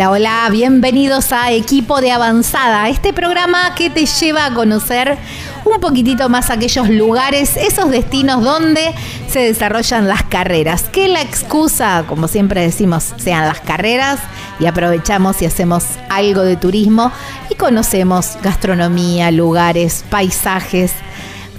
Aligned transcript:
Hola, 0.00 0.12
hola, 0.12 0.48
bienvenidos 0.50 1.30
a 1.30 1.52
Equipo 1.52 2.00
de 2.00 2.10
Avanzada, 2.10 2.88
este 2.88 3.12
programa 3.12 3.74
que 3.74 3.90
te 3.90 4.06
lleva 4.06 4.46
a 4.46 4.54
conocer 4.54 5.18
un 5.66 5.78
poquitito 5.78 6.30
más 6.30 6.48
aquellos 6.48 6.88
lugares, 6.88 7.58
esos 7.58 7.90
destinos 7.90 8.42
donde 8.42 8.94
se 9.28 9.40
desarrollan 9.40 10.08
las 10.08 10.22
carreras. 10.22 10.84
Que 10.84 11.06
la 11.08 11.20
excusa, 11.20 12.04
como 12.08 12.28
siempre 12.28 12.62
decimos, 12.62 13.12
sean 13.18 13.46
las 13.46 13.60
carreras 13.60 14.20
y 14.58 14.64
aprovechamos 14.64 15.42
y 15.42 15.44
hacemos 15.44 15.84
algo 16.08 16.44
de 16.44 16.56
turismo 16.56 17.12
y 17.50 17.56
conocemos 17.56 18.38
gastronomía, 18.42 19.30
lugares, 19.30 20.06
paisajes 20.08 20.94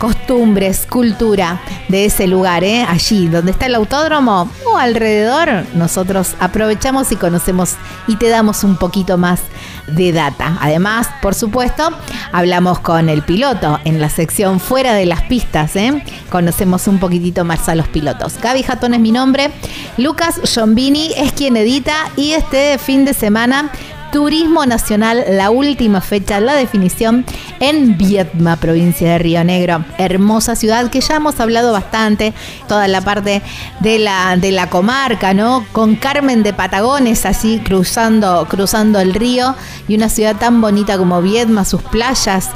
costumbres, 0.01 0.87
cultura 0.89 1.61
de 1.87 2.05
ese 2.05 2.25
lugar, 2.25 2.63
¿eh? 2.63 2.83
allí 2.89 3.27
donde 3.27 3.51
está 3.51 3.67
el 3.67 3.75
autódromo 3.75 4.49
o 4.65 4.75
alrededor, 4.75 5.63
nosotros 5.75 6.33
aprovechamos 6.39 7.11
y 7.11 7.17
conocemos 7.17 7.75
y 8.07 8.15
te 8.15 8.29
damos 8.29 8.63
un 8.63 8.77
poquito 8.77 9.19
más 9.19 9.41
de 9.85 10.11
data. 10.11 10.57
Además, 10.59 11.07
por 11.21 11.35
supuesto, 11.35 11.91
hablamos 12.31 12.79
con 12.79 13.09
el 13.09 13.21
piloto 13.21 13.79
en 13.85 14.01
la 14.01 14.09
sección 14.09 14.59
fuera 14.59 14.95
de 14.95 15.05
las 15.05 15.21
pistas, 15.21 15.75
¿eh? 15.75 16.03
conocemos 16.31 16.87
un 16.87 16.97
poquitito 16.97 17.45
más 17.45 17.69
a 17.69 17.75
los 17.75 17.87
pilotos. 17.87 18.39
Gaby 18.41 18.63
Jatón 18.63 18.95
es 18.95 18.99
mi 18.99 19.11
nombre, 19.11 19.51
Lucas 19.97 20.41
Giombini 20.43 21.13
es 21.15 21.31
quien 21.33 21.55
edita 21.57 21.93
y 22.15 22.31
este 22.31 22.79
fin 22.79 23.05
de 23.05 23.13
semana 23.13 23.71
Turismo 24.11 24.65
Nacional, 24.65 25.23
la 25.29 25.49
última 25.49 26.01
fecha, 26.01 26.41
la 26.41 26.53
definición 26.53 27.25
en 27.59 27.97
Viedma, 27.97 28.57
provincia 28.57 29.11
de 29.11 29.17
Río 29.17 29.43
Negro. 29.43 29.85
Hermosa 29.97 30.55
ciudad 30.55 30.89
que 30.89 30.99
ya 30.99 31.15
hemos 31.15 31.39
hablado 31.39 31.71
bastante, 31.71 32.33
toda 32.67 32.87
la 32.89 33.01
parte 33.01 33.41
de 33.79 33.99
la, 33.99 34.35
de 34.35 34.51
la 34.51 34.69
comarca, 34.69 35.33
¿no? 35.33 35.65
Con 35.71 35.95
Carmen 35.95 36.43
de 36.43 36.53
Patagones, 36.53 37.25
así 37.25 37.59
cruzando, 37.63 38.45
cruzando 38.49 38.99
el 38.99 39.13
río, 39.13 39.55
y 39.87 39.95
una 39.95 40.09
ciudad 40.09 40.35
tan 40.35 40.59
bonita 40.59 40.97
como 40.97 41.21
Viedma, 41.21 41.63
sus 41.63 41.81
playas, 41.81 42.49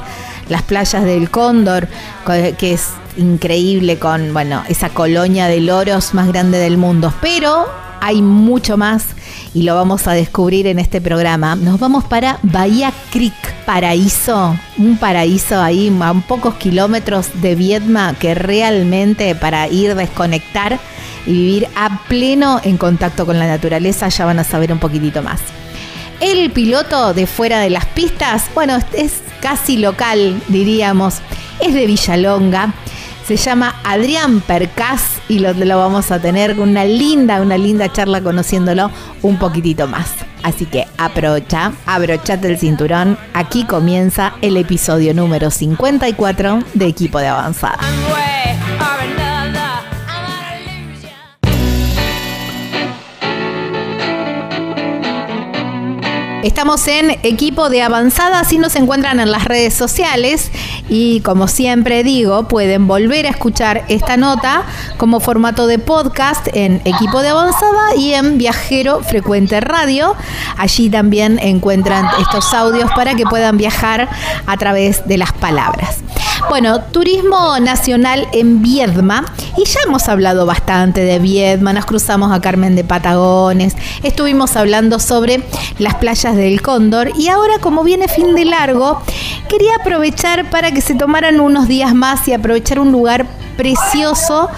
las 0.50 0.62
playas 0.62 1.04
del 1.04 1.30
Cóndor, 1.30 1.88
que 2.58 2.72
es 2.74 2.90
increíble 3.16 3.98
con, 3.98 4.34
bueno, 4.34 4.62
esa 4.68 4.90
colonia 4.90 5.46
de 5.46 5.60
loros 5.60 6.12
más 6.12 6.28
grande 6.28 6.58
del 6.58 6.76
mundo. 6.76 7.12
Pero 7.22 7.66
hay 8.00 8.20
mucho 8.20 8.76
más 8.76 9.15
y 9.56 9.62
lo 9.62 9.74
vamos 9.74 10.06
a 10.06 10.12
descubrir 10.12 10.66
en 10.66 10.78
este 10.78 11.00
programa. 11.00 11.56
Nos 11.56 11.80
vamos 11.80 12.04
para 12.04 12.38
Bahía 12.42 12.92
Creek, 13.10 13.32
paraíso, 13.64 14.54
un 14.76 14.98
paraíso 14.98 15.62
ahí 15.62 15.90
a 16.02 16.12
pocos 16.20 16.56
kilómetros 16.56 17.40
de 17.40 17.54
Viedma 17.54 18.14
que 18.18 18.34
realmente 18.34 19.34
para 19.34 19.66
ir 19.68 19.94
desconectar 19.94 20.78
y 21.24 21.32
vivir 21.32 21.68
a 21.74 22.02
pleno 22.06 22.60
en 22.64 22.76
contacto 22.76 23.24
con 23.24 23.38
la 23.38 23.46
naturaleza 23.46 24.08
ya 24.08 24.26
van 24.26 24.40
a 24.40 24.44
saber 24.44 24.70
un 24.74 24.78
poquitito 24.78 25.22
más. 25.22 25.40
El 26.20 26.50
piloto 26.50 27.14
de 27.14 27.26
fuera 27.26 27.58
de 27.58 27.70
las 27.70 27.86
pistas, 27.86 28.50
bueno, 28.54 28.76
es 28.92 29.22
casi 29.40 29.78
local, 29.78 30.38
diríamos, 30.48 31.22
es 31.62 31.72
de 31.72 31.86
Villalonga 31.86 32.74
se 33.26 33.36
llama 33.36 33.74
Adrián 33.82 34.40
Percaz 34.40 35.20
y 35.28 35.40
lo, 35.40 35.52
lo 35.52 35.78
vamos 35.78 36.12
a 36.12 36.20
tener 36.20 36.60
una 36.60 36.84
linda, 36.84 37.40
una 37.42 37.58
linda 37.58 37.90
charla 37.90 38.20
conociéndolo 38.20 38.90
un 39.22 39.36
poquitito 39.38 39.88
más. 39.88 40.06
Así 40.44 40.64
que 40.64 40.86
aprovecha, 40.96 41.72
abrochate 41.86 42.46
el 42.46 42.58
cinturón. 42.58 43.18
Aquí 43.34 43.64
comienza 43.64 44.34
el 44.42 44.56
episodio 44.56 45.12
número 45.12 45.50
54 45.50 46.60
de 46.74 46.86
Equipo 46.86 47.18
de 47.18 47.26
Avanzada. 47.26 47.78
Estamos 56.46 56.86
en 56.86 57.10
equipo 57.24 57.70
de 57.70 57.82
avanzada, 57.82 58.38
así 58.38 58.58
nos 58.58 58.76
encuentran 58.76 59.18
en 59.18 59.32
las 59.32 59.46
redes 59.46 59.74
sociales 59.74 60.52
y 60.88 61.20
como 61.22 61.48
siempre 61.48 62.04
digo, 62.04 62.46
pueden 62.46 62.86
volver 62.86 63.26
a 63.26 63.30
escuchar 63.30 63.84
esta 63.88 64.16
nota 64.16 64.62
como 64.96 65.18
formato 65.18 65.66
de 65.66 65.80
podcast 65.80 66.46
en 66.52 66.80
equipo 66.84 67.20
de 67.20 67.30
avanzada 67.30 67.96
y 67.96 68.14
en 68.14 68.38
Viajero 68.38 69.02
Frecuente 69.02 69.60
Radio. 69.60 70.14
Allí 70.56 70.88
también 70.88 71.40
encuentran 71.40 72.06
estos 72.20 72.54
audios 72.54 72.92
para 72.94 73.16
que 73.16 73.24
puedan 73.24 73.56
viajar 73.56 74.08
a 74.46 74.56
través 74.56 75.04
de 75.08 75.18
las 75.18 75.32
palabras. 75.32 75.98
Bueno, 76.48 76.80
turismo 76.80 77.58
nacional 77.58 78.28
en 78.32 78.62
Viedma. 78.62 79.24
Y 79.56 79.64
ya 79.64 79.80
hemos 79.84 80.08
hablado 80.08 80.46
bastante 80.46 81.00
de 81.00 81.18
Viedma, 81.18 81.72
nos 81.72 81.86
cruzamos 81.86 82.30
a 82.30 82.40
Carmen 82.40 82.76
de 82.76 82.84
Patagones, 82.84 83.74
estuvimos 84.02 84.54
hablando 84.56 84.98
sobre 85.00 85.42
las 85.78 85.96
playas 85.96 86.36
del 86.36 86.62
Cóndor. 86.62 87.10
Y 87.16 87.28
ahora 87.28 87.58
como 87.60 87.82
viene 87.82 88.06
fin 88.06 88.34
de 88.34 88.44
largo, 88.44 89.02
quería 89.48 89.76
aprovechar 89.80 90.48
para 90.50 90.70
que 90.70 90.80
se 90.80 90.94
tomaran 90.94 91.40
unos 91.40 91.66
días 91.68 91.94
más 91.94 92.28
y 92.28 92.32
aprovechar 92.32 92.78
un 92.78 92.92
lugar 92.92 93.26
precioso 93.56 94.48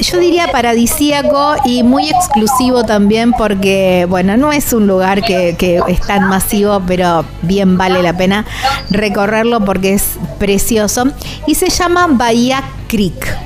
yo 0.00 0.18
diría 0.18 0.48
paradisíaco 0.48 1.54
y 1.64 1.82
muy 1.82 2.08
exclusivo 2.08 2.84
también 2.84 3.32
porque, 3.32 4.06
bueno, 4.08 4.36
no 4.36 4.52
es 4.52 4.72
un 4.72 4.86
lugar 4.86 5.22
que, 5.22 5.56
es 5.88 6.00
tan 6.00 6.28
masivo, 6.28 6.82
pero 6.86 7.24
bien 7.42 7.76
vale 7.76 8.02
la 8.02 8.16
pena 8.16 8.44
recorrerlo 8.90 9.60
porque 9.64 9.94
es 9.94 10.16
precioso. 10.38 11.04
Y 11.46 11.54
se 11.54 11.68
llama 11.70 12.06
Bahía 12.10 12.62
Creek. 12.88 13.36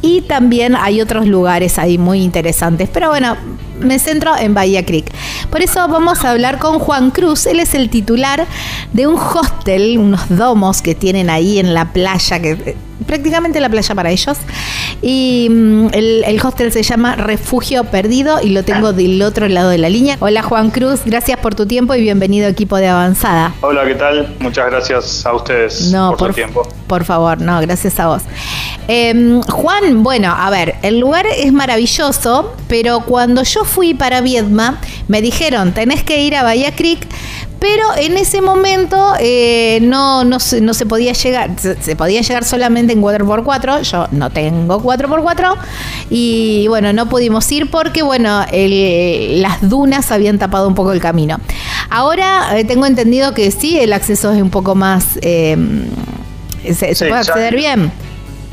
Y 0.00 0.22
también 0.22 0.76
hay 0.76 1.00
otros 1.00 1.26
lugares 1.26 1.78
ahí 1.78 1.98
muy 1.98 2.22
interesantes. 2.22 2.88
Pero 2.92 3.08
bueno, 3.08 3.36
me 3.80 3.98
centro 3.98 4.36
en 4.36 4.54
Bahía 4.54 4.84
Creek. 4.84 5.10
Por 5.50 5.62
eso 5.62 5.86
vamos 5.88 6.24
a 6.24 6.30
hablar 6.30 6.58
con 6.58 6.78
Juan 6.78 7.10
Cruz. 7.10 7.46
Él 7.46 7.60
es 7.60 7.74
el 7.74 7.90
titular 7.90 8.46
de 8.92 9.06
un 9.06 9.16
hostel, 9.16 9.98
unos 9.98 10.28
domos 10.28 10.82
que 10.82 10.94
tienen 10.94 11.30
ahí 11.30 11.58
en 11.58 11.74
la 11.74 11.92
playa, 11.92 12.40
que 12.40 12.76
prácticamente 13.06 13.60
la 13.60 13.68
playa 13.68 13.94
para 13.94 14.10
ellos. 14.10 14.38
Y 15.02 15.48
mm, 15.50 15.88
el, 15.92 16.40
hostel 16.42 16.72
se 16.72 16.82
llama 16.82 17.16
Refugio 17.16 17.84
Perdido 17.84 18.40
y 18.42 18.50
lo 18.50 18.62
tengo 18.64 18.92
del 18.92 19.20
otro 19.22 19.48
lado 19.48 19.70
de 19.70 19.78
la 19.78 19.88
línea. 19.88 20.16
Hola 20.20 20.42
Juan 20.42 20.70
Cruz, 20.70 21.00
gracias 21.04 21.38
por 21.38 21.54
tu 21.54 21.66
tiempo 21.66 21.94
y 21.94 22.00
bienvenido 22.00 22.48
equipo 22.48 22.76
de 22.76 22.88
Avanzada. 22.88 23.54
Hola, 23.60 23.84
¿qué 23.86 23.94
tal? 23.94 24.34
Muchas 24.40 24.66
gracias 24.70 25.26
a 25.26 25.34
ustedes 25.34 25.92
por, 26.16 26.28
su 26.28 26.34
tiempo. 26.34 26.66
Por 26.86 27.04
favor, 27.04 27.40
no, 27.40 27.60
gracias 27.60 27.98
a 28.00 28.08
vos. 28.08 28.22
Em, 28.86 29.42
Juan, 29.42 30.02
bueno, 30.02 30.34
a 30.34 30.48
ver, 30.50 30.76
el 30.82 30.98
lugar 30.98 31.26
es 31.26 31.52
maravilloso, 31.52 32.54
pero 32.68 33.00
cuando 33.00 33.42
yo 33.42 33.64
fui 33.64 33.94
para 33.94 34.22
Viedma, 34.22 34.80
me 35.08 35.20
dijeron, 35.20 35.72
tenés 35.72 36.02
que 36.02 36.22
ir 36.22 36.34
a 36.34 36.42
Bahía 36.42 36.74
Creek 36.74 37.06
pero 37.60 37.84
en 37.96 38.16
ese 38.16 38.40
momento 38.40 39.14
eh, 39.18 39.80
no, 39.82 40.24
no, 40.24 40.38
se, 40.38 40.60
no 40.60 40.74
se 40.74 40.86
podía 40.86 41.12
llegar, 41.12 41.50
se, 41.58 41.96
podía 41.96 42.20
llegar 42.20 42.44
solamente 42.44 42.92
en 42.92 43.02
4x4, 43.02 43.82
yo 43.82 44.06
no 44.12 44.30
tengo 44.30 44.80
4x4 44.80 45.56
y 46.10 46.66
bueno, 46.68 46.92
no 46.92 47.08
pudimos 47.08 47.50
ir 47.50 47.70
porque 47.70 48.02
bueno, 48.02 48.44
las 48.52 49.68
dunas 49.68 50.12
habían 50.12 50.38
tapado 50.38 50.68
un 50.68 50.74
poco 50.74 50.92
el 50.92 51.00
camino. 51.00 51.38
Ahora 51.90 52.58
eh, 52.58 52.64
tengo 52.64 52.86
entendido 52.86 53.34
que 53.34 53.50
sí, 53.50 53.78
el 53.80 53.92
acceso 53.92 54.32
es 54.32 54.40
un 54.40 54.50
poco 54.50 54.74
más... 54.74 55.18
Em, 55.22 55.86
se, 56.72 56.94
puede 56.94 57.20
acceder 57.20 57.56
bien. 57.56 57.90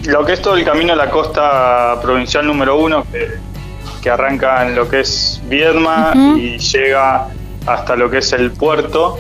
Lo 0.06 0.26
que 0.26 0.34
es 0.34 0.42
todo 0.42 0.56
el 0.56 0.64
camino 0.64 0.94
a 0.94 0.96
la 0.96 1.10
costa 1.10 2.00
provincial 2.02 2.46
número 2.46 2.78
uno, 2.80 3.06
que, 3.12 4.10
arranca 4.10 4.68
en 4.68 4.76
lo 4.76 4.88
que 4.88 5.00
es 5.00 5.42
Viedma 5.48 6.14
y 6.38 6.60
llega 6.60 7.28
hasta 7.66 7.96
lo 7.96 8.10
que 8.10 8.20
es 8.20 8.34
el 8.34 8.52
puerto. 8.52 9.18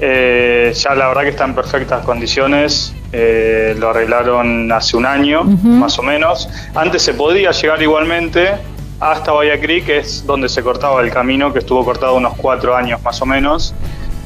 Eh, 0.00 0.72
ya 0.74 0.94
la 0.94 1.08
verdad 1.08 1.22
que 1.22 1.28
está 1.28 1.44
en 1.44 1.54
perfectas 1.54 2.04
condiciones. 2.04 2.94
Eh, 3.12 3.76
lo 3.78 3.90
arreglaron 3.90 4.70
hace 4.72 4.96
un 4.96 5.06
año, 5.06 5.44
más 5.44 5.98
o 5.98 6.02
menos. 6.02 6.48
Antes 6.74 7.02
se 7.02 7.14
podía 7.14 7.50
llegar 7.50 7.82
igualmente 7.82 8.52
hasta 9.00 9.32
Bahía 9.32 9.60
Creek, 9.60 9.86
que 9.86 9.98
es 9.98 10.24
donde 10.26 10.48
se 10.48 10.62
cortaba 10.62 11.00
el 11.02 11.10
camino, 11.10 11.52
que 11.52 11.58
estuvo 11.58 11.84
cortado 11.84 12.14
unos 12.14 12.34
cuatro 12.36 12.74
años 12.74 13.02
más 13.02 13.20
o 13.20 13.26
menos. 13.26 13.74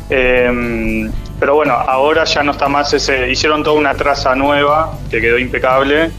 Eh, 0.09 1.11
pero 1.38 1.55
bueno, 1.55 1.75
ahora 1.75 2.25
ya 2.25 2.43
no 2.43 2.53
está 2.53 2.69
más 2.69 2.93
ese. 2.94 3.31
Hicieron 3.31 3.62
toda 3.62 3.77
una 3.77 3.94
traza 3.94 4.35
nueva 4.35 4.93
que 5.11 5.21
quedó 5.21 5.38
impecable 5.38 6.11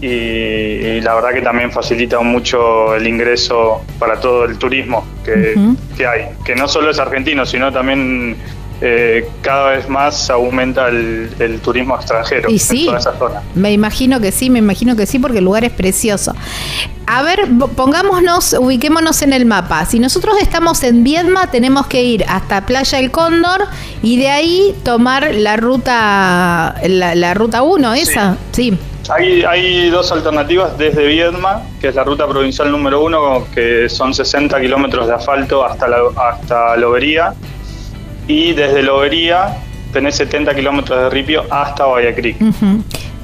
y, 0.00 1.00
la 1.00 1.14
verdad 1.14 1.32
que 1.32 1.42
también 1.42 1.70
facilita 1.70 2.20
mucho 2.20 2.94
el 2.94 3.06
ingreso 3.06 3.82
para 3.98 4.20
todo 4.20 4.44
el 4.44 4.58
turismo 4.58 5.06
que, 5.24 5.54
hay, 6.06 6.26
que 6.44 6.54
no 6.54 6.68
solo 6.68 6.90
es 6.90 6.98
argentino, 6.98 7.46
sino 7.46 7.72
también 7.72 8.36
eh, 8.82 9.26
cada 9.40 9.70
vez 9.70 9.88
más 9.88 10.28
aumenta 10.28 10.88
el, 10.88 11.60
turismo 11.62 11.96
extranjero 11.96 12.50
y 12.50 12.58
sí, 12.58 12.80
en 12.80 12.86
toda 12.86 12.98
esa 12.98 13.18
zona. 13.18 13.42
Me 13.54 13.72
imagino 13.72 14.20
que 14.20 14.30
sí, 14.32 14.50
me 14.50 14.58
imagino 14.58 14.94
que 14.96 15.06
sí, 15.06 15.18
porque 15.18 15.38
el 15.38 15.44
lugar 15.44 15.64
es 15.64 15.72
precioso. 15.72 16.34
A 17.06 17.22
ver, 17.22 17.48
pongámonos, 17.74 18.52
ubiquémonos 18.52 19.22
en 19.22 19.32
el 19.32 19.46
mapa. 19.46 19.86
Si 19.86 19.98
nosotros 19.98 20.36
estamos 20.42 20.82
en 20.82 21.04
Viedma, 21.04 21.50
tenemos 21.50 21.86
que 21.86 22.02
ir 22.02 22.24
hasta 22.28 22.66
Playa 22.66 22.98
El 22.98 23.10
Cóndor 23.10 23.66
y 24.02 24.18
de 24.18 24.28
ahí 24.28 24.74
tomar 24.82 25.34
la 25.34 25.56
ruta 25.56 26.74
la, 26.86 27.34
ruta 27.34 27.62
1, 27.62 27.94
esa, 27.94 28.36
sí. 28.52 28.76
Hay, 29.10 29.42
hay 29.44 29.90
dos 29.90 30.10
alternativas 30.10 30.76
desde 30.78 31.06
Viedma, 31.06 31.62
que 31.80 31.88
es 31.88 31.94
la 31.94 32.04
ruta 32.04 32.26
provincial 32.26 32.70
número 32.70 33.02
uno, 33.02 33.46
que 33.54 33.88
son 33.88 34.14
60 34.14 34.60
kilómetros 34.60 35.06
de 35.06 35.14
asfalto 35.14 35.64
hasta, 35.64 35.86
la, 35.86 35.98
hasta 36.16 36.76
Lobería, 36.76 37.34
y 38.26 38.52
desde 38.52 38.82
Lobería 38.82 39.58
tenés 39.92 40.16
70 40.16 40.54
kilómetros 40.54 40.98
de 40.98 41.10
ripio 41.10 41.44
hasta 41.50 41.86
Bahía 41.86 42.14
Creek. 42.14 42.36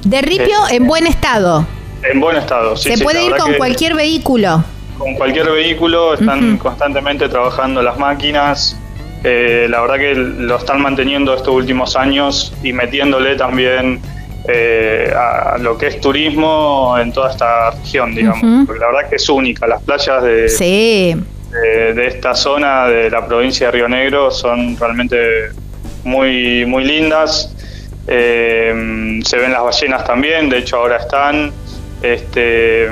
De 0.03 0.21
ripio 0.21 0.67
eh, 0.69 0.75
en 0.75 0.87
buen 0.87 1.07
estado. 1.07 1.65
En 2.03 2.19
buen 2.19 2.37
estado, 2.37 2.75
sí. 2.75 2.95
Se 2.95 3.03
puede 3.03 3.25
ir 3.25 3.35
con 3.35 3.53
cualquier 3.53 3.95
vehículo. 3.95 4.63
Con 4.97 5.15
cualquier 5.15 5.51
vehículo, 5.51 6.13
están 6.13 6.57
constantemente 6.57 7.27
trabajando 7.29 7.81
las 7.81 7.97
máquinas. 7.97 8.77
Eh, 9.23 9.67
la 9.69 9.81
verdad 9.81 9.95
que 9.95 10.15
lo 10.15 10.57
están 10.57 10.81
manteniendo 10.81 11.33
estos 11.33 11.53
últimos 11.53 11.95
años 11.95 12.53
y 12.61 12.73
metiéndole 12.73 13.35
también 13.35 14.01
eh, 14.47 15.13
a 15.15 15.57
lo 15.57 15.77
que 15.77 15.87
es 15.87 16.01
turismo 16.01 16.95
en 16.99 17.13
toda 17.13 17.31
esta 17.31 17.71
región, 17.71 18.13
digamos. 18.13 18.65
Porque 18.65 18.79
la 18.79 18.87
verdad 18.87 19.09
que 19.09 19.15
es 19.15 19.29
única. 19.29 19.67
Las 19.67 19.81
playas 19.83 20.23
de, 20.23 20.49
de, 21.51 22.07
esta 22.07 22.35
zona 22.35 22.87
de 22.87 23.09
la 23.09 23.25
provincia 23.25 23.67
de 23.67 23.71
Río 23.71 23.87
Negro 23.87 24.31
son 24.31 24.77
realmente 24.77 25.17
muy, 26.03 26.65
muy 26.65 26.83
lindas. 26.83 27.53
Eh, 28.07 29.19
se 29.23 29.37
ven 29.37 29.53
las 29.53 29.63
ballenas 29.63 30.03
también, 30.03 30.49
de 30.49 30.57
hecho 30.59 30.77
ahora 30.77 30.97
están. 30.97 31.51
Este, 32.01 32.89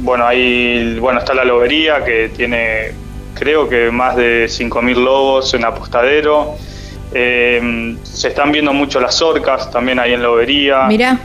bueno, 0.00 0.26
hay, 0.26 0.98
bueno, 0.98 1.20
está 1.20 1.32
la 1.32 1.44
lobería 1.44 2.04
que 2.04 2.30
tiene 2.36 2.92
creo 3.34 3.68
que 3.68 3.90
más 3.90 4.16
de 4.16 4.46
5.000 4.46 4.94
lobos 4.96 5.54
en 5.54 5.64
apostadero. 5.64 6.56
Eh, 7.14 7.96
se 8.02 8.28
están 8.28 8.52
viendo 8.52 8.72
mucho 8.72 9.00
las 9.00 9.20
orcas 9.20 9.70
también 9.70 9.98
ahí 9.98 10.12
en 10.12 10.22
Lobería. 10.22 10.84
Mira. 10.88 11.18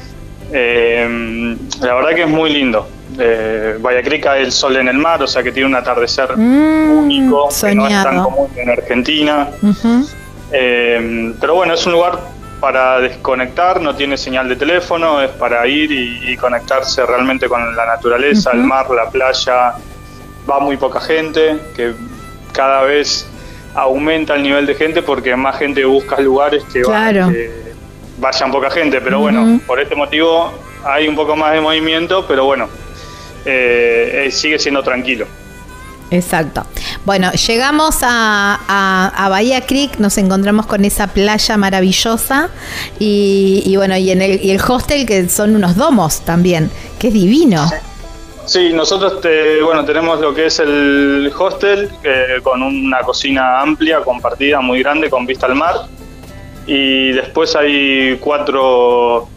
Eh, 0.52 1.58
la 1.82 1.94
verdad 1.96 2.16
que 2.16 2.24
es 2.24 2.30
muy 2.30 2.52
lindo. 2.52 2.88
Eh, 3.20 3.78
Vallacrica 3.80 4.38
el 4.38 4.52
sol 4.52 4.78
en 4.78 4.88
el 4.88 4.98
mar, 4.98 5.22
o 5.24 5.28
sea 5.28 5.42
que 5.42 5.52
tiene 5.52 5.70
un 5.70 5.76
atardecer 5.76 6.38
mm, 6.38 6.92
único, 6.92 7.50
que 7.50 7.74
no 7.74 7.88
es 7.88 8.04
tan 8.04 8.24
común 8.24 8.50
en 8.56 8.70
Argentina. 8.70 9.48
Eh, 10.52 11.34
pero 11.40 11.56
bueno, 11.56 11.74
es 11.74 11.86
un 11.86 11.94
lugar 11.94 12.20
para 12.60 13.00
desconectar, 13.00 13.82
no 13.82 13.96
tiene 13.96 14.18
señal 14.18 14.50
de 14.50 14.56
teléfono, 14.56 15.22
es 15.22 15.30
para 15.32 15.66
ir 15.68 15.92
y, 15.92 16.36
conectarse 16.38 17.06
realmente 17.06 17.48
con 17.48 17.76
la 17.76 17.86
naturaleza, 17.86 18.52
el 18.52 18.64
mar, 18.64 18.90
la 18.90 19.10
playa. 19.10 19.74
Va 20.50 20.60
muy 20.60 20.78
poca 20.78 21.00
gente, 21.00 21.58
que 21.76 21.94
cada 22.54 22.84
vez 22.84 23.28
aumenta 23.78 24.34
el 24.34 24.42
nivel 24.42 24.66
de 24.66 24.74
gente 24.74 25.04
porque 25.04 25.36
más 25.36 25.58
gente 25.58 25.86
busca 25.86 26.20
lugares 26.20 26.64
que, 26.74 26.82
vayan 28.18 28.52
poca 28.52 28.72
gente. 28.72 29.00
Pero 29.00 29.20
bueno, 29.20 29.60
por 29.68 29.80
este 29.80 29.96
motivo 29.96 30.52
hay 30.84 31.08
un 31.08 31.16
poco 31.16 31.36
más 31.36 31.54
de 31.54 31.62
movimiento, 31.62 32.26
pero 32.28 32.46
bueno, 32.46 32.68
eh, 33.46 34.26
eh, 34.26 34.32
sigue 34.32 34.58
siendo 34.58 34.82
tranquilo. 34.82 35.28
Exacto. 36.10 36.66
Bueno, 37.06 37.32
llegamos 37.34 38.00
a, 38.02 39.12
a, 39.16 39.30
Bahía 39.30 39.62
Creek, 39.62 40.00
nos 40.00 40.18
encontramos 40.18 40.66
con 40.66 40.84
esa 40.86 41.08
playa 41.08 41.58
maravillosa 41.58 42.50
y, 42.98 43.74
bueno, 43.76 43.96
y 43.98 44.12
en 44.12 44.22
el, 44.22 44.44
y 44.44 44.52
el 44.52 44.62
hostel 44.62 45.06
que 45.06 45.30
son 45.30 45.56
unos 45.56 45.76
domos 45.76 46.22
también, 46.22 46.72
que 46.98 47.10
es 47.10 47.14
divino. 47.14 47.68
Sí, 47.68 47.76
nosotros 48.74 49.20
bueno 49.64 49.84
tenemos 49.84 50.22
lo 50.22 50.34
que 50.34 50.46
es 50.46 50.60
el 50.60 51.32
hostel 51.38 51.90
con 52.44 52.64
una 52.64 53.02
cocina 53.02 53.60
amplia, 53.62 54.00
compartida, 54.02 54.62
muy 54.62 54.80
grande, 54.82 55.10
con 55.10 55.26
vista 55.26 55.48
al 55.48 55.56
mar. 55.56 55.76
Y 56.66 57.12
después 57.12 57.56
hay 57.56 58.18
cuatro 58.22 59.28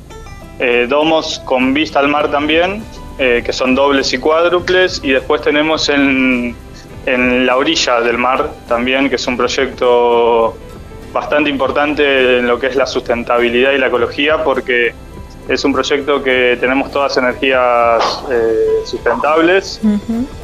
eh, 0.58 0.86
domos 0.88 1.40
con 1.44 1.72
vista 1.72 2.00
al 2.00 2.08
mar 2.08 2.30
también, 2.30 2.82
eh, 3.18 3.42
que 3.44 3.52
son 3.52 3.74
dobles 3.74 4.12
y 4.12 4.18
cuádruples. 4.18 5.00
Y 5.02 5.10
después 5.10 5.42
tenemos 5.42 5.88
en, 5.88 6.54
en 7.06 7.46
la 7.46 7.56
orilla 7.56 8.00
del 8.00 8.18
mar 8.18 8.50
también, 8.68 9.08
que 9.08 9.16
es 9.16 9.26
un 9.26 9.36
proyecto 9.36 10.56
bastante 11.12 11.50
importante 11.50 12.38
en 12.38 12.46
lo 12.46 12.58
que 12.60 12.68
es 12.68 12.76
la 12.76 12.86
sustentabilidad 12.86 13.72
y 13.72 13.78
la 13.78 13.86
ecología, 13.88 14.44
porque 14.44 14.92
es 15.50 15.64
un 15.64 15.72
proyecto 15.72 16.22
que 16.22 16.56
tenemos 16.60 16.92
todas 16.92 17.16
energías 17.16 18.22
eh, 18.30 18.82
sustentables 18.84 19.80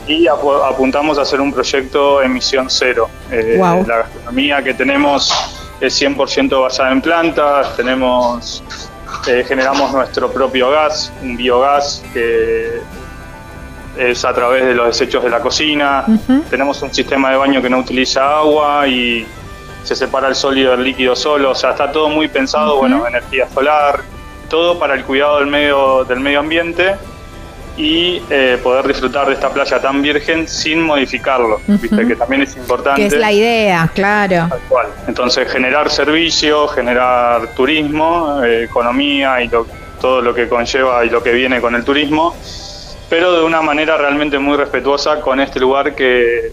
y 0.09 0.27
apuntamos 0.27 1.17
a 1.19 1.23
hacer 1.23 1.41
un 1.41 1.53
proyecto 1.53 2.21
emisión 2.21 2.67
cero. 2.69 3.09
Eh, 3.31 3.57
la 3.57 3.99
gastronomía 3.99 4.63
que 4.65 4.75
tenemos 4.75 5.33
es 5.81 6.03
100% 6.03 6.61
basada 6.61 6.91
en 6.91 7.01
plantas, 7.01 7.77
tenemos 7.77 8.65
eh, 9.29 9.45
generamos 9.47 9.93
nuestro 9.93 10.29
propio 10.29 10.71
gas, 10.71 11.13
un 11.23 11.37
biogás 11.37 12.03
que 12.13 12.81
es 13.97 14.25
a 14.25 14.35
través 14.35 14.65
de 14.65 14.75
los 14.75 14.89
desechos 14.89 15.23
de 15.23 15.31
la 15.31 15.39
cocina, 15.39 16.05
tenemos 16.51 16.83
un 16.83 16.93
sistema 16.93 17.31
de 17.31 17.37
baño 17.37 17.63
que 17.63 17.71
no 17.71 17.79
utiliza 17.79 18.39
agua 18.39 18.89
y 18.89 19.25
se 19.85 19.95
separa 19.95 20.27
el 20.27 20.35
sólido 20.35 20.73
del 20.73 20.83
líquido 20.83 21.15
solo, 21.15 21.53
o 21.53 21.55
sea, 21.55 21.71
está 21.71 21.93
todo 21.93 22.09
muy 22.09 22.27
pensado, 22.27 22.77
bueno, 22.77 23.07
energía 23.07 23.49
solar, 23.55 24.03
todo 24.49 24.79
para 24.79 24.95
el 24.95 25.05
cuidado 25.05 25.39
del 25.39 25.49
medio, 25.49 26.05
del 26.05 26.21
medio 26.21 26.41
ambiente 26.41 26.95
y 27.77 28.23
eh, 28.31 28.59
poder 28.63 28.87
disfrutar 28.87 29.27
de 29.27 29.35
esta 29.35 29.51
playa 29.51 29.81
tan 29.81 30.01
virgen 30.01 30.49
sin 30.49 30.81
modificarlo, 30.83 31.61
que 32.09 32.17
también 32.17 32.43
es 32.43 32.57
importante. 32.57 33.03
Que 33.03 33.07
es 33.09 33.17
la 33.17 33.33
idea, 33.33 33.91
claro. 33.95 34.49
Entonces, 35.07 35.51
generar 35.51 35.91
servicio, 35.91 36.69
generar 36.69 37.49
turismo, 37.55 38.43
eh, 38.43 38.65
economía 38.65 39.43
y 39.43 39.51
todo 40.01 40.23
lo 40.23 40.35
que 40.35 40.49
conlleva 40.49 41.05
y 41.05 41.11
lo 41.11 41.23
que 41.23 41.33
viene 41.33 41.61
con 41.61 41.75
el 41.75 41.85
turismo, 41.85 42.35
pero 43.11 43.33
de 43.33 43.45
una 43.45 43.61
manera 43.61 43.97
realmente 43.99 44.39
muy 44.39 44.57
respetuosa 44.57 45.21
con 45.21 45.41
este 45.41 45.61
lugar 45.61 45.95
que 45.95 46.53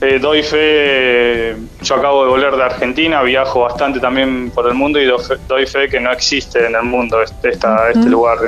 eh, 0.00 0.18
doy 0.20 0.42
fe, 0.42 1.56
yo 1.82 1.94
acabo 1.94 2.24
de 2.24 2.30
volver 2.30 2.56
de 2.56 2.62
Argentina, 2.62 3.22
viajo 3.22 3.60
bastante 3.60 3.98
también 3.98 4.50
por 4.50 4.66
el 4.68 4.74
mundo 4.74 5.00
y 5.00 5.06
doy 5.48 5.66
fe 5.66 5.88
que 5.88 6.00
no 6.00 6.12
existe 6.12 6.66
en 6.66 6.74
el 6.74 6.82
mundo 6.82 7.22
este, 7.22 7.50
este 7.50 8.08
lugar. 8.08 8.38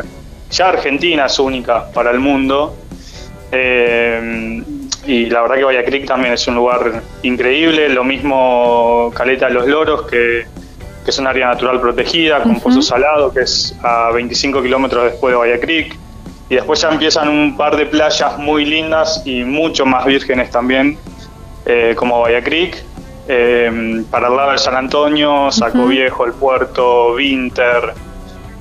Ya 0.51 0.69
Argentina 0.69 1.27
es 1.27 1.39
única 1.39 1.91
para 1.93 2.11
el 2.11 2.21
mundo. 2.21 2.77
Eh, 3.51 4.63
y 5.07 5.27
la 5.27 5.43
verdad 5.43 5.71
que 5.71 5.85
Creek 5.85 6.07
también 6.07 6.35
es 6.35 6.47
un 6.49 6.55
lugar 6.55 7.03
increíble. 7.23 7.89
Lo 7.89 8.05
mismo 8.05 9.11
Caleta 9.15 9.47
de 9.47 9.55
los 9.55 9.67
Loros, 9.67 10.03
que, 10.07 10.47
es 11.07 11.19
un 11.19 11.27
área 11.27 11.47
natural 11.47 11.81
protegida, 11.81 12.43
con 12.43 12.61
Pozo 12.61 12.83
Salado, 12.83 13.33
que 13.33 13.41
es 13.41 13.75
a 13.83 14.11
25 14.13 14.61
kilómetros 14.61 15.05
después 15.05 15.35
de 15.43 15.59
Creek. 15.59 15.97
Y 16.51 16.57
después 16.57 16.83
ya 16.83 16.91
empiezan 16.91 17.31
un 17.31 17.57
par 17.57 17.77
de 17.77 17.87
playas 17.87 18.39
muy 18.39 18.67
lindas 18.67 19.23
y 19.25 19.43
mucho 19.45 19.87
más 19.87 20.05
vírgenes 20.05 20.51
también, 20.51 20.99
eh, 21.69 21.95
como 21.95 22.23
Bahía 22.23 22.43
Creek, 22.43 22.83
eh, 23.29 24.03
para 24.11 24.29
el 24.29 24.37
lado 24.37 24.53
de 24.53 24.59
San 24.59 24.75
Antonio, 24.75 25.53
Saco 25.53 25.87
Viejo, 25.87 26.25
el 26.25 26.33
puerto, 26.33 27.13
Winter. 27.15 27.93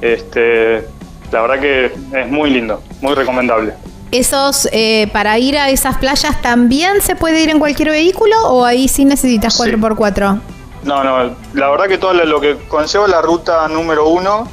Este, 0.02 0.86
la 1.32 1.42
verdad 1.42 1.60
que 1.60 1.86
es 1.86 2.30
muy 2.30 2.50
lindo, 2.50 2.84
muy 3.02 3.16
recomendable. 3.16 3.74
Esos, 4.12 4.68
eh, 4.74 5.10
para 5.14 5.40
ir 5.40 5.58
a 5.58 5.70
esas 5.70 5.98
playas 5.98 6.42
también 6.42 7.02
se 7.02 7.16
puede 7.16 7.42
ir 7.42 7.50
en 7.50 7.60
cualquier 7.60 7.92
vehículo 7.92 8.36
o 8.50 8.66
ahí 8.66 8.90
sí 8.90 9.06
necesitas 9.06 9.58
4x4? 9.58 10.42
No, 10.84 11.04
no, 11.04 11.36
la 11.54 11.70
verdad 11.70 11.88
que 11.88 11.98
todo 11.98 12.14
lo 12.14 12.42
que 12.42 12.58
conlleva 12.68 13.08
la 13.08 13.22
ruta 13.22 13.68
número 13.70 14.08
uno, 14.08 14.50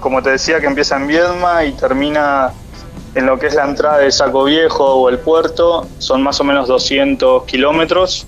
como 0.00 0.22
te 0.22 0.30
decía, 0.30 0.60
que 0.60 0.66
empieza 0.66 0.96
en 0.96 1.06
Viedma 1.06 1.64
y 1.64 1.72
termina 1.72 2.52
en 3.14 3.26
lo 3.26 3.38
que 3.38 3.46
es 3.46 3.54
la 3.54 3.64
entrada 3.64 3.98
de 3.98 4.10
Saco 4.10 4.44
Viejo 4.44 4.84
o 4.84 5.08
el 5.08 5.18
puerto, 5.18 5.86
son 5.98 6.22
más 6.22 6.40
o 6.40 6.44
menos 6.44 6.68
200 6.68 7.44
kilómetros, 7.44 8.26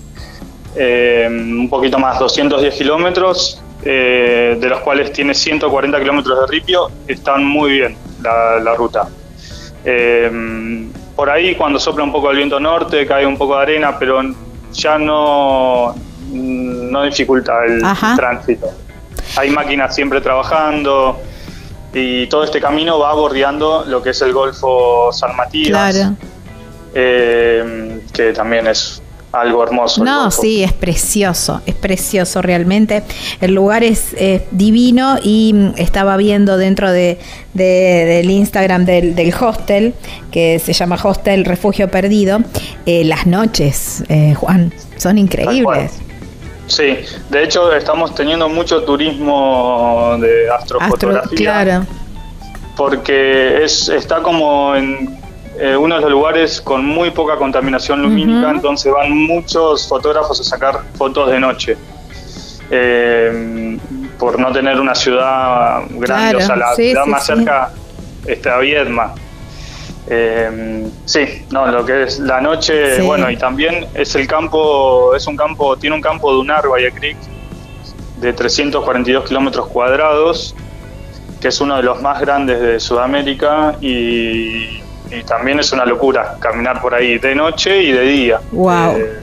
eh, 0.75 1.27
un 1.29 1.69
poquito 1.69 1.97
más, 1.97 2.19
210 2.19 2.75
kilómetros, 2.75 3.61
eh, 3.83 4.57
de 4.59 4.69
los 4.69 4.79
cuales 4.81 5.11
tiene 5.11 5.33
140 5.33 5.99
kilómetros 5.99 6.41
de 6.41 6.47
ripio, 6.47 6.91
están 7.07 7.45
muy 7.45 7.71
bien 7.71 7.97
la, 8.21 8.75
ruta. 8.75 9.07
Eh, 9.83 10.89
por 11.15 11.29
ahí 11.29 11.55
cuando 11.55 11.79
sopla 11.79 12.03
un 12.03 12.11
poco 12.11 12.31
el 12.31 12.37
viento 12.37 12.59
norte 12.59 13.05
cae 13.05 13.25
un 13.25 13.37
poco 13.37 13.55
de 13.55 13.61
arena, 13.61 13.97
pero 13.97 14.21
ya 14.73 14.97
no, 14.97 15.95
no 16.31 17.03
dificulta 17.03 17.63
el 17.65 17.81
tránsito. 18.15 18.69
Hay 19.37 19.49
máquinas 19.49 19.95
siempre 19.95 20.21
trabajando, 20.21 21.19
y 21.95 22.27
todo 22.27 22.43
este 22.43 22.59
camino 22.59 22.99
va 22.99 23.13
bordeando 23.13 23.85
lo 23.87 24.03
que 24.03 24.09
es 24.09 24.21
el 24.21 24.33
Golfo 24.33 25.13
San 25.13 25.33
Matías, 25.37 26.11
eh, 26.93 28.01
que 28.13 28.33
también 28.33 28.67
es 28.67 29.01
algo 29.31 29.63
hermoso. 29.63 30.03
No, 30.03 30.29
sí, 30.29 30.61
es 30.61 30.73
precioso, 30.73 31.61
es 31.65 31.75
precioso 31.75 32.41
realmente. 32.41 33.03
El 33.39 33.53
lugar 33.53 33.83
es 33.85 34.13
divino 34.51 35.17
y 35.23 35.53
mm, 35.53 35.73
estaba 35.77 36.17
viendo 36.17 36.57
dentro 36.57 36.91
de, 36.91 37.17
del 37.53 38.29
Instagram 38.29 38.83
del, 38.85 39.33
hostel, 39.39 39.93
que 40.31 40.59
se 40.59 40.73
llama 40.73 40.99
Hostel 41.01 41.45
Refugio 41.45 41.89
Perdido, 41.89 42.39
eh, 42.85 43.05
las 43.05 43.25
noches, 43.25 44.03
eh, 44.09 44.33
Juan, 44.35 44.73
son 44.97 45.17
increíbles. 45.17 46.04
Sí, 46.67 46.97
de 47.29 47.43
hecho 47.43 47.71
estamos 47.73 48.15
teniendo 48.15 48.49
mucho 48.49 48.83
turismo 48.83 50.17
de 50.19 50.49
astrofotografía. 50.49 51.37
claro. 51.37 51.85
porque 52.75 53.63
es, 53.63 53.87
está 53.87 54.21
como 54.21 54.75
en 54.75 55.19
eh, 55.59 55.77
uno 55.77 55.95
de 55.95 56.01
los 56.01 56.11
lugares 56.11 56.59
con 56.59 56.85
muy 56.85 57.11
poca 57.11 57.37
contaminación 57.37 58.01
lumínica, 58.01 58.51
entonces 58.51 58.91
van 58.91 59.15
muchos 59.15 59.87
fotógrafos 59.87 60.41
a 60.41 60.43
sacar 60.43 60.81
fotos 60.97 61.29
de 61.31 61.39
noche. 61.39 61.77
Eh, 62.71 63.77
por 64.17 64.39
no 64.39 64.51
tener 64.51 64.79
una 64.79 64.95
ciudad 64.95 65.83
grande, 65.91 66.37
o 66.37 66.41
sea, 66.41 66.55
la 66.55 66.73
ciudad 66.73 67.05
más 67.05 67.25
cerca 67.25 67.71
está 68.25 68.57
Viedma. 68.57 69.13
Eh, 70.07 70.87
sí, 71.05 71.45
no, 71.51 71.65
lo 71.67 71.85
que 71.85 72.03
es 72.03 72.19
la 72.19 72.39
noche, 72.41 73.01
bueno, 73.01 73.29
y 73.29 73.37
también 73.37 73.87
es 73.93 74.15
el 74.15 74.27
campo, 74.27 75.15
es 75.15 75.25
un 75.25 75.35
campo, 75.35 75.77
tiene 75.77 75.95
un 75.95 76.01
campo 76.01 76.31
dunar, 76.31 76.63
Creek, 76.93 77.17
de 78.21 78.33
342 78.33 79.27
kilómetros 79.27 79.67
cuadrados, 79.67 80.55
que 81.41 81.47
es 81.47 81.59
uno 81.59 81.77
de 81.77 81.83
los 81.83 82.01
más 82.01 82.21
grandes 82.21 82.59
de 82.61 82.79
Sudamérica 82.79 83.75
y 83.81 84.81
y 85.11 85.23
también 85.23 85.59
es 85.59 85.71
una 85.71 85.85
locura 85.85 86.37
caminar 86.39 86.81
por 86.81 86.93
ahí 86.93 87.17
de 87.17 87.35
noche 87.35 87.83
y 87.83 87.91
de 87.91 88.01
día. 88.01 88.41
Wow. 88.51 88.97
Eh, 88.97 89.19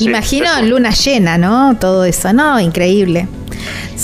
Imagino 0.00 0.48
luna 0.62 0.90
llena, 0.90 1.38
¿no? 1.38 1.76
Todo 1.78 2.04
eso, 2.04 2.32
¿no? 2.32 2.60
Increíble. 2.60 3.26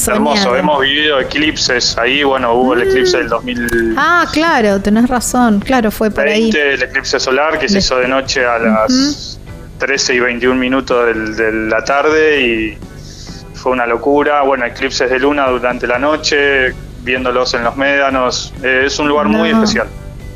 Hermoso, 0.06 0.56
hemos 0.56 0.80
vivido 0.80 1.20
eclipses. 1.20 1.96
Ahí, 1.98 2.22
bueno, 2.22 2.54
hubo 2.54 2.74
el 2.74 2.82
eclipse 2.82 3.18
del 3.18 3.28
2000. 3.28 3.94
Ah, 3.96 4.26
claro, 4.32 4.80
tenés 4.80 5.08
razón. 5.08 5.60
Claro, 5.60 5.90
fue 5.90 6.10
por 6.10 6.26
ahí. 6.26 6.50
El 6.50 6.82
eclipse 6.82 7.20
solar 7.20 7.58
que 7.58 7.68
se 7.68 7.78
hizo 7.78 7.98
de 7.98 8.08
noche 8.08 8.44
a 8.44 8.58
las 8.58 9.38
13 9.78 10.14
y 10.14 10.20
21 10.20 10.58
minutos 10.58 11.36
de 11.36 11.52
la 11.52 11.84
tarde 11.84 12.40
y 12.40 12.78
fue 13.54 13.72
una 13.72 13.86
locura. 13.86 14.42
Bueno, 14.42 14.66
eclipses 14.66 15.08
de 15.10 15.18
luna 15.18 15.46
durante 15.48 15.86
la 15.86 15.98
noche, 15.98 16.74
viéndolos 17.02 17.54
en 17.54 17.64
los 17.64 17.76
médanos. 17.76 18.52
Eh, 18.62 18.82
es 18.86 18.98
un 18.98 19.08
lugar 19.08 19.28
muy 19.28 19.50
especial. 19.50 19.88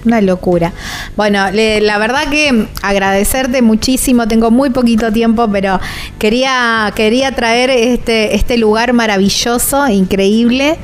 Una 0.05 0.21
locura. 0.21 0.73
Bueno, 1.17 1.47
la 1.53 1.99
verdad 1.99 2.29
que 2.31 2.69
agradecerte 2.83 3.63
muchísimo. 3.63 4.29
Tengo 4.29 4.51
muy 4.51 4.71
poquito 4.71 5.13
tiempo, 5.13 5.49
pero 5.51 5.81
quería, 6.19 6.93
quería 6.95 7.33
traer 7.33 7.71
este, 7.71 8.35
este 8.35 8.59
lugar 8.59 8.93
maravilloso, 8.93 9.89
increíble. 9.89 10.79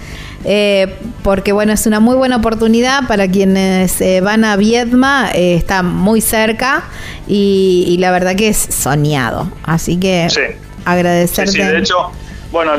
Eh, 0.44 0.94
porque 1.22 1.52
bueno, 1.52 1.72
es 1.72 1.86
una 1.86 2.00
muy 2.00 2.16
buena 2.16 2.36
oportunidad 2.36 3.08
para 3.08 3.28
quienes 3.28 3.98
eh, 4.00 4.20
van 4.20 4.44
a 4.44 4.56
Viedma, 4.56 5.30
eh, 5.32 5.54
está 5.54 5.82
muy 5.82 6.20
cerca 6.20 6.84
y, 7.26 7.96
la 7.98 8.10
verdad 8.10 8.36
que 8.36 8.48
es 8.48 8.58
soñado. 8.58 9.50
Así 9.62 9.96
que 9.96 10.28
agradecerte. 10.84 11.52
Sí, 11.52 11.58
de 11.58 11.78
hecho, 11.78 12.10
bueno, 12.52 12.72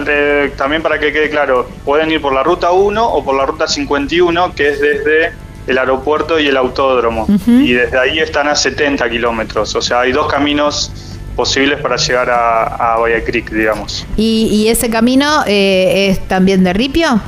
también 0.57 0.83
para 0.83 0.99
que 0.99 1.11
quede 1.11 1.29
claro, 1.29 1.67
pueden 1.83 2.11
ir 2.11 2.21
por 2.21 2.33
la 2.33 2.43
ruta 2.43 2.71
1 2.71 3.03
o 3.03 3.25
por 3.25 3.35
la 3.35 3.47
ruta 3.47 3.67
51, 3.67 4.53
que 4.53 4.69
es 4.69 4.79
desde 4.79 5.44
el 5.67 5.77
aeropuerto 5.77 6.39
y 6.39 6.47
el 6.47 6.57
autódromo. 6.57 7.27
Y 7.47 7.73
desde 7.73 7.97
ahí 7.97 8.19
están 8.19 8.47
a 8.47 8.55
70 8.55 9.09
kilómetros. 9.09 9.75
O 9.75 9.81
sea, 9.81 10.01
hay 10.01 10.11
dos 10.11 10.31
caminos 10.31 10.91
posibles 11.35 11.79
para 11.81 11.97
llegar 11.97 12.29
a, 12.29 12.93
a 12.93 13.23
Creek, 13.25 13.51
digamos. 13.51 14.05
¿Y, 14.15 14.67
ese 14.67 14.89
camino 14.89 15.43
eh, 15.45 16.09
es 16.09 16.27
también 16.27 16.63
de 16.63 16.73
ripio? 16.73 17.21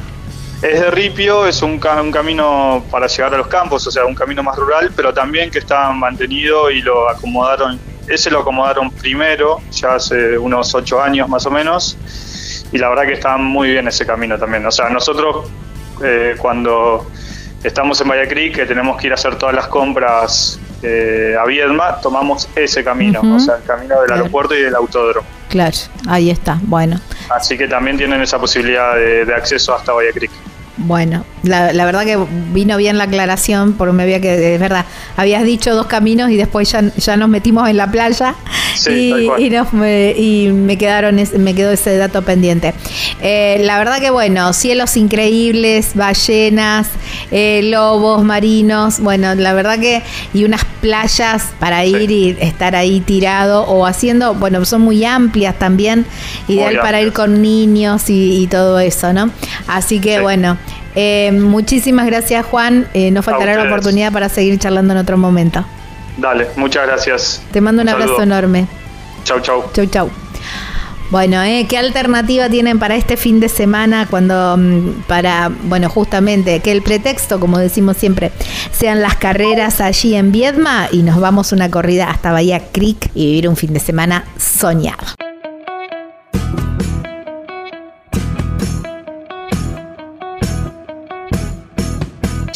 Es 0.61 0.79
de 0.81 0.89
ripio, 0.89 1.45
es 1.45 1.61
un, 1.61 1.79
un, 2.01 2.11
camino 2.11 2.83
para 2.89 3.05
llegar 3.07 3.33
a 3.35 3.37
los 3.37 3.47
campos, 3.47 3.85
o 3.85 3.91
sea, 3.91 4.05
un 4.05 4.15
camino 4.15 4.41
más 4.41 4.55
rural, 4.55 4.91
pero 4.95 5.13
también 5.13 5.51
que 5.51 5.59
está 5.59 5.91
mantenido 5.91 6.71
y 6.71 6.81
lo 6.81 7.07
acomodaron, 7.09 7.79
ese 8.07 8.31
lo 8.31 8.39
acomodaron 8.39 8.89
primero, 8.89 9.61
ya 9.71 9.95
hace 9.95 10.35
unos 10.35 10.73
ocho 10.73 10.99
años 10.99 11.29
más 11.29 11.45
o 11.45 11.51
menos, 11.51 11.95
y 12.71 12.79
la 12.79 12.89
verdad 12.89 13.05
que 13.05 13.13
está 13.13 13.37
muy 13.37 13.69
bien 13.69 13.87
ese 13.87 14.03
camino 14.03 14.39
también. 14.39 14.65
O 14.65 14.71
sea, 14.71 14.89
nosotros 14.89 15.47
eh, 16.03 16.35
cuando 16.39 17.05
estamos 17.63 17.99
en 18.01 18.07
Valle 18.07 18.27
Creek, 18.27 18.55
que 18.55 18.65
tenemos 18.65 18.97
que 18.97 19.07
ir 19.07 19.13
a 19.13 19.15
hacer 19.15 19.35
todas 19.35 19.55
las 19.55 19.67
compras 19.67 20.59
eh, 20.83 21.35
a 21.39 21.45
Viedma, 21.45 21.99
tomamos 22.01 22.47
ese 22.55 22.83
camino, 22.83 23.21
o 23.35 23.39
sea, 23.39 23.55
el 23.55 23.63
camino 23.63 24.01
del 24.01 24.11
aeropuerto 24.11 24.55
y 24.55 24.61
del 24.61 24.75
autódromo. 24.75 25.27
Claro, 25.49 25.77
ahí 26.07 26.29
está, 26.29 26.59
bueno. 26.61 26.99
Así 27.29 27.57
que 27.57 27.67
también 27.67 27.97
tienen 27.97 28.21
esa 28.21 28.39
posibilidad 28.39 28.95
de, 28.95 29.25
de 29.25 29.33
acceso 29.33 29.73
hasta 29.73 29.93
Valle 29.93 30.13
Creek. 30.13 30.31
Bueno, 30.77 31.25
la, 31.41 31.71
verdad 31.85 32.05
que 32.05 32.17
vino 32.53 32.77
bien 32.77 32.97
la 32.97 33.05
aclaración, 33.05 33.73
porque 33.73 33.93
me 33.93 34.03
había 34.03 34.21
que, 34.21 34.55
es 34.55 34.59
verdad, 34.59 34.85
habías 35.15 35.43
dicho 35.43 35.73
dos 35.73 35.87
caminos 35.87 36.29
y 36.29 36.37
después 36.37 36.71
ya, 36.71 36.81
ya 36.95 37.17
nos 37.17 37.29
metimos 37.29 37.67
en 37.67 37.77
la 37.77 37.89
playa 37.89 38.35
y, 38.87 39.29
y, 39.37 40.49
me, 40.51 40.77
quedaron 40.77 41.19
me 41.37 41.55
quedó 41.55 41.71
ese 41.71 41.97
dato 41.97 42.21
pendiente. 42.21 42.73
Eh, 43.21 43.59
la 43.61 43.77
verdad 43.79 43.99
que 43.99 44.09
bueno, 44.09 44.53
cielos 44.53 44.95
increíbles, 44.97 45.95
ballenas, 45.95 46.89
eh, 47.31 47.61
lobos 47.63 48.23
marinos, 48.23 48.99
bueno, 48.99 49.33
la 49.35 49.53
verdad 49.53 49.79
que 49.79 50.03
y 50.33 50.43
unas 50.43 50.63
playas 50.81 51.45
para 51.59 51.85
ir 51.85 52.11
y 52.11 52.37
estar 52.39 52.75
ahí 52.75 52.99
tirado 52.99 53.63
o 53.63 53.85
haciendo, 53.85 54.35
bueno, 54.35 54.63
son 54.65 54.81
muy 54.81 55.03
amplias 55.05 55.57
también, 55.57 56.05
ideal 56.47 56.79
para 56.79 57.01
ir 57.01 57.13
con 57.13 57.41
niños 57.41 58.03
y, 58.09 58.47
todo 58.47 58.79
eso, 58.79 59.11
¿no? 59.11 59.29
Así 59.67 59.99
que 59.99 60.21
bueno. 60.21 60.57
Eh, 60.95 61.31
muchísimas 61.31 62.05
gracias, 62.07 62.45
Juan. 62.45 62.87
Eh, 62.93 63.11
nos 63.11 63.23
faltará 63.23 63.55
la 63.55 63.69
oportunidad 63.69 64.11
para 64.11 64.29
seguir 64.29 64.57
charlando 64.57 64.93
en 64.93 64.99
otro 64.99 65.17
momento. 65.17 65.63
Dale, 66.17 66.47
muchas 66.55 66.87
gracias. 66.87 67.41
Te 67.51 67.61
mando 67.61 67.83
un, 67.83 67.89
abrazo 67.89 68.21
enorme. 68.23 68.67
Chau, 69.23 69.39
chau. 69.39 69.63
Chau, 69.73 69.85
chau. 69.85 70.09
Bueno, 71.09 71.41
¿eh? 71.41 71.67
¿qué 71.69 71.77
alternativa 71.77 72.49
tienen 72.49 72.79
para 72.79 72.95
este 72.97 73.15
fin 73.15 73.39
de 73.39 73.47
semana 73.47 74.07
cuando, 74.09 74.57
mm, 74.57 75.03
para, 75.07 75.49
bueno, 75.63 75.89
justamente, 75.89 76.59
que 76.59 76.71
el 76.71 76.81
pretexto, 76.81 77.39
como 77.39 77.59
decimos 77.59 77.95
siempre, 77.95 78.31
sean 78.71 79.01
las 79.01 79.15
carreras 79.15 79.79
allí 79.79 80.15
en 80.15 80.33
Viedma 80.33 80.89
y 80.91 81.03
nos 81.03 81.21
vamos 81.21 81.53
una 81.53 81.71
corrida 81.71 82.09
hasta 82.09 82.33
Bahía 82.33 82.61
Creek 82.73 83.09
y 83.13 83.27
vivir 83.27 83.47
un 83.47 83.55
fin 83.55 83.73
de 83.73 83.79
semana 83.79 84.25
soñado? 84.37 85.05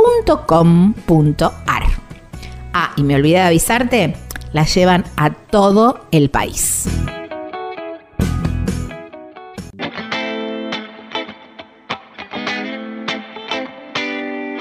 www.elpicapalo.com.ar. 0.00 1.82
Ah, 2.72 2.92
y 2.96 3.02
me 3.02 3.16
olvidé 3.16 3.36
de 3.36 3.42
avisarte, 3.42 4.14
la 4.52 4.64
llevan 4.64 5.04
a 5.16 5.30
todo 5.30 6.06
el 6.10 6.30
país. 6.30 6.86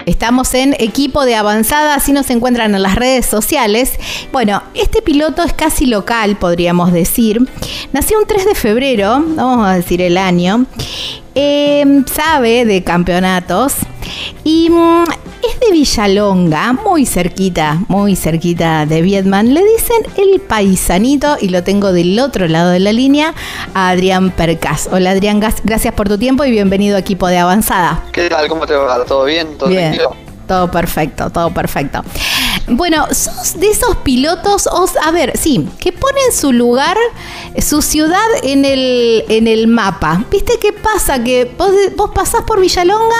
Estamos 0.05 0.53
en 0.55 0.75
equipo 0.79 1.23
de 1.23 1.35
avanzada, 1.35 1.93
así 1.93 2.11
nos 2.13 2.29
encuentran 2.31 2.73
en 2.73 2.81
las 2.81 2.95
redes 2.95 3.27
sociales. 3.27 3.93
Bueno, 4.33 4.63
este 4.73 5.03
piloto 5.03 5.43
es 5.43 5.53
casi 5.53 5.85
local, 5.85 6.35
podríamos 6.35 6.91
decir. 6.91 7.47
Nació 7.93 8.17
un 8.17 8.25
3 8.25 8.45
de 8.45 8.55
febrero, 8.55 9.23
vamos 9.23 9.67
a 9.67 9.75
decir 9.75 10.01
el 10.01 10.17
año. 10.17 10.65
Eh, 11.41 12.03
sabe 12.05 12.65
de 12.65 12.83
campeonatos 12.83 13.75
y 14.43 14.69
mm, 14.69 15.05
es 15.41 15.59
de 15.61 15.71
Villalonga, 15.71 16.73
muy 16.73 17.05
cerquita, 17.05 17.79
muy 17.87 18.17
cerquita 18.17 18.85
de 18.85 19.01
Vietman. 19.01 19.53
Le 19.53 19.63
dicen 19.63 20.05
el 20.17 20.41
paisanito 20.41 21.37
y 21.39 21.47
lo 21.47 21.63
tengo 21.63 21.93
del 21.93 22.19
otro 22.19 22.49
lado 22.49 22.71
de 22.71 22.81
la 22.81 22.91
línea 22.91 23.33
a 23.73 23.87
Adrián 23.87 24.31
Percas. 24.31 24.89
Hola 24.91 25.11
Adrián, 25.11 25.39
gracias 25.39 25.93
por 25.93 26.09
tu 26.09 26.17
tiempo 26.17 26.43
y 26.43 26.51
bienvenido 26.51 26.97
a 26.97 26.99
equipo 26.99 27.25
de 27.27 27.37
avanzada. 27.37 28.03
¿Qué 28.11 28.29
tal? 28.29 28.49
¿Cómo 28.49 28.67
te 28.67 28.75
va? 28.75 29.05
¿Todo 29.05 29.23
bien? 29.23 29.57
¿Todo 29.57 29.69
bien. 29.69 29.97
Todo 30.45 30.69
perfecto, 30.69 31.29
todo 31.29 31.53
perfecto. 31.53 32.03
Bueno, 32.69 33.07
sos 33.11 33.59
de 33.59 33.69
esos 33.69 33.97
pilotos, 33.97 34.67
a 35.01 35.11
ver, 35.11 35.37
sí, 35.37 35.67
que 35.79 35.91
ponen 35.91 36.31
su 36.31 36.51
lugar, 36.51 36.97
su 37.59 37.81
ciudad 37.81 38.27
en 38.43 38.63
el, 38.63 39.25
en 39.27 39.47
el 39.47 39.67
mapa. 39.67 40.23
¿Viste 40.29 40.53
qué 40.61 40.73
pasa? 40.73 41.23
Que 41.23 41.51
vos, 41.57 41.71
vos 41.95 42.11
pasás 42.13 42.43
por 42.43 42.59
Villalonga 42.59 43.15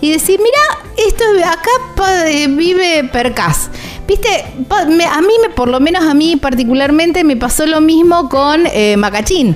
y 0.00 0.12
decir, 0.12 0.40
mira, 0.40 0.60
esto 0.96 1.24
acá 1.44 2.26
eh, 2.26 2.46
vive 2.48 3.08
Percas. 3.12 3.70
Viste, 4.08 4.44
a 4.70 5.20
mí, 5.20 5.34
por 5.54 5.68
lo 5.68 5.80
menos 5.80 6.02
a 6.02 6.14
mí 6.14 6.36
particularmente, 6.36 7.24
me 7.24 7.36
pasó 7.36 7.66
lo 7.66 7.82
mismo 7.82 8.28
con 8.28 8.66
eh, 8.66 8.96
Macachín 8.96 9.54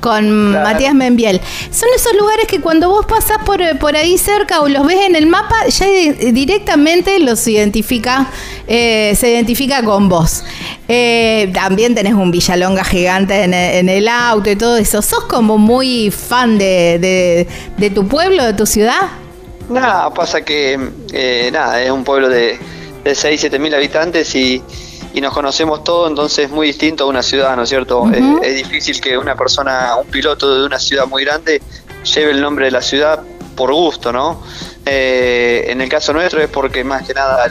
con 0.00 0.52
Matías 0.52 0.94
Membiel. 0.94 1.40
Son 1.70 1.88
esos 1.96 2.12
lugares 2.14 2.46
que 2.46 2.60
cuando 2.60 2.90
vos 2.90 3.06
pasás 3.06 3.38
por, 3.46 3.62
eh, 3.62 3.74
por 3.74 3.96
ahí 3.96 4.18
cerca 4.18 4.60
o 4.60 4.68
los 4.68 4.86
ves 4.86 5.06
en 5.06 5.16
el 5.16 5.24
mapa, 5.26 5.66
ya 5.68 5.86
directamente 6.30 7.18
los 7.20 7.48
identifica, 7.48 8.26
se 8.68 9.16
identifica 9.22 9.82
con 9.82 10.10
vos. 10.10 10.44
también 11.54 11.94
tenés 11.94 12.12
un 12.12 12.30
Villalonga 12.30 12.84
gigante 12.84 13.44
en 13.44 13.88
el, 13.88 14.08
auto 14.08 14.50
y 14.50 14.56
todo 14.56 14.76
eso. 14.76 15.00
¿Sos 15.00 15.24
como 15.24 15.56
muy 15.56 16.10
fan 16.10 16.58
de, 16.58 17.48
de 17.78 17.90
tu 17.90 18.06
pueblo, 18.06 18.44
de 18.44 18.52
tu 18.52 18.66
ciudad? 18.66 19.08
Nada, 19.68 20.12
pasa 20.12 20.42
que 20.42 20.78
eh, 21.12 21.50
nada, 21.52 21.82
es 21.82 21.90
un 21.90 22.04
pueblo 22.04 22.28
de, 22.28 22.58
de 23.04 23.14
6, 23.14 23.40
7 23.40 23.58
mil 23.58 23.74
habitantes 23.74 24.34
y, 24.34 24.62
nos 25.20 25.32
conocemos 25.32 25.84
todos, 25.84 26.10
entonces 26.10 26.46
es 26.46 26.50
muy 26.50 26.66
distinto 26.66 27.04
a 27.04 27.06
una 27.06 27.22
ciudad, 27.22 27.54
¿no 27.54 27.62
es 27.62 27.68
cierto? 27.68 28.04
es, 28.42 28.56
difícil 28.56 29.00
que 29.00 29.16
una 29.16 29.36
persona, 29.36 29.94
un 29.96 30.08
piloto 30.08 30.58
de 30.58 30.66
una 30.66 30.80
ciudad 30.80 31.06
muy 31.06 31.24
grande, 31.24 31.62
lleve 32.02 32.32
el 32.32 32.40
nombre 32.40 32.64
de 32.64 32.72
la 32.72 32.82
ciudad 32.82 33.22
por 33.54 33.72
gusto, 33.72 34.12
¿no? 34.12 34.42
Eh, 34.84 35.66
en 35.68 35.80
el 35.80 35.88
caso 35.88 36.12
nuestro 36.12 36.42
es 36.42 36.48
porque 36.48 36.82
más 36.82 37.06
que 37.06 37.14
nada 37.14 37.46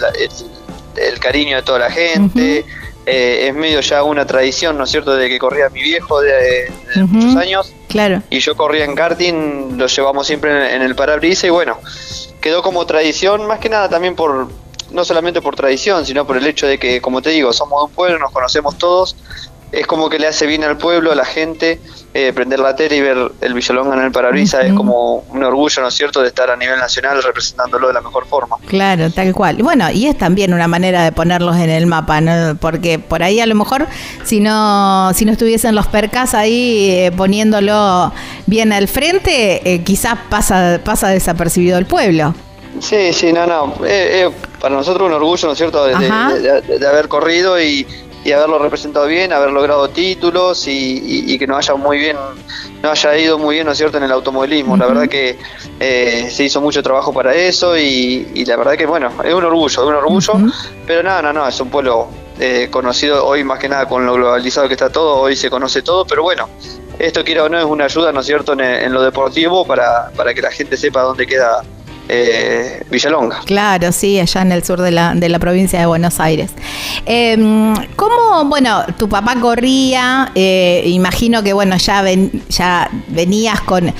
el, 0.95 1.19
cariño 1.19 1.55
de 1.55 1.63
toda 1.63 1.79
la 1.79 1.89
gente. 1.89 2.65
Eh, 3.05 3.47
es 3.49 3.55
medio 3.55 3.81
ya 3.81 4.01
una 4.03 4.25
tradición, 4.25 4.77
¿no 4.77 4.85
es 4.85 4.91
cierto?, 4.91 5.15
de 5.15 5.27
que 5.27 5.37
corría 5.37 5.69
mi 5.69 5.81
viejo 5.81 6.21
de, 6.21 6.71
muchos 6.95 7.35
años. 7.35 7.73
Claro. 7.89 8.21
Y 8.29 8.39
yo 8.39 8.55
corría 8.55 8.85
en 8.85 8.95
karting, 8.95 9.77
lo 9.77 9.87
llevamos 9.87 10.25
siempre 10.25 10.73
en, 10.73 10.81
el 10.81 10.95
parabrisas 10.95 11.45
y 11.45 11.49
bueno, 11.49 11.79
quedó 12.39 12.61
como 12.61 12.85
tradición, 12.85 13.45
más 13.45 13.59
que 13.59 13.67
nada 13.67 13.89
también 13.89 14.15
por, 14.15 14.47
no 14.93 15.03
solamente 15.03 15.41
por 15.41 15.55
tradición, 15.55 16.05
sino 16.05 16.25
por 16.25 16.37
el 16.37 16.45
hecho 16.45 16.67
de 16.67 16.77
que, 16.77 17.01
como 17.01 17.21
te 17.21 17.31
digo, 17.31 17.51
somos 17.51 17.83
un 17.83 17.91
pueblo, 17.91 18.19
nos 18.19 18.31
conocemos 18.31 18.77
todos 18.77 19.15
es 19.73 19.87
como 19.87 20.07
que 20.07 20.19
le 20.19 20.27
hace 20.27 20.45
bien 20.45 20.63
al 20.63 20.77
pueblo, 20.77 21.11
a 21.11 21.15
la 21.15 21.25
gente, 21.25 21.81
eh, 22.13 22.31
prender 22.31 22.59
la 22.59 22.75
tele 22.75 22.97
y 22.97 23.01
ver 23.01 23.17
el 23.41 23.53
Villalonga 23.55 23.95
en 23.95 24.03
el 24.03 24.11
parabrisas 24.11 24.65
es 24.65 24.73
como 24.73 25.23
un 25.29 25.43
orgullo, 25.43 25.81
¿no 25.81 25.87
es 25.87 25.95
cierto?, 25.95 26.21
de 26.21 26.27
estar 26.27 26.51
a 26.51 26.55
nivel 26.55 26.77
nacional 26.77 27.21
representándolo 27.23 27.87
de 27.87 27.93
la 27.93 28.01
mejor 28.01 28.27
forma. 28.27 28.57
Claro, 28.67 29.09
tal 29.09 29.33
cual. 29.33 29.57
Bueno, 29.63 29.89
y 29.89 30.05
es 30.05 30.15
también 30.15 30.53
una 30.53 30.67
manera 30.67 31.03
de 31.03 31.11
ponerlos 31.11 31.57
en 31.57 31.71
el 31.71 31.87
mapa, 31.87 32.21
¿no? 32.21 32.55
Porque 32.55 32.99
por 32.99 33.23
ahí 33.23 33.39
a 33.39 33.47
lo 33.47 33.55
mejor 33.55 33.87
si 34.23 34.39
no 34.39 35.11
si 35.15 35.25
no 35.25 35.31
estuviesen 35.31 35.73
los 35.73 35.87
percas 35.87 36.35
ahí 36.35 36.91
eh, 36.91 37.11
poniéndolo 37.11 38.13
bien 38.45 38.71
al 38.73 38.87
frente, 38.87 39.73
eh, 39.73 39.83
quizás 39.83 40.19
pasa 40.29 40.81
pasa 40.83 41.07
desapercibido 41.07 41.79
el 41.79 41.87
pueblo. 41.87 42.35
Sí, 42.79 43.13
sí, 43.13 43.31
no, 43.31 43.45
no. 43.45 43.73
para 44.59 44.75
nosotros 44.75 45.07
un 45.07 45.13
orgullo, 45.13 45.47
¿no 45.47 45.53
es 45.53 45.57
cierto?, 45.57 45.85
de 45.85 46.87
haber 46.87 47.07
corrido 47.07 47.61
y, 47.61 47.85
y 48.23 48.31
haberlo 48.31 48.57
representado 48.59 49.05
bien, 49.05 49.33
haber 49.33 49.51
logrado 49.51 49.89
títulos 49.89 50.65
y, 50.67 51.37
que 51.37 51.45
nos 51.45 51.57
haya 51.57 51.75
muy 51.75 51.97
bien, 51.97 52.15
nos 52.81 53.05
haya 53.05 53.17
ido 53.17 53.37
muy 53.37 53.55
bien, 53.55 53.65
¿no 53.65 53.73
es 53.73 53.77
cierto?, 53.77 53.97
en 53.97 54.03
el 54.03 54.11
automovilismo. 54.11 54.77
La 54.77 54.85
verdad 54.85 55.07
que 55.07 55.37
eh, 55.79 56.29
se 56.31 56.43
hizo 56.45 56.61
mucho 56.61 56.81
trabajo 56.81 57.13
para 57.13 57.33
eso 57.35 57.77
y, 57.77 58.45
la 58.45 58.55
verdad 58.55 58.75
que, 58.75 58.85
bueno, 58.85 59.09
es 59.23 59.33
un 59.33 59.43
orgullo, 59.43 59.81
es 59.81 59.87
un 59.87 59.95
orgullo, 59.95 60.33
pero 60.87 61.03
nada, 61.03 61.21
no, 61.21 61.33
no, 61.33 61.47
es 61.47 61.59
un 61.59 61.69
pueblo 61.69 62.07
eh, 62.39 62.69
conocido 62.71 63.25
hoy 63.25 63.43
más 63.43 63.59
que 63.59 63.67
nada 63.67 63.87
con 63.87 64.05
lo 64.05 64.13
globalizado 64.13 64.67
que 64.67 64.73
está 64.73 64.89
todo, 64.89 65.17
hoy 65.17 65.35
se 65.35 65.49
conoce 65.49 65.81
todo, 65.81 66.05
pero 66.05 66.23
bueno, 66.23 66.47
esto 66.99 67.23
quiera 67.23 67.43
o 67.43 67.49
no 67.49 67.59
es 67.59 67.65
una 67.65 67.85
ayuda, 67.85 68.11
¿no 68.13 68.21
es 68.21 68.25
cierto?, 68.25 68.53
en, 68.53 68.61
en 68.61 68.93
lo 68.93 69.01
deportivo 69.01 69.65
para, 69.65 70.11
para 70.15 70.33
que 70.33 70.41
la 70.41 70.51
gente 70.51 70.77
sepa 70.77 71.01
dónde 71.01 71.27
queda 71.27 71.61
eh, 72.09 72.83
Villalonga. 72.89 73.39
Claro, 73.45 73.91
sí, 73.91 74.19
allá 74.19 74.41
en 74.41 74.51
el 74.51 74.63
sur 74.63 74.81
de 74.81 74.91
la, 74.91 75.13
de 75.15 75.29
la 75.29 75.39
provincia 75.39 75.79
de 75.79 75.85
Buenos 75.85 76.19
Aires. 76.19 76.51
Eh, 77.05 77.35
¿Cómo, 77.95 78.45
bueno, 78.45 78.83
tu 78.97 79.07
papá 79.09 79.35
corría? 79.39 80.31
Eh, 80.35 80.83
imagino 80.85 81.43
que, 81.43 81.53
bueno, 81.53 81.77
ya, 81.77 82.01
ven, 82.01 82.43
ya 82.49 82.89
venías 83.07 83.61
con, 83.61 83.93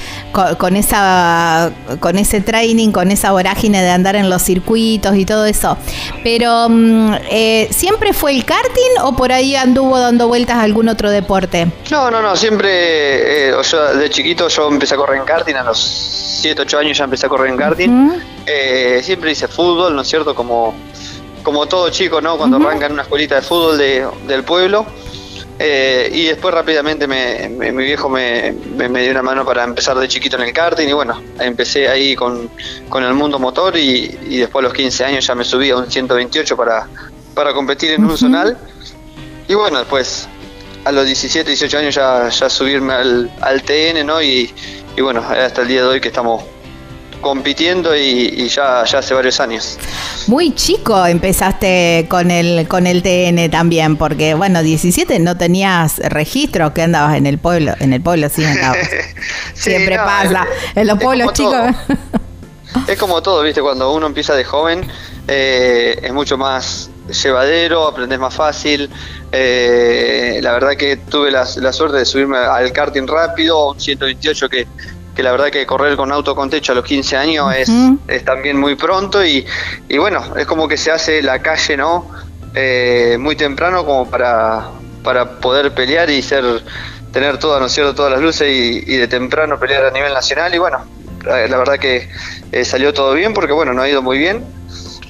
con, 0.58 0.76
esa, 0.76 1.72
con 2.00 2.18
ese 2.18 2.42
training, 2.42 2.92
con 2.92 3.12
esa 3.12 3.32
vorágine 3.32 3.82
de 3.82 3.89
andar 3.89 4.16
en 4.16 4.30
los 4.30 4.42
circuitos 4.42 5.16
y 5.16 5.26
todo 5.26 5.46
eso. 5.46 5.78
Pero, 6.24 6.68
mm, 6.70 7.13
eh, 7.30 7.68
¿siempre 7.72 8.13
fue 8.13 8.32
el 8.32 8.46
karting 8.46 9.02
o 9.04 9.16
por 9.16 9.32
ahí 9.32 9.56
anduvo 9.56 10.00
dando 10.00 10.28
vueltas 10.28 10.58
a 10.58 10.62
algún 10.63 10.89
otro 10.89 11.10
deporte? 11.10 11.68
No, 11.92 12.12
no, 12.12 12.22
no, 12.22 12.36
siempre, 12.36 13.52
yo, 13.52 13.96
de 13.96 14.10
chiquito 14.10 14.48
yo 14.48 14.68
empecé 14.68 14.96
a 14.96 14.98
correr 14.98 15.20
en 15.20 15.26
karting 15.26 15.56
a 15.56 15.63
los 15.63 16.24
7, 16.44 16.62
8 16.62 16.78
años 16.78 16.98
ya 16.98 17.06
empecé 17.06 17.26
a 17.26 17.30
correr 17.30 17.50
en 17.50 17.58
karting. 17.58 17.89
Eh, 18.45 19.01
siempre 19.03 19.32
hice 19.32 19.47
fútbol, 19.47 19.95
¿no 19.95 20.01
es 20.01 20.08
cierto? 20.08 20.36
Como, 20.36 20.73
como 21.43 21.65
todo 21.67 21.89
chico, 21.89 22.21
¿no? 22.21 22.38
Cuando 22.38 22.58
arranca 22.58 22.88
en 22.88 22.93
una 22.93 23.03
escuelita 23.03 23.36
de 23.36 23.41
fútbol 23.41 23.77
del 23.77 24.43
pueblo. 24.43 24.86
Eh, 25.60 26.10
y 26.12 26.25
después 26.25 26.53
rápidamente 26.53 27.08
mi 27.08 27.84
viejo 27.84 28.10
me, 28.10 28.51
dio 28.51 29.12
una 29.12 29.21
mano 29.21 29.45
para 29.45 29.63
empezar 29.63 29.97
de 29.97 30.08
chiquito 30.08 30.36
en 30.36 30.43
el 30.43 30.51
karting 30.51 30.88
y 30.88 30.93
bueno, 30.93 31.21
empecé 31.39 31.88
ahí 31.88 32.15
con, 32.15 32.49
el 32.95 33.13
mundo 33.13 33.38
motor 33.38 33.77
y, 33.77 34.08
después 34.39 34.63
a 34.63 34.67
los 34.67 34.73
15 34.73 35.06
años 35.06 35.27
ya 35.27 35.36
me 35.36 35.43
subí 35.43 35.69
a 35.69 35.77
un 35.77 35.89
128 35.89 36.58
para, 36.58 36.88
para 37.36 37.53
competir 37.53 37.91
en 37.91 38.03
un 38.06 38.17
zonal. 38.17 38.58
Y 39.47 39.53
bueno, 39.53 39.79
después 39.79 40.27
a 40.86 40.91
los 40.91 41.06
17, 41.06 41.49
18 41.49 41.77
años 41.77 41.95
ya, 41.95 42.29
ya 42.29 42.49
subirme 42.49 42.93
al, 42.93 43.32
al 43.41 43.62
TN, 43.62 44.06
¿no? 44.06 44.21
Y, 44.21 44.53
y 44.97 45.01
bueno, 45.01 45.21
hasta 45.21 45.62
el 45.62 45.67
día 45.67 45.82
de 45.82 45.88
hoy 45.88 46.01
que 46.01 46.10
estamos 46.10 46.43
compitiendo 47.23 47.95
y, 47.95 48.47
ya, 48.49 48.83
ya 48.83 48.99
hace 48.99 49.15
varios 49.15 49.39
años. 49.39 49.79
Muy 50.27 50.53
chico 50.53 51.05
empezaste 51.07 52.05
con 52.07 52.29
el 52.29 52.67
con 52.67 52.86
el 52.86 53.01
TN 53.01 53.49
también, 53.49 53.97
porque 53.97 54.36
bueno, 54.36 54.62
17 54.62 55.17
no 55.19 55.36
tenías 55.38 55.97
registro 55.97 56.73
que 56.73 56.83
andabas 56.83 57.17
en 57.17 57.25
el 57.25 57.39
pueblo, 57.39 57.73
en 57.79 57.93
el 57.93 58.01
pueblo 58.01 58.29
sí 58.29 58.45
andabas. 58.45 58.88
Siempre 59.55 59.95
pasa, 59.97 60.45
en 60.75 60.86
los 60.86 60.99
pueblos 60.99 61.33
chicos. 61.33 61.55
es 62.88 62.99
como 62.99 63.23
todo, 63.23 63.41
viste, 63.41 63.62
cuando 63.62 63.91
uno 63.91 64.05
empieza 64.05 64.36
de 64.36 64.43
joven 64.43 64.88
eh, 65.27 65.99
es 66.01 66.13
mucho 66.13 66.38
más 66.38 66.89
llevadero, 67.23 67.88
aprendes 67.88 68.19
más 68.19 68.33
fácil. 68.33 68.89
Eh, 69.31 70.39
la 70.41 70.53
verdad 70.53 70.71
que 70.77 70.97
tuve 70.97 71.31
la, 71.31 71.45
suerte 71.45 71.97
de 71.97 72.05
subirme 72.05 72.38
al 72.38 72.71
karting 72.71 73.07
rápido, 73.07 73.71
un 73.71 73.79
128 73.79 74.49
que, 74.49 74.67
que 75.15 75.23
la 75.23 75.32
verdad 75.32 75.49
que 75.52 75.65
correr 75.65 75.95
con 75.95 76.12
auto 76.12 76.36
con 76.36 76.49
techo 76.49 76.71
a 76.71 76.76
los 76.76 76.86
15 76.86 77.17
años 77.17 77.54
es, 77.56 77.69
es 78.08 78.26
también 78.26 78.60
muy 78.60 78.76
pronto 78.76 79.23
y, 79.23 79.45
y, 79.88 79.97
bueno, 79.97 80.36
es 80.38 80.45
como 80.45 80.67
que 80.67 80.78
se 80.78 80.91
hace 80.91 81.21
la 81.21 81.39
calle, 81.41 81.78
¿no? 81.78 82.10
Eh, 82.56 83.17
muy 83.19 83.36
temprano 83.36 83.86
como 83.86 84.10
para, 84.10 84.69
para 85.04 85.39
poder 85.39 85.73
pelear 85.73 86.10
y 86.10 86.21
ser 86.21 86.63
tener 87.12 87.38
todas, 87.38 87.60
¿no 87.60 87.67
es 87.67 87.71
cierto?, 87.71 87.93
todas 87.93 88.12
las 88.12 88.21
luces 88.21 88.47
y, 88.49 88.97
de 88.97 89.08
temprano 89.08 89.60
pelear 89.60 89.86
a 89.86 89.91
nivel 89.91 90.13
nacional 90.13 90.54
y 90.54 90.58
bueno, 90.58 90.84
la, 91.23 91.58
verdad 91.58 91.78
que 91.78 92.10
eh, 92.52 92.65
salió 92.65 92.91
todo 92.91 93.13
bien 93.13 93.34
porque 93.34 93.54
bueno, 93.54 93.71
no 93.73 93.84
ha 93.84 93.89
ido 93.89 94.02
muy 94.02 94.17
bien 94.17 94.43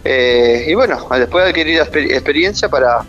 eh, 0.04 0.66
y 0.68 0.74
bueno, 0.74 1.08
después 1.12 1.46
adquirir 1.46 1.80
experiencia 1.80 2.68
para, 2.68 3.06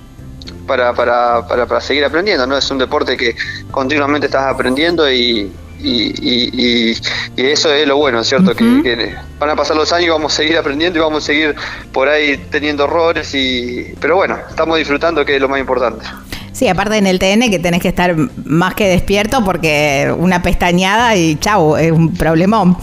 para, 0.67 0.95
para, 0.95 1.47
para, 1.47 1.81
seguir 1.81 2.05
aprendiendo, 2.05 2.47
¿no? 2.47 2.57
Es 2.57 2.71
un 2.71 2.79
deporte 2.79 3.17
que 3.17 3.37
continuamente 3.71 4.27
estás 4.27 4.53
aprendiendo 4.53 5.11
y, 5.11 5.53
y, 5.81 6.93
eso 7.37 7.73
es 7.73 7.87
lo 7.87 7.97
bueno, 7.97 8.23
¿cierto? 8.25 8.55
que, 8.55 9.15
van 9.39 9.51
a 9.51 9.57
pasar 9.57 9.77
los 9.77 9.93
años 9.93 10.07
y 10.07 10.11
vamos 10.11 10.33
a 10.33 10.37
seguir 10.37 10.57
aprendiendo 10.57 10.99
y 10.99 11.03
vamos 11.03 11.25
a 11.25 11.27
seguir 11.27 11.55
por 11.93 12.09
ahí 12.09 12.39
teniendo 12.51 12.85
errores, 12.85 13.35
y 13.35 13.95
pero 14.01 14.17
bueno, 14.17 14.39
estamos 14.49 14.79
disfrutando, 14.79 15.25
que 15.25 15.37
es 15.37 15.41
lo 15.41 15.49
más 15.49 15.61
importante. 15.61 16.05
Sí, 16.53 16.69
aparte 16.69 16.97
en 16.97 17.09
el 17.09 17.19
TN 17.19 17.51
que 17.51 17.59
tenés 17.59 17.83
que 17.83 17.89
estar 17.89 18.15
más 18.45 18.75
que 18.75 18.87
despierto 18.87 19.45
porque 19.45 20.15
una 20.17 20.41
pestañada 20.41 21.17
y 21.17 21.35
chau, 21.37 21.77
es 21.77 21.91
un 21.91 22.15
problemón. 22.15 22.79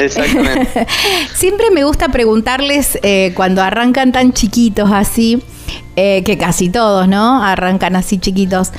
Exactamente. 0.00 0.86
Siempre 1.34 1.70
me 1.70 1.84
gusta 1.84 2.08
preguntarles 2.08 2.98
eh, 3.02 3.32
cuando 3.34 3.62
arrancan 3.62 4.12
tan 4.12 4.32
chiquitos 4.32 4.90
así, 4.90 5.42
eh, 5.96 6.22
que 6.24 6.38
casi 6.38 6.68
todos, 6.68 7.08
¿no? 7.08 7.42
Arrancan 7.42 7.96
así 7.96 8.18
chiquitos. 8.18 8.70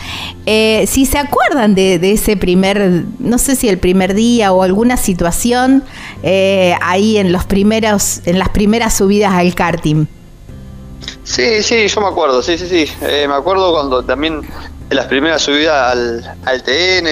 Eh, 0.46 0.86
si 0.88 1.06
se 1.06 1.18
acuerdan 1.18 1.76
de, 1.76 2.00
ese 2.12 2.38
primer, 2.38 3.04
no 3.20 3.38
sé 3.38 3.56
si 3.56 3.70
el 3.70 3.78
primer 3.78 4.14
día 4.14 4.52
o 4.54 4.64
alguna 4.64 4.98
situación 4.98 5.84
ahí 6.24 7.18
en 7.18 7.32
los 7.32 7.46
primeros, 7.46 8.22
en 8.26 8.40
las 8.40 8.50
primeras 8.50 8.96
subidas 8.96 9.34
al 9.34 9.54
karting. 9.56 10.06
Sí, 11.24 11.64
sí, 11.64 11.88
yo 11.88 12.02
me 12.02 12.08
acuerdo, 12.08 12.42
sí, 12.42 12.58
sí, 12.58 12.68
sí. 12.68 12.92
Eh, 13.02 13.26
me 13.28 13.36
acuerdo 13.36 13.72
cuando 13.72 14.04
también 14.04 14.42
en 14.90 14.98
las 14.98 15.06
primeras 15.06 15.42
subidas 15.42 15.92
al, 15.94 16.38
al 16.46 16.64
TN, 16.64 17.08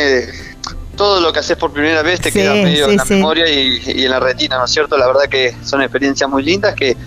todo 0.96 1.22
lo 1.22 1.32
que 1.32 1.40
haces 1.40 1.56
por 1.56 1.72
primera 1.72 2.02
vez 2.02 2.20
te 2.20 2.32
queda 2.32 2.54
medio 2.54 2.90
en 2.90 2.98
la 2.98 3.06
memoria 3.06 3.50
y, 3.50 4.04
en 4.04 4.10
la 4.10 4.20
retina, 4.20 4.58
¿no 4.58 4.66
es 4.66 4.72
cierto? 4.72 4.98
La 4.98 5.08
verdad 5.08 5.30
que 5.30 5.56
son 5.64 5.82
experiencias 5.82 6.30
muy 6.30 6.44
lindas 6.44 6.76
que, 6.76 6.98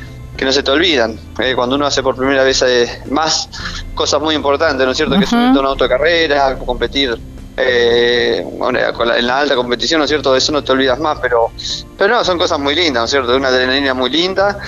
no 0.40 0.52
se 0.52 0.62
te 0.62 0.70
olvidan. 0.70 1.18
Eh, 1.38 1.54
cuando 1.54 1.76
uno 1.76 1.86
hace 1.86 2.02
por 2.02 2.16
primera 2.16 2.42
vez 2.42 2.62
eh, 2.62 3.02
más 3.10 3.48
cosas 3.94 4.20
muy 4.20 4.34
importantes, 4.34 4.84
¿no 4.84 4.92
es 4.92 4.96
cierto? 4.96 5.18
Que 5.18 5.26
subir 5.26 5.48
a 5.48 5.60
una 5.60 5.68
autocarrera, 5.68 6.58
competir 6.58 7.18
eh, 7.56 8.44
en 8.44 9.26
la 9.26 9.38
alta 9.38 9.54
competición, 9.54 9.98
¿no 9.98 10.04
es 10.04 10.10
cierto? 10.10 10.32
De 10.32 10.38
eso 10.38 10.52
no 10.52 10.64
te 10.64 10.72
olvidas 10.72 10.98
más, 10.98 11.18
pero, 11.20 11.50
pero 11.98 12.14
no, 12.14 12.24
son 12.24 12.38
cosas 12.38 12.58
muy 12.58 12.74
lindas, 12.74 13.00
¿no 13.00 13.04
es 13.04 13.10
cierto? 13.10 13.30
De 13.32 13.36
una 13.36 13.48
adrenalina 13.48 13.94
muy 13.94 14.10
linda, 14.10 14.58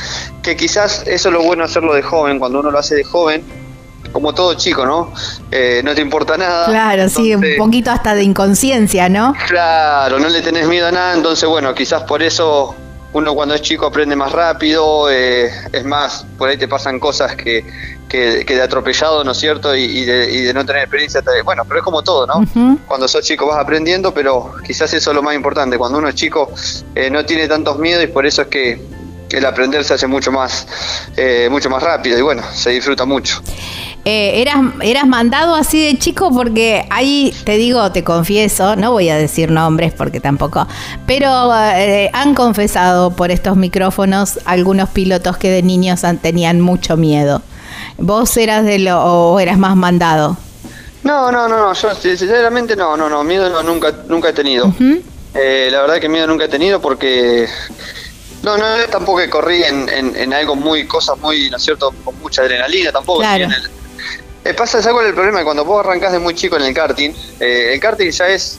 que 0.42 0.56
quizás 0.56 1.02
eso 1.06 1.28
es 1.28 1.32
lo 1.32 1.42
bueno 1.42 1.64
hacerlo 1.64 1.94
de 1.94 2.02
joven, 2.02 2.38
cuando 2.38 2.60
uno 2.60 2.70
lo 2.70 2.78
hace 2.78 2.96
de 2.96 3.04
joven, 3.04 3.42
como 4.12 4.34
todo 4.34 4.54
chico, 4.54 4.84
¿no? 4.84 5.12
Eh, 5.50 5.80
no 5.82 5.94
te 5.94 6.02
importa 6.02 6.36
nada. 6.36 6.66
Claro, 6.66 7.08
sí, 7.08 7.34
un 7.34 7.42
poquito 7.58 7.90
hasta 7.90 8.14
de 8.14 8.22
inconsciencia, 8.22 9.08
¿no? 9.08 9.34
Claro, 9.48 10.20
no 10.20 10.28
le 10.28 10.42
tenés 10.42 10.68
miedo 10.68 10.86
a 10.86 10.92
nada, 10.92 11.14
entonces 11.14 11.48
bueno, 11.48 11.74
quizás 11.74 12.02
por 12.02 12.22
eso 12.22 12.76
uno 13.14 13.34
cuando 13.34 13.54
es 13.54 13.62
chico 13.62 13.86
aprende 13.86 14.16
más 14.16 14.32
rápido, 14.32 15.08
eh, 15.10 15.50
es 15.72 15.84
más, 15.84 16.26
por 16.36 16.48
ahí 16.48 16.56
te 16.56 16.66
pasan 16.66 16.98
cosas 16.98 17.36
que, 17.36 17.64
que, 18.08 18.44
de 18.44 18.62
atropellado, 18.62 19.24
¿no 19.24 19.32
es 19.32 19.38
cierto? 19.38 19.74
Y, 19.74 20.04
de, 20.04 20.52
no 20.52 20.66
tener 20.66 20.82
experiencia. 20.82 21.22
Bueno, 21.44 21.64
pero 21.64 21.80
es 21.80 21.84
como 21.84 22.02
todo, 22.02 22.26
¿no? 22.26 22.44
Cuando 22.86 23.06
sos 23.08 23.24
chico 23.24 23.46
vas 23.46 23.58
aprendiendo, 23.58 24.12
pero 24.12 24.54
quizás 24.66 24.92
eso 24.92 25.10
es 25.10 25.14
lo 25.14 25.22
más 25.22 25.34
importante. 25.34 25.78
Cuando 25.78 25.98
uno 25.98 26.08
es 26.08 26.16
chico 26.16 26.52
eh, 26.94 27.08
no 27.08 27.24
tiene 27.24 27.48
tantos 27.48 27.78
miedos 27.78 28.04
y 28.04 28.08
por 28.08 28.26
eso 28.26 28.42
es 28.42 28.48
que 28.48 28.80
el 29.30 29.46
aprender 29.46 29.84
se 29.84 29.94
hace 29.94 30.06
mucho 30.06 30.30
más, 30.32 30.66
eh, 31.16 31.48
mucho 31.50 31.70
más 31.70 31.82
rápido 31.82 32.18
y 32.18 32.22
bueno, 32.22 32.42
se 32.52 32.70
disfruta 32.70 33.04
mucho. 33.04 33.40
Eh, 34.06 34.42
eras, 34.42 34.58
eras 34.82 35.06
mandado 35.06 35.54
así 35.54 35.82
de 35.82 35.98
chico 35.98 36.30
porque 36.30 36.86
ahí 36.90 37.34
te 37.44 37.56
digo, 37.56 37.90
te 37.90 38.04
confieso, 38.04 38.76
no 38.76 38.92
voy 38.92 39.08
a 39.08 39.16
decir 39.16 39.50
nombres 39.50 39.94
porque 39.94 40.20
tampoco, 40.20 40.68
pero 41.06 41.50
han 41.50 42.34
confesado 42.34 43.12
por 43.12 43.30
estos 43.30 43.56
micrófonos 43.56 44.40
algunos 44.44 44.90
pilotos 44.90 45.38
que 45.38 45.48
de 45.48 45.62
niños 45.62 46.02
tenían 46.20 46.60
mucho 46.60 46.98
miedo. 46.98 47.40
¿Vos 47.96 48.36
eras 48.36 48.64
de 48.64 48.78
lo 48.78 49.02
o 49.02 49.40
eras 49.40 49.56
más 49.56 49.74
mandado? 49.74 50.36
No, 51.02 51.30
no, 51.30 51.48
no, 51.48 51.58
no, 51.58 51.72
yo 51.74 51.94
sinceramente 51.94 52.76
no, 52.76 52.96
no, 52.96 53.08
no, 53.08 53.24
miedo 53.24 53.62
nunca, 53.62 53.94
nunca 54.08 54.30
he 54.30 54.32
tenido. 54.32 54.72
Eh, 55.34 55.68
la 55.70 55.80
verdad 55.82 55.98
que 55.98 56.08
miedo 56.08 56.26
nunca 56.26 56.44
he 56.44 56.48
tenido 56.48 56.80
porque 56.80 57.46
no, 58.42 58.56
no, 58.56 58.64
tampoco 58.90 59.18
que 59.18 59.30
corrí 59.30 59.62
en, 59.62 59.88
en, 59.88 60.32
algo 60.32 60.56
muy, 60.56 60.86
cosas 60.86 61.18
muy, 61.18 61.50
¿no 61.50 61.56
es 61.56 61.62
cierto?, 61.62 61.92
con 62.04 62.18
mucha 62.20 62.42
adrenalina, 62.42 62.92
tampoco. 62.92 63.20
Claro. 63.20 63.48
Eh, 64.44 64.52
pasa, 64.54 64.82
¿sabes 64.82 64.92
cuál 64.92 65.06
es 65.06 65.10
el 65.10 65.14
problema? 65.14 65.42
Cuando 65.42 65.64
vos 65.64 65.84
arrancás 65.84 66.12
de 66.12 66.18
muy 66.18 66.34
chico 66.34 66.56
en 66.56 66.62
el 66.62 66.74
karting, 66.74 67.10
eh, 67.40 67.70
el 67.72 67.80
karting 67.80 68.10
ya 68.10 68.28
es, 68.28 68.58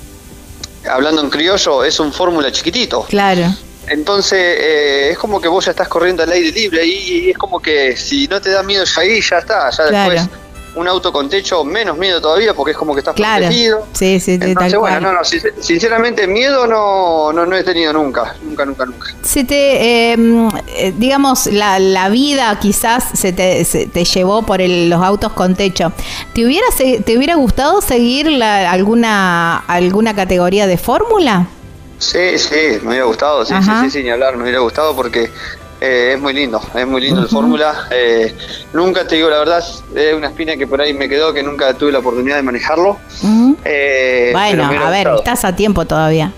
hablando 0.90 1.22
en 1.22 1.30
criollo, 1.30 1.84
es 1.84 2.00
un 2.00 2.12
fórmula 2.12 2.52
chiquitito. 2.52 3.04
Claro. 3.04 3.54
Entonces 3.88 4.40
eh, 4.40 5.10
es 5.12 5.18
como 5.20 5.40
que 5.40 5.48
vos 5.48 5.66
ya 5.66 5.72
estás 5.72 5.88
corriendo 5.88 6.24
al 6.24 6.32
aire 6.32 6.52
libre 6.52 6.84
y, 6.86 7.30
es 7.30 7.38
como 7.38 7.60
que 7.60 7.96
si 7.96 8.28
no 8.28 8.42
te 8.42 8.50
da 8.50 8.64
miedo 8.64 8.84
ya 8.84 9.02
ahí, 9.02 9.22
ya 9.22 9.38
está, 9.38 9.70
ya 9.70 9.84
después 9.84 10.28
un 10.76 10.88
auto 10.88 11.12
con 11.12 11.30
techo, 11.30 11.64
menos 11.64 11.98
miedo 11.98 12.22
todavía 12.22 12.54
porque 12.54 12.72
es 12.72 12.78
como 12.78 12.94
que 12.94 13.00
estás 13.00 13.16
claro. 13.16 13.44
protegido. 13.44 13.88
Sí, 13.94 14.20
sí, 14.20 14.38
Entonces, 14.42 14.78
bueno, 14.78 15.00
no, 15.00 15.14
no, 15.14 15.20
sinceramente 15.24 16.28
miedo 16.28 16.68
no, 16.68 17.32
no, 17.34 17.46
no 17.46 17.56
he 17.56 17.64
tenido 17.64 17.94
nunca, 17.94 18.36
nunca, 18.44 18.66
nunca, 18.66 18.86
nunca. 18.86 19.08
Se 19.24 19.44
te, 19.44 20.12
em, 20.14 20.50
eh, 20.68 20.94
digamos, 20.98 21.48
la, 21.48 21.80
la, 21.80 22.10
vida 22.10 22.58
quizás 22.60 23.04
se 23.14 23.34
te, 23.34 23.66
te 23.66 24.06
llevó 24.06 24.44
por 24.44 24.60
los 24.62 25.02
autos 25.02 25.34
con 25.34 25.56
techo. 25.56 25.92
¿Te 26.34 26.46
hubiera, 26.46 26.68
te 26.78 27.18
hubiera 27.18 27.36
gustado 27.36 27.82
seguir 27.82 28.32
la, 28.32 28.72
alguna, 28.72 29.58
alguna 29.58 30.16
categoría 30.16 30.68
de 30.68 30.78
fórmula? 30.78 31.48
Sí, 31.98 32.38
sí, 32.38 32.80
me 32.82 32.90
hubiera 32.90 33.06
gustado, 33.06 33.46
sí, 33.46 33.54
sí, 33.62 33.72
sí, 33.84 33.92
sí, 33.92 34.04
ni 34.04 34.10
hablar, 34.10 34.36
me 34.36 34.44
hubiera 34.44 34.60
gustado 34.60 34.96
porque 34.96 35.32
eh, 35.86 36.14
es 36.14 36.20
muy 36.20 36.34
lindo, 36.34 36.60
es 36.74 36.88
muy 36.88 37.02
lindo 37.02 37.22
el 37.22 37.28
Fórmula. 37.28 37.88
Eh, 37.92 38.34
nunca 38.74 39.06
te 39.06 39.16
digo 39.16 39.30
la 39.30 39.40
verdad, 39.40 39.64
es 39.96 40.14
una 40.14 40.28
espina 40.28 40.56
que 40.58 40.66
por 40.66 40.82
ahí 40.82 40.94
me 40.94 41.08
quedó 41.08 41.34
que 41.34 41.44
nunca 41.44 41.74
tuve 41.76 41.92
la 41.92 42.00
oportunidad 42.00 42.38
de 42.38 42.42
manejarlo. 42.42 42.98
Eh, 43.64 44.32
bueno, 44.34 44.66
a 44.66 44.90
ver, 44.90 45.08
estás 45.18 45.46
a 45.46 45.56
tiempo 45.56 45.86
todavía. 45.86 46.32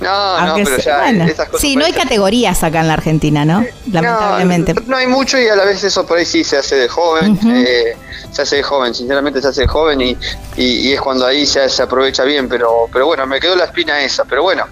No, 0.00 0.46
no, 0.46 0.56
pero 0.56 0.76
ya 0.78 1.08
esas 1.08 1.48
cosas 1.48 1.60
Sí, 1.60 1.76
no 1.76 1.84
hay 1.84 1.92
categorías 1.92 2.62
acá 2.62 2.80
en 2.80 2.88
la 2.88 2.94
Argentina, 2.94 3.44
¿no? 3.44 3.64
Lamentablemente. 3.90 4.74
No, 4.86 4.96
hay 4.96 5.06
mucho 5.06 5.38
y 5.38 5.48
a 5.48 5.56
la 5.56 5.64
vez 5.64 5.82
eso 5.82 6.04
por 6.04 6.18
ahí 6.18 6.26
sí 6.26 6.44
se 6.44 6.58
hace 6.58 6.74
de 6.76 6.88
joven. 6.88 7.38
se 7.38 8.42
hace 8.42 8.56
de 8.56 8.62
joven, 8.62 8.94
sinceramente 8.94 9.40
se 9.40 9.48
hace 9.48 9.62
de 9.62 9.68
joven 9.68 10.00
y, 10.00 10.16
y, 10.56 10.92
es 10.92 11.00
cuando 11.00 11.24
ahí 11.24 11.46
se, 11.46 11.68
se, 11.70 11.82
aprovecha 11.82 12.24
bien, 12.24 12.48
pero, 12.48 12.88
pero 12.92 13.06
bueno, 13.06 13.24
me 13.26 13.38
quedó 13.40 13.54
la 13.54 13.64
espina 13.64 14.02
esa, 14.02 14.24
pero 14.24 14.42
bueno, 14.42 14.66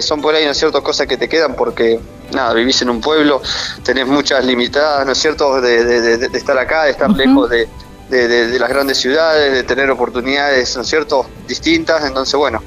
son 0.00 0.20
por 0.20 0.34
ahí, 0.34 0.44
¿no 0.46 0.50
es 0.50 0.58
cierto?, 0.58 0.82
cosas 0.82 1.06
que 1.06 1.18
te 1.18 1.28
quedan 1.28 1.54
porque, 1.54 2.00
nada, 2.34 2.52
vivís 2.54 2.80
en 2.82 2.90
un 2.90 3.00
pueblo, 3.00 3.40
tenés 3.82 4.06
muchas 4.06 4.44
limitadas, 4.44 5.06
¿no 5.06 5.12
es 5.12 5.18
cierto?, 5.18 5.60
de, 5.60 6.28
estar 6.32 6.58
acá, 6.58 6.84
de 6.84 6.90
estar 6.90 7.10
lejos 7.10 7.50
de, 7.50 7.68
las 8.58 8.68
grandes 8.68 8.98
ciudades, 8.98 9.52
de 9.52 9.62
tener 9.62 9.90
oportunidades, 9.90 10.76
¿no 10.76 10.82
es 10.82 10.88
cierto?, 10.88 11.26
distintas, 11.46 12.04
entonces, 12.04 12.34
bueno, 12.34 12.62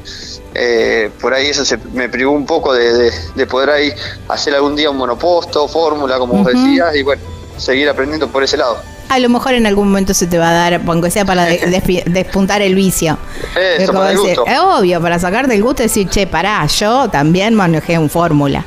eh, 0.53 1.11
por 1.21 1.33
ahí 1.33 1.47
eso 1.47 1.63
se, 1.63 1.77
me 1.93 2.09
privó 2.09 2.31
un 2.31 2.45
poco 2.45 2.73
de, 2.73 3.11
poder 3.49 3.69
ahí 3.69 3.93
hacer 4.27 4.55
algún 4.55 4.75
día 4.75 4.89
un 4.89 4.97
monoposto, 4.97 5.67
fórmula, 5.67 6.17
como 6.17 6.33
vos 6.41 6.47
decías, 6.47 6.95
y 6.95 7.03
bueno, 7.03 7.21
seguir 7.57 7.89
aprendiendo 7.89 8.27
por 8.27 8.43
ese 8.43 8.57
lado. 8.57 8.77
A 9.09 9.19
lo 9.19 9.29
mejor 9.29 9.53
en 9.53 9.65
algún 9.65 9.87
momento 9.87 10.13
se 10.13 10.27
te 10.27 10.37
va 10.37 10.49
a 10.49 10.53
dar, 10.53 10.81
aunque 10.85 11.11
sea 11.11 11.25
para 11.25 11.45
despuntar 12.05 12.61
el 12.61 12.75
vicio. 12.75 13.17
Eso, 13.55 13.93
para 13.93 14.11
el 14.11 14.17
gusto. 14.17 14.45
Es 14.45 14.59
obvio, 14.59 15.01
para 15.01 15.17
sacarte 15.17 15.55
el 15.55 15.63
gusto 15.63 15.83
y 15.83 15.85
decir, 15.85 16.09
che, 16.09 16.27
pará, 16.27 16.65
yo 16.65 17.09
también 17.09 17.53
manejé 17.53 17.97
un 17.97 18.09
fórmula. 18.09 18.65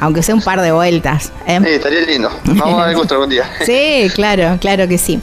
Aunque 0.00 0.22
sea 0.22 0.34
un 0.34 0.42
par 0.42 0.60
de 0.60 0.72
vueltas. 0.72 1.32
¿eh? 1.46 1.60
Sí, 1.62 1.70
estaría 1.70 2.00
lindo. 2.00 2.30
Vamos 2.44 2.74
a 2.74 2.80
dar 2.80 2.90
el 2.90 2.96
gusto 2.96 3.14
algún 3.14 3.30
día. 3.30 3.48
sí, 3.64 4.10
claro, 4.14 4.58
claro 4.60 4.88
que 4.88 4.98
sí. 4.98 5.20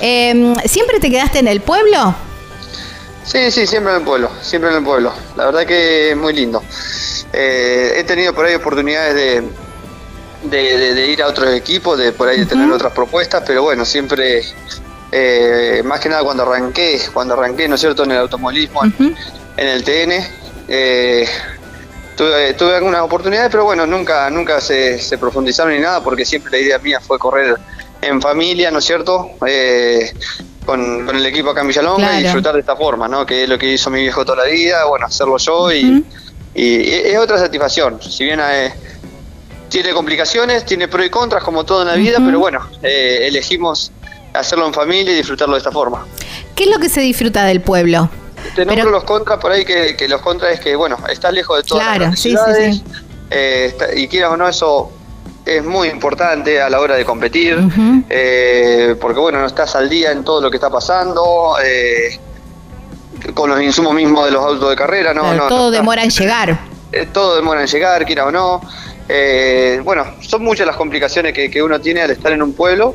Em, 0.00 0.54
¿Siempre 0.64 0.98
te 0.98 1.10
quedaste 1.10 1.38
en 1.38 1.48
el 1.48 1.60
pueblo? 1.60 2.14
Sí, 3.24 3.50
sí, 3.50 3.66
siempre 3.66 3.92
en 3.92 4.00
el 4.00 4.04
pueblo, 4.04 4.30
siempre 4.42 4.70
en 4.70 4.76
el 4.76 4.84
pueblo. 4.84 5.12
La 5.36 5.46
verdad 5.46 5.66
que 5.66 6.10
es 6.10 6.16
muy 6.16 6.32
lindo. 6.34 6.62
Eh, 7.32 7.94
he 7.96 8.04
tenido 8.04 8.34
por 8.34 8.46
ahí 8.46 8.54
oportunidades 8.54 9.14
de, 9.14 10.94
de, 10.94 11.06
ir 11.10 11.22
a 11.22 11.28
otros 11.28 11.52
equipos, 11.54 11.98
de 11.98 12.12
por 12.12 12.28
ahí 12.28 12.40
de 12.40 12.46
tener 12.46 12.70
otras 12.70 12.92
propuestas, 12.92 13.42
pero 13.46 13.62
bueno, 13.62 13.84
siempre, 13.84 14.44
eh, 15.10 15.82
más 15.84 16.00
que 16.00 16.08
nada 16.08 16.22
cuando 16.22 16.42
arranqué, 16.42 17.00
cuando 17.12 17.34
arranqué, 17.34 17.66
¿no 17.66 17.74
es 17.74 17.80
cierto?, 17.80 18.04
en 18.04 18.12
el 18.12 18.18
automovilismo, 18.18 18.84
en, 18.84 19.16
el 19.56 19.84
TN, 19.84 20.12
eh, 20.68 21.26
tuve, 22.16 22.54
tuve 22.54 22.76
algunas 22.76 23.02
oportunidades, 23.02 23.50
pero 23.50 23.64
bueno, 23.64 23.86
nunca, 23.86 24.30
nunca 24.30 24.60
se, 24.60 24.98
se, 24.98 25.18
profundizaron 25.18 25.72
ni 25.72 25.80
nada, 25.80 26.02
porque 26.02 26.24
siempre 26.24 26.50
la 26.52 26.58
idea 26.58 26.78
mía 26.78 27.00
fue 27.00 27.18
correr 27.18 27.56
en 28.00 28.20
familia, 28.20 28.70
¿no 28.70 28.78
es 28.78 28.84
cierto?, 28.84 29.30
eh, 29.46 30.12
con, 30.66 31.08
el 31.08 31.26
equipo 31.26 31.50
acá 31.50 31.60
en 31.60 31.68
Villalonga 31.68 32.18
y 32.18 32.22
disfrutar 32.22 32.54
de 32.54 32.60
esta 32.60 32.76
forma, 32.76 33.08
¿no?, 33.08 33.24
que 33.24 33.44
es 33.44 33.48
lo 33.48 33.58
que 33.58 33.72
hizo 33.72 33.90
mi 33.90 34.00
viejo 34.02 34.24
toda 34.24 34.44
la 34.44 34.50
vida, 34.50 34.84
bueno, 34.86 35.06
hacerlo 35.06 35.36
yo 35.38 35.72
y, 35.72 36.04
y, 36.54 36.90
es 36.90 37.18
otra 37.18 37.38
satisfacción, 37.38 38.00
si 38.02 38.24
bien... 38.24 38.40
Eh, 38.40 38.72
tiene 39.74 39.92
complicaciones, 39.92 40.64
tiene 40.64 40.86
pros 40.86 41.04
y 41.04 41.10
contras 41.10 41.42
como 41.42 41.64
todo 41.64 41.82
en 41.82 41.88
la 41.88 41.94
vida, 41.94 42.18
pero 42.24 42.38
bueno, 42.38 42.60
eh, 42.80 43.26
elegimos 43.26 43.90
hacerlo 44.32 44.68
en 44.68 44.72
familia 44.72 45.12
y 45.12 45.16
disfrutarlo 45.16 45.54
de 45.54 45.58
esta 45.58 45.72
forma. 45.72 46.06
¿Qué 46.54 46.64
es 46.64 46.70
lo 46.70 46.78
que 46.78 46.88
se 46.88 47.00
disfruta 47.00 47.44
del 47.44 47.60
pueblo? 47.60 48.08
Tenemos 48.54 48.90
los 48.90 49.04
contras 49.04 49.38
por 49.38 49.52
ahí, 49.52 49.64
que, 49.64 50.06
los 50.08 50.20
contras 50.20 50.54
es 50.54 50.60
que, 50.60 50.76
bueno, 50.76 50.98
estás 51.08 51.32
lejos 51.32 51.58
de 51.58 51.62
todas 51.64 51.98
las 51.98 52.18
ciudades, 52.18 52.82
eh, 53.30 53.74
y 53.96 54.08
quieras 54.08 54.32
o 54.32 54.36
no, 54.36 54.48
eso 54.48 54.90
es 55.44 55.64
muy 55.64 55.88
importante 55.88 56.60
a 56.60 56.70
la 56.70 56.80
hora 56.80 56.96
de 56.96 57.04
competir, 57.04 57.58
eh, 58.08 58.96
porque 59.00 59.20
bueno, 59.20 59.40
no 59.40 59.46
estás 59.46 59.74
al 59.76 59.88
día 59.88 60.12
en 60.12 60.24
todo 60.24 60.40
lo 60.40 60.50
que 60.50 60.56
está 60.56 60.70
pasando. 60.70 61.56
con 63.32 63.48
los 63.48 63.62
insumos 63.62 63.94
mismos 63.94 64.26
de 64.26 64.32
los 64.32 64.44
autos 64.44 64.70
de 64.70 64.76
carrera, 64.76 65.14
¿no? 65.14 65.32
no 65.34 65.48
todo 65.48 65.70
demora 65.70 66.02
en 66.02 66.10
llegar. 66.10 66.58
Eh, 66.92 67.08
todo 67.12 67.36
demora 67.36 67.60
en 67.60 67.66
llegar, 67.66 68.04
quiera 68.04 68.26
o 68.26 68.30
no. 68.30 68.60
Eh, 69.08 69.80
bueno, 69.84 70.04
son 70.20 70.42
muchas 70.42 70.66
las 70.66 70.76
complicaciones 70.76 71.34
que, 71.34 71.62
uno 71.62 71.80
tiene 71.80 72.02
al 72.02 72.10
estar 72.10 72.32
en 72.32 72.42
un 72.42 72.54
pueblo. 72.54 72.94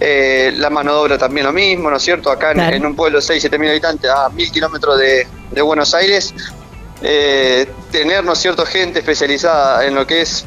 Eh, 0.00 0.52
la 0.56 0.70
mano 0.70 0.92
de 0.92 0.98
obra 0.98 1.18
también 1.18 1.46
lo 1.46 1.52
mismo, 1.52 1.90
¿no 1.90 1.96
es 1.96 2.02
cierto? 2.02 2.30
Acá 2.30 2.52
en, 2.52 2.84
un 2.84 2.94
pueblo 2.94 3.18
de 3.18 3.22
6, 3.22 3.40
7 3.40 3.58
mil 3.58 3.70
habitantes, 3.70 4.10
a 4.10 4.28
mil 4.28 4.50
kilómetros 4.50 4.98
de, 4.98 5.26
Buenos 5.62 5.94
Aires, 5.94 6.34
tener, 7.90 8.24
¿no 8.24 8.32
es 8.32 8.38
cierto?, 8.38 8.66
gente 8.66 8.98
especializada 8.98 9.86
en 9.86 9.94
lo 9.94 10.06
que 10.06 10.22
es 10.22 10.44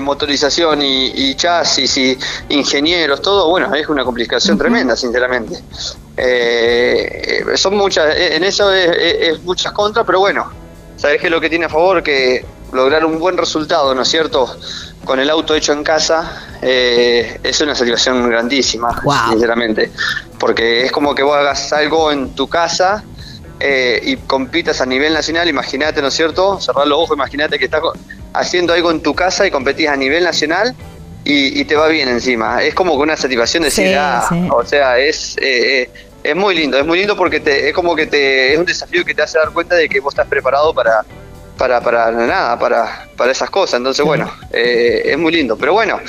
motorización 0.00 0.80
y, 0.82 1.34
chasis 1.34 1.96
y 1.96 2.18
ingenieros, 2.50 3.22
todo, 3.22 3.48
bueno, 3.48 3.74
es 3.74 3.88
una 3.88 4.04
complicación 4.04 4.58
tremenda, 4.58 4.96
sinceramente. 4.96 5.62
son 7.56 7.76
muchas, 7.76 8.14
en 8.16 8.44
eso 8.44 8.72
es, 8.72 9.42
muchas 9.42 9.72
contras, 9.72 10.04
pero 10.04 10.20
bueno, 10.20 10.50
¿sabes 10.96 11.20
qué 11.20 11.28
es 11.28 11.30
lo 11.30 11.40
que 11.40 11.48
tiene 11.48 11.64
a 11.64 11.68
favor? 11.70 12.02
Que 12.02 12.44
lograr 12.72 13.04
un 13.04 13.18
buen 13.18 13.36
resultado, 13.36 13.94
¿no 13.94 14.02
es 14.02 14.08
cierto? 14.08 14.56
Con 15.04 15.20
el 15.20 15.28
auto 15.30 15.54
hecho 15.54 15.72
en 15.72 15.84
casa 15.84 16.42
eh, 16.62 17.38
es 17.42 17.60
una 17.60 17.74
satisfacción 17.74 18.28
grandísima, 18.28 19.00
sinceramente. 19.30 19.90
Porque 20.38 20.84
es 20.84 20.92
como 20.92 21.14
que 21.14 21.22
vos 21.22 21.36
hagas 21.36 21.72
algo 21.72 22.10
en 22.10 22.34
tu 22.34 22.48
casa 22.48 23.04
eh, 23.60 24.00
y 24.02 24.16
compitas 24.16 24.80
a 24.80 24.86
nivel 24.86 25.12
nacional, 25.12 25.48
imagínate, 25.48 26.00
¿no 26.00 26.08
es 26.08 26.14
cierto? 26.14 26.60
Cerrar 26.60 26.86
los 26.86 26.98
ojos, 26.98 27.16
imagínate 27.16 27.58
que 27.58 27.66
estás 27.66 27.82
haciendo 28.32 28.72
algo 28.72 28.90
en 28.90 29.02
tu 29.02 29.14
casa 29.14 29.46
y 29.46 29.50
competís 29.50 29.88
a 29.88 29.96
nivel 29.96 30.24
nacional 30.24 30.74
y, 31.24 31.64
te 31.64 31.76
va 31.76 31.86
bien 31.88 32.08
encima. 32.08 32.62
Es 32.62 32.74
como 32.74 32.96
que 32.96 33.02
una 33.02 33.16
satisfacción 33.16 33.62
de 33.62 33.68
decir, 33.68 33.96
ah, 33.96 34.28
o 34.50 34.64
sea, 34.64 34.98
es... 34.98 35.36
Eh, 35.40 35.90
es 36.24 36.36
muy 36.36 36.54
lindo, 36.54 36.78
es 36.78 36.86
muy 36.86 36.98
lindo 36.98 37.16
porque 37.16 37.40
te, 37.40 37.68
es 37.68 37.74
como 37.74 37.96
que 37.96 38.06
te, 38.06 38.52
es 38.52 38.58
un 38.58 38.64
desafío 38.64 39.04
que 39.04 39.12
te 39.12 39.22
hace 39.22 39.38
dar 39.38 39.50
cuenta 39.50 39.74
de 39.74 39.88
que 39.88 39.98
vos 39.98 40.14
estás 40.14 40.28
preparado 40.28 40.72
para, 40.72 41.04
para, 41.62 41.80
para 41.80 42.10
nada, 42.10 42.58
para, 42.58 43.06
para 43.16 43.30
esas 43.30 43.48
cosas. 43.48 43.78
Entonces, 43.78 44.04
bueno, 44.04 44.28
eh, 44.50 45.02
es 45.04 45.16
muy 45.16 45.30
lindo. 45.30 45.56
Pero 45.56 45.74
bueno, 45.74 46.00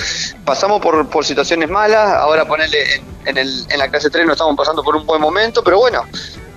pasamos 0.43 0.81
por, 0.81 1.07
por 1.09 1.23
situaciones 1.23 1.69
malas, 1.69 2.13
ahora 2.13 2.43
ponerle 2.43 3.03
en, 3.25 3.37
el, 3.37 3.63
en 3.69 3.77
la 3.77 3.87
clase 3.87 4.09
3 4.09 4.25
no 4.25 4.31
estamos 4.31 4.57
pasando 4.57 4.81
por 4.81 4.95
un 4.95 5.05
buen 5.05 5.21
momento, 5.21 5.63
pero 5.63 5.77
bueno, 5.77 6.07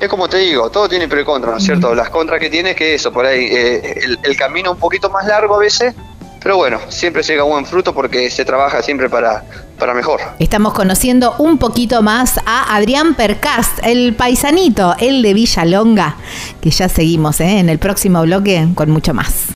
es 0.00 0.08
como 0.08 0.30
te 0.30 0.38
digo, 0.38 0.70
todo 0.70 0.88
tiene 0.88 1.08
pre 1.08 1.20
y 1.20 1.24
contra, 1.24 1.50
¿no 1.50 1.58
es 1.58 1.64
cierto? 1.64 1.94
Las 1.94 2.08
contras 2.08 2.40
que 2.40 2.48
tiene 2.48 2.70
es 2.70 2.76
que 2.76 2.94
eso, 2.94 3.12
por 3.12 3.26
ahí, 3.26 3.44
eh, 3.44 4.00
el, 4.02 4.18
el 4.22 4.34
camino 4.34 4.70
un 4.70 4.78
poquito 4.78 5.10
más 5.10 5.26
largo 5.26 5.56
a 5.56 5.58
veces, 5.58 5.94
pero 6.42 6.56
bueno, 6.56 6.80
siempre 6.88 7.22
llega 7.22 7.42
buen 7.42 7.66
fruto 7.66 7.92
porque 7.92 8.30
se 8.30 8.46
trabaja 8.46 8.80
siempre 8.80 9.10
para, 9.10 9.44
para 9.78 9.94
mejor. 9.94 10.20
Estamos 10.38 10.72
conociendo 10.72 11.34
un 11.38 11.58
poquito 11.58 12.02
más 12.02 12.38
a 12.46 12.74
Adrián 12.76 13.14
Percast, 13.14 13.78
el 13.82 14.14
paisanito, 14.14 14.94
el 14.98 15.22
de 15.22 15.34
Villalonga, 15.34 16.16
que 16.60 16.70
ya 16.70 16.88
seguimos 16.88 17.40
¿eh? 17.40 17.58
en 17.58 17.68
el 17.68 17.78
próximo 17.78 18.22
bloque 18.22 18.68
con 18.74 18.90
mucho 18.90 19.14
más. 19.14 19.55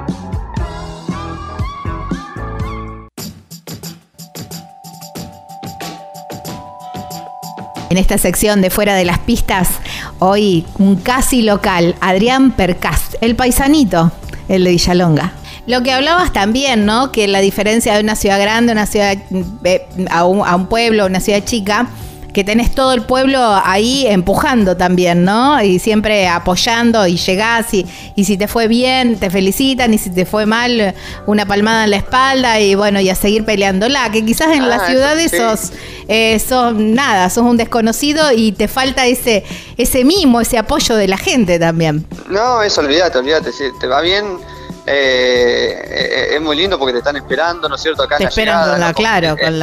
En 7.91 7.97
esta 7.97 8.17
sección 8.17 8.61
de 8.61 8.69
Fuera 8.69 8.95
de 8.95 9.03
las 9.03 9.19
Pistas, 9.19 9.67
hoy 10.19 10.65
un 10.79 10.95
casi 10.95 11.41
local, 11.41 11.97
Adrián 11.99 12.51
Percast, 12.51 13.15
el 13.19 13.35
paisanito, 13.35 14.13
el 14.47 14.63
de 14.63 14.69
Villalonga. 14.69 15.33
Lo 15.67 15.83
que 15.83 15.91
hablabas 15.91 16.31
también, 16.31 16.85
¿no? 16.85 17.11
Que 17.11 17.27
la 17.27 17.41
diferencia 17.41 17.93
de 17.93 17.99
una 17.99 18.15
ciudad 18.15 18.39
grande, 18.39 18.71
una 18.71 18.85
ciudad 18.85 19.17
eh, 19.65 19.85
a 20.09 20.23
un, 20.23 20.47
a 20.47 20.55
un 20.55 20.67
pueblo, 20.67 21.05
una 21.05 21.19
ciudad 21.19 21.43
chica, 21.43 21.89
que 22.33 22.43
tenés 22.43 22.73
todo 22.73 22.93
el 22.93 23.03
pueblo 23.03 23.39
ahí 23.63 24.05
empujando 24.07 24.77
también, 24.77 25.25
¿no? 25.25 25.61
Y 25.61 25.79
siempre 25.79 26.27
apoyando 26.27 27.07
y 27.07 27.17
llegás 27.17 27.73
y, 27.73 27.85
y 28.15 28.25
si 28.25 28.37
te 28.37 28.47
fue 28.47 28.67
bien, 28.67 29.17
te 29.17 29.29
felicitan 29.29 29.93
y 29.93 29.97
si 29.97 30.09
te 30.09 30.25
fue 30.25 30.45
mal, 30.45 30.93
una 31.27 31.45
palmada 31.45 31.83
en 31.83 31.91
la 31.91 31.97
espalda 31.97 32.59
y 32.59 32.75
bueno, 32.75 32.99
y 32.99 33.09
a 33.09 33.15
seguir 33.15 33.45
peleándola, 33.45 34.11
que 34.11 34.25
quizás 34.25 34.55
en 34.55 34.69
la 34.69 34.77
ah, 34.77 34.87
ciudad 34.87 35.17
sos, 35.29 35.73
eh, 36.07 36.39
sos 36.39 36.75
nada, 36.75 37.29
sos 37.29 37.43
un 37.43 37.57
desconocido 37.57 38.31
y 38.31 38.51
te 38.51 38.67
falta 38.67 39.05
ese, 39.05 39.43
ese 39.77 40.03
mimo, 40.03 40.41
ese 40.41 40.57
apoyo 40.57 40.95
de 40.95 41.07
la 41.07 41.17
gente 41.17 41.59
también. 41.59 42.05
No, 42.29 42.61
eso 42.61 42.81
olvídate, 42.81 43.17
olvídate, 43.17 43.51
si 43.51 43.63
te 43.79 43.87
va 43.87 44.01
bien 44.01 44.25
eh, 44.85 45.81
eh, 45.85 46.35
es 46.35 46.41
muy 46.41 46.55
lindo 46.55 46.79
porque 46.79 46.93
te 46.93 46.99
están 46.99 47.15
esperando, 47.15 47.69
¿no 47.69 47.75
es 47.75 47.81
cierto? 47.81 48.03
Acá 48.03 48.17
en 48.17 48.23
la 48.23 48.29
llegada, 48.29 48.93
claro, 48.93 49.35
en, 49.39 49.59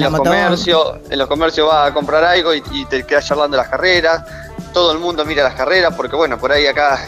los 0.00 0.20
comercios, 0.20 0.96
en 1.10 1.18
los 1.18 1.28
comercios 1.28 1.68
vas 1.68 1.90
a 1.90 1.94
comprar 1.94 2.24
algo 2.24 2.54
y, 2.54 2.62
te 2.88 3.04
quedas 3.04 3.26
charlando 3.26 3.56
las 3.56 3.68
carreras. 3.68 4.22
Todo 4.72 4.92
el 4.92 4.98
mundo 4.98 5.24
mira 5.26 5.42
las 5.42 5.54
carreras 5.54 5.94
porque, 5.94 6.16
bueno, 6.16 6.38
por 6.38 6.50
ahí 6.50 6.66
acá 6.66 6.98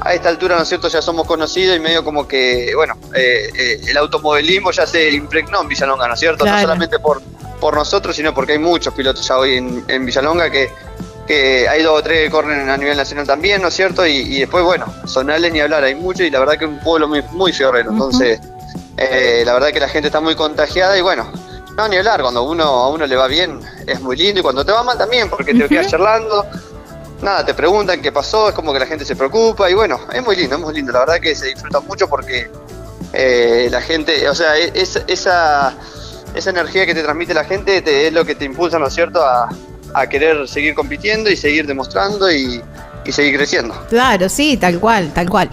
a 0.00 0.14
esta 0.14 0.30
altura, 0.30 0.56
¿no 0.56 0.62
es 0.62 0.68
cierto? 0.68 0.88
Ya 0.88 1.00
somos 1.00 1.28
conocidos 1.28 1.76
y 1.76 1.80
medio 1.80 2.02
como 2.02 2.26
que, 2.26 2.72
bueno, 2.74 2.96
eh, 3.14 3.80
el 3.86 3.96
automovilismo 3.96 4.72
ya 4.72 4.84
se 4.84 5.12
impregnó 5.12 5.62
en 5.62 5.68
Villalonga, 5.68 6.08
¿no 6.08 6.14
es 6.14 6.20
cierto? 6.20 6.44
No 6.44 6.60
solamente 6.60 6.98
por, 6.98 7.22
por 7.60 7.76
nosotros, 7.76 8.16
sino 8.16 8.34
porque 8.34 8.52
hay 8.52 8.58
muchos 8.58 8.92
pilotos 8.94 9.26
ya 9.28 9.38
hoy 9.38 9.58
en, 9.58 9.84
en 9.86 10.04
Villalonga 10.04 10.50
que 10.50 10.72
que 11.26 11.68
hay 11.68 11.82
dos 11.82 12.00
o 12.00 12.02
tres 12.02 12.24
que 12.24 12.30
corren 12.30 12.68
a 12.68 12.76
nivel 12.76 12.96
nacional 12.96 13.26
también, 13.26 13.62
¿no 13.62 13.68
es 13.68 13.74
cierto? 13.74 14.06
Y, 14.06 14.40
después, 14.40 14.64
bueno, 14.64 14.86
sonales 15.06 15.52
ni 15.52 15.60
hablar, 15.60 15.84
hay 15.84 15.94
mucho 15.94 16.24
y 16.24 16.30
la 16.30 16.40
verdad 16.40 16.58
que 16.58 16.64
es 16.64 16.70
un 16.70 16.80
pueblo 16.80 17.08
muy, 17.08 17.22
muy 17.32 17.52
fiorrero, 17.52 17.90
entonces 17.90 18.40
eh, 18.96 19.42
la 19.44 19.54
verdad 19.54 19.68
que 19.68 19.80
la 19.80 19.88
gente 19.88 20.08
está 20.08 20.20
muy 20.20 20.34
contagiada 20.34 20.96
y 20.98 21.00
bueno, 21.00 21.30
no, 21.76 21.88
ni 21.88 21.96
hablar, 21.96 22.20
cuando 22.22 22.42
uno 22.42 22.64
a 22.64 22.88
uno 22.90 23.06
le 23.06 23.16
va 23.16 23.28
bien 23.28 23.60
es 23.86 24.00
muy 24.00 24.16
lindo 24.16 24.40
y 24.40 24.42
cuando 24.42 24.64
te 24.64 24.72
va 24.72 24.82
mal 24.82 24.98
también, 24.98 25.30
porque 25.30 25.54
te 25.54 25.68
quedas 25.68 25.86
charlando, 25.88 26.46
nada, 27.22 27.46
te 27.46 27.54
preguntan 27.54 28.02
qué 28.02 28.12
pasó, 28.12 28.48
es 28.48 28.54
como 28.54 28.72
que 28.72 28.80
la 28.80 28.86
gente 28.86 29.04
se 29.04 29.16
preocupa 29.16 29.70
y 29.70 29.74
bueno, 29.74 30.00
es 30.12 30.22
muy 30.22 30.36
lindo, 30.36 30.56
es 30.56 30.60
muy 30.60 30.74
lindo, 30.74 30.92
la 30.92 31.00
verdad 31.00 31.20
que 31.20 31.34
se 31.34 31.46
disfruta 31.46 31.80
mucho 31.80 32.08
porque 32.08 32.50
eh, 33.12 33.68
la 33.70 33.80
gente, 33.80 34.28
o 34.28 34.34
sea, 34.34 34.56
es, 34.56 35.02
esa, 35.06 35.74
esa 36.34 36.50
energía 36.50 36.84
que 36.84 36.94
te 36.94 37.02
transmite 37.02 37.32
la 37.32 37.44
gente 37.44 37.82
es 38.06 38.12
lo 38.12 38.24
que 38.24 38.34
te 38.34 38.44
impulsa, 38.44 38.78
¿no 38.78 38.88
es 38.88 38.94
cierto?, 38.94 39.24
a 39.24 39.48
a 39.94 40.06
querer 40.06 40.48
seguir 40.48 40.74
compitiendo 40.74 41.30
y 41.30 41.36
seguir 41.36 41.66
demostrando 41.66 42.30
y, 42.30 42.62
seguir 43.10 43.36
creciendo. 43.36 43.74
Claro, 43.88 44.28
sí, 44.28 44.56
tal 44.56 44.78
cual, 44.78 45.12
tal 45.12 45.28
cual. 45.28 45.50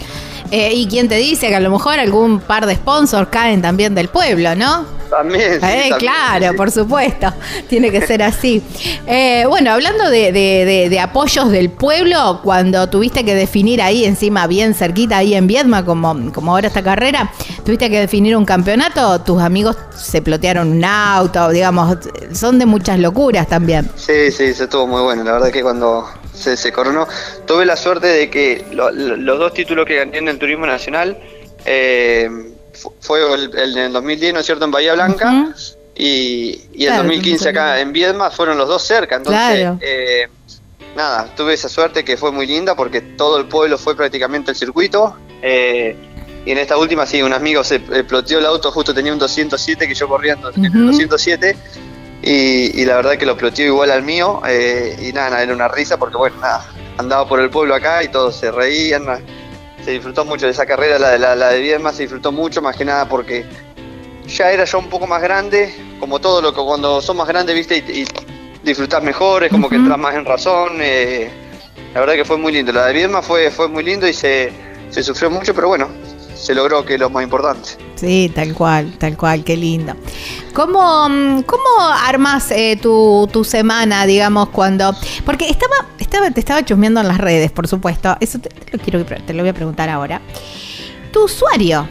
Eh, 0.52 0.74
y 0.74 0.88
quién 0.88 1.08
te 1.08 1.16
dice 1.16 1.48
que 1.50 1.56
a 1.56 1.60
lo 1.60 1.70
mejor 1.70 2.00
algún 2.00 2.40
par 2.40 2.66
de 2.66 2.76
sponsors 2.76 3.30
caen 3.30 3.62
también 3.62 3.94
del 3.94 4.08
pueblo, 4.08 4.56
¿no? 4.56 4.86
También. 5.10 5.60
Eh, 5.64 5.92
claro, 5.98 6.56
por 6.56 6.72
supuesto. 6.72 7.32
Tiene 7.70 7.92
que 7.92 8.06
ser 8.06 8.22
así. 8.22 8.64
Eh, 9.08 9.46
bueno, 9.48 9.72
hablando 9.72 10.10
de, 10.10 11.00
apoyos 11.02 11.52
del 11.52 11.70
pueblo, 11.72 12.42
cuando 12.44 12.88
tuviste 12.90 13.24
que 13.24 13.36
definir 13.36 13.82
ahí 13.82 14.06
encima, 14.06 14.48
bien 14.48 14.74
cerquita, 14.74 15.18
ahí 15.18 15.34
en 15.34 15.48
Viedma, 15.48 15.84
como, 15.86 16.32
como 16.32 16.52
ahora 16.52 16.68
esta 16.68 16.84
carrera, 16.84 17.32
tuviste 17.64 17.90
que 17.90 18.00
definir 18.00 18.36
un 18.36 18.46
campeonato, 18.46 19.22
tus 19.22 19.42
amigos 19.42 19.78
se 19.96 20.22
plotearon 20.22 20.72
un 20.72 20.86
auto, 20.86 21.50
digamos, 21.50 21.98
son 22.34 22.60
de 22.60 22.66
muchas 22.66 23.00
locuras 23.00 23.48
también. 23.48 23.90
Sí, 23.96 24.32
sí, 24.32 24.54
se 24.54 24.64
estuvo 24.66 24.88
muy 24.88 25.02
bueno. 25.02 25.24
La 25.24 25.34
verdad 25.34 25.52
que 25.52 25.62
cuando 25.62 26.08
se, 26.40 26.58
se 26.58 26.72
coronó, 26.72 27.08
tuve 27.46 27.66
la 27.66 27.76
suerte 27.76 28.08
de 28.08 28.30
que 28.30 28.66
los 28.72 29.40
dos 29.40 29.54
títulos 29.54 29.86
que 29.86 29.96
gané 29.96 30.18
en 30.18 30.28
el 30.28 30.40
Turismo 30.40 30.66
Nacional, 30.66 31.18
eh, 31.66 32.30
fue 33.00 33.20
el, 33.34 33.78
el, 33.78 33.94
2010, 33.94 34.34
¿no 34.34 34.40
es 34.40 34.46
cierto?, 34.46 34.66
en 34.66 34.72
Bahía 34.72 34.94
Blanca. 34.94 35.54
Y, 35.96 36.62
y 36.74 36.86
el 36.86 36.96
2015 36.96 37.50
acá 37.50 37.80
en 37.82 37.92
Viedma 37.92 38.32
fueron 38.32 38.58
los 38.58 38.68
dos 38.70 38.82
cerca. 38.84 39.18
Entonces, 39.18 39.68
eh, 39.82 40.28
nada, 40.96 41.28
tuve 41.36 41.54
esa 41.54 41.68
suerte 41.68 42.06
que 42.06 42.16
fue 42.16 42.32
muy 42.32 42.48
linda 42.48 42.74
porque 42.76 43.02
todo 43.02 43.38
el 43.38 43.48
pueblo 43.48 43.78
fue 43.78 43.98
prácticamente 43.98 44.52
el 44.52 44.58
circuito. 44.58 45.18
Eh, 45.42 45.96
y 46.46 46.52
en 46.52 46.58
esta 46.58 46.78
última, 46.78 47.06
sí, 47.06 47.22
un 47.22 47.34
amigo 47.34 47.66
se 47.66 47.76
exploteó 47.76 48.40
el 48.40 48.46
auto, 48.46 48.72
justo 48.72 48.94
tenía 48.94 49.12
un 49.12 49.20
207 49.20 49.88
que 49.88 49.94
yo 49.94 50.08
corriendo 50.08 50.52
en 50.56 50.66
el 50.66 50.72
207. 50.88 51.58
Y, 52.22 52.86
la 52.86 52.98
verdad 52.98 53.18
que 53.18 53.26
lo 53.26 53.34
exploteó 53.34 53.66
igual 53.66 53.92
al 53.92 54.04
mío. 54.04 54.42
Eh, 54.48 54.98
y 55.02 55.14
nada, 55.14 55.42
era 55.42 55.54
una 55.54 55.68
risa 55.68 55.98
porque, 55.98 56.18
bueno, 56.18 56.38
nada, 56.38 56.66
andaba 56.98 57.28
por 57.28 57.40
el 57.40 57.50
pueblo 57.50 57.76
acá 57.76 58.04
y 58.04 58.10
todos 58.10 58.36
se 58.36 58.52
reían. 58.52 59.06
Se 59.84 59.92
disfrutó 59.92 60.26
mucho 60.26 60.46
de 60.46 60.52
esa 60.52 60.66
carrera, 60.66 61.00
la 61.00 61.12
de, 61.12 61.20
la, 61.20 61.36
la 61.36 61.50
de 61.50 61.62
Viedma 61.62 61.94
se 61.94 62.04
disfrutó 62.04 62.32
mucho, 62.32 62.62
más 62.62 62.76
que 62.76 62.84
nada 62.84 63.08
porque 63.08 63.46
ya 64.28 64.52
era 64.52 64.66
yo 64.66 64.80
un 64.80 64.90
poco 64.90 65.08
más 65.08 65.22
grande, 65.22 65.74
como 66.00 66.20
todo 66.20 66.42
lo 66.42 66.54
que 66.54 66.62
cuando 66.62 67.02
son 67.02 67.18
más 67.18 67.28
grandes, 67.28 67.56
viste, 67.56 67.78
y, 67.78 68.06
disfrutás 68.64 69.02
mejor, 69.02 69.44
es 69.46 69.52
como 69.52 69.70
que 69.70 69.76
entras 69.76 69.98
más 69.98 70.16
en 70.16 70.26
razón. 70.26 70.78
Eh, 70.82 71.30
la 71.94 72.02
verdad 72.02 72.16
que 72.16 72.26
fue 72.26 72.38
muy 72.38 72.52
lindo. 72.52 72.72
La 72.72 72.86
de 72.88 72.94
Viedma 72.94 73.22
fue, 73.22 73.50
fue 73.50 73.68
muy 73.68 73.84
lindo 73.84 74.08
y 74.08 74.14
se, 74.14 74.52
se 74.90 75.02
sufrió 75.02 75.30
mucho, 75.30 75.56
pero 75.56 75.70
bueno, 75.70 75.90
se 76.40 76.56
logró, 76.56 76.86
que 76.86 76.94
es 76.94 77.00
lo 77.00 77.10
más 77.10 77.24
importante. 77.24 77.70
Sí, 77.96 78.32
tal 78.34 78.54
cual, 78.54 78.98
tal 78.98 79.18
cual, 79.18 79.44
qué 79.44 79.58
lindo. 79.58 79.94
¿Cómo, 80.54 81.10
mm, 81.10 81.42
cómo 81.42 81.64
armas 81.80 82.50
eh, 82.52 82.78
tu, 82.82 83.28
tu, 83.32 83.44
semana, 83.44 84.06
digamos, 84.06 84.50
cuando...? 84.50 84.96
Porque 85.26 85.50
estaba, 85.50 85.76
estaba, 85.98 86.32
te 86.32 86.40
estaba 86.40 86.64
chusmeando 86.64 87.02
en 87.02 87.08
las 87.08 87.18
redes, 87.18 87.52
por 87.52 87.68
supuesto. 87.68 88.16
Eso 88.22 88.40
te, 88.40 88.50
lo, 88.72 88.80
quiero, 88.80 89.06
te 89.06 89.34
lo 89.34 89.44
voy 89.44 89.50
a 89.50 89.54
preguntar 89.54 89.90
ahora. 89.90 90.22
Tu 91.12 91.26
usuario 91.26 91.90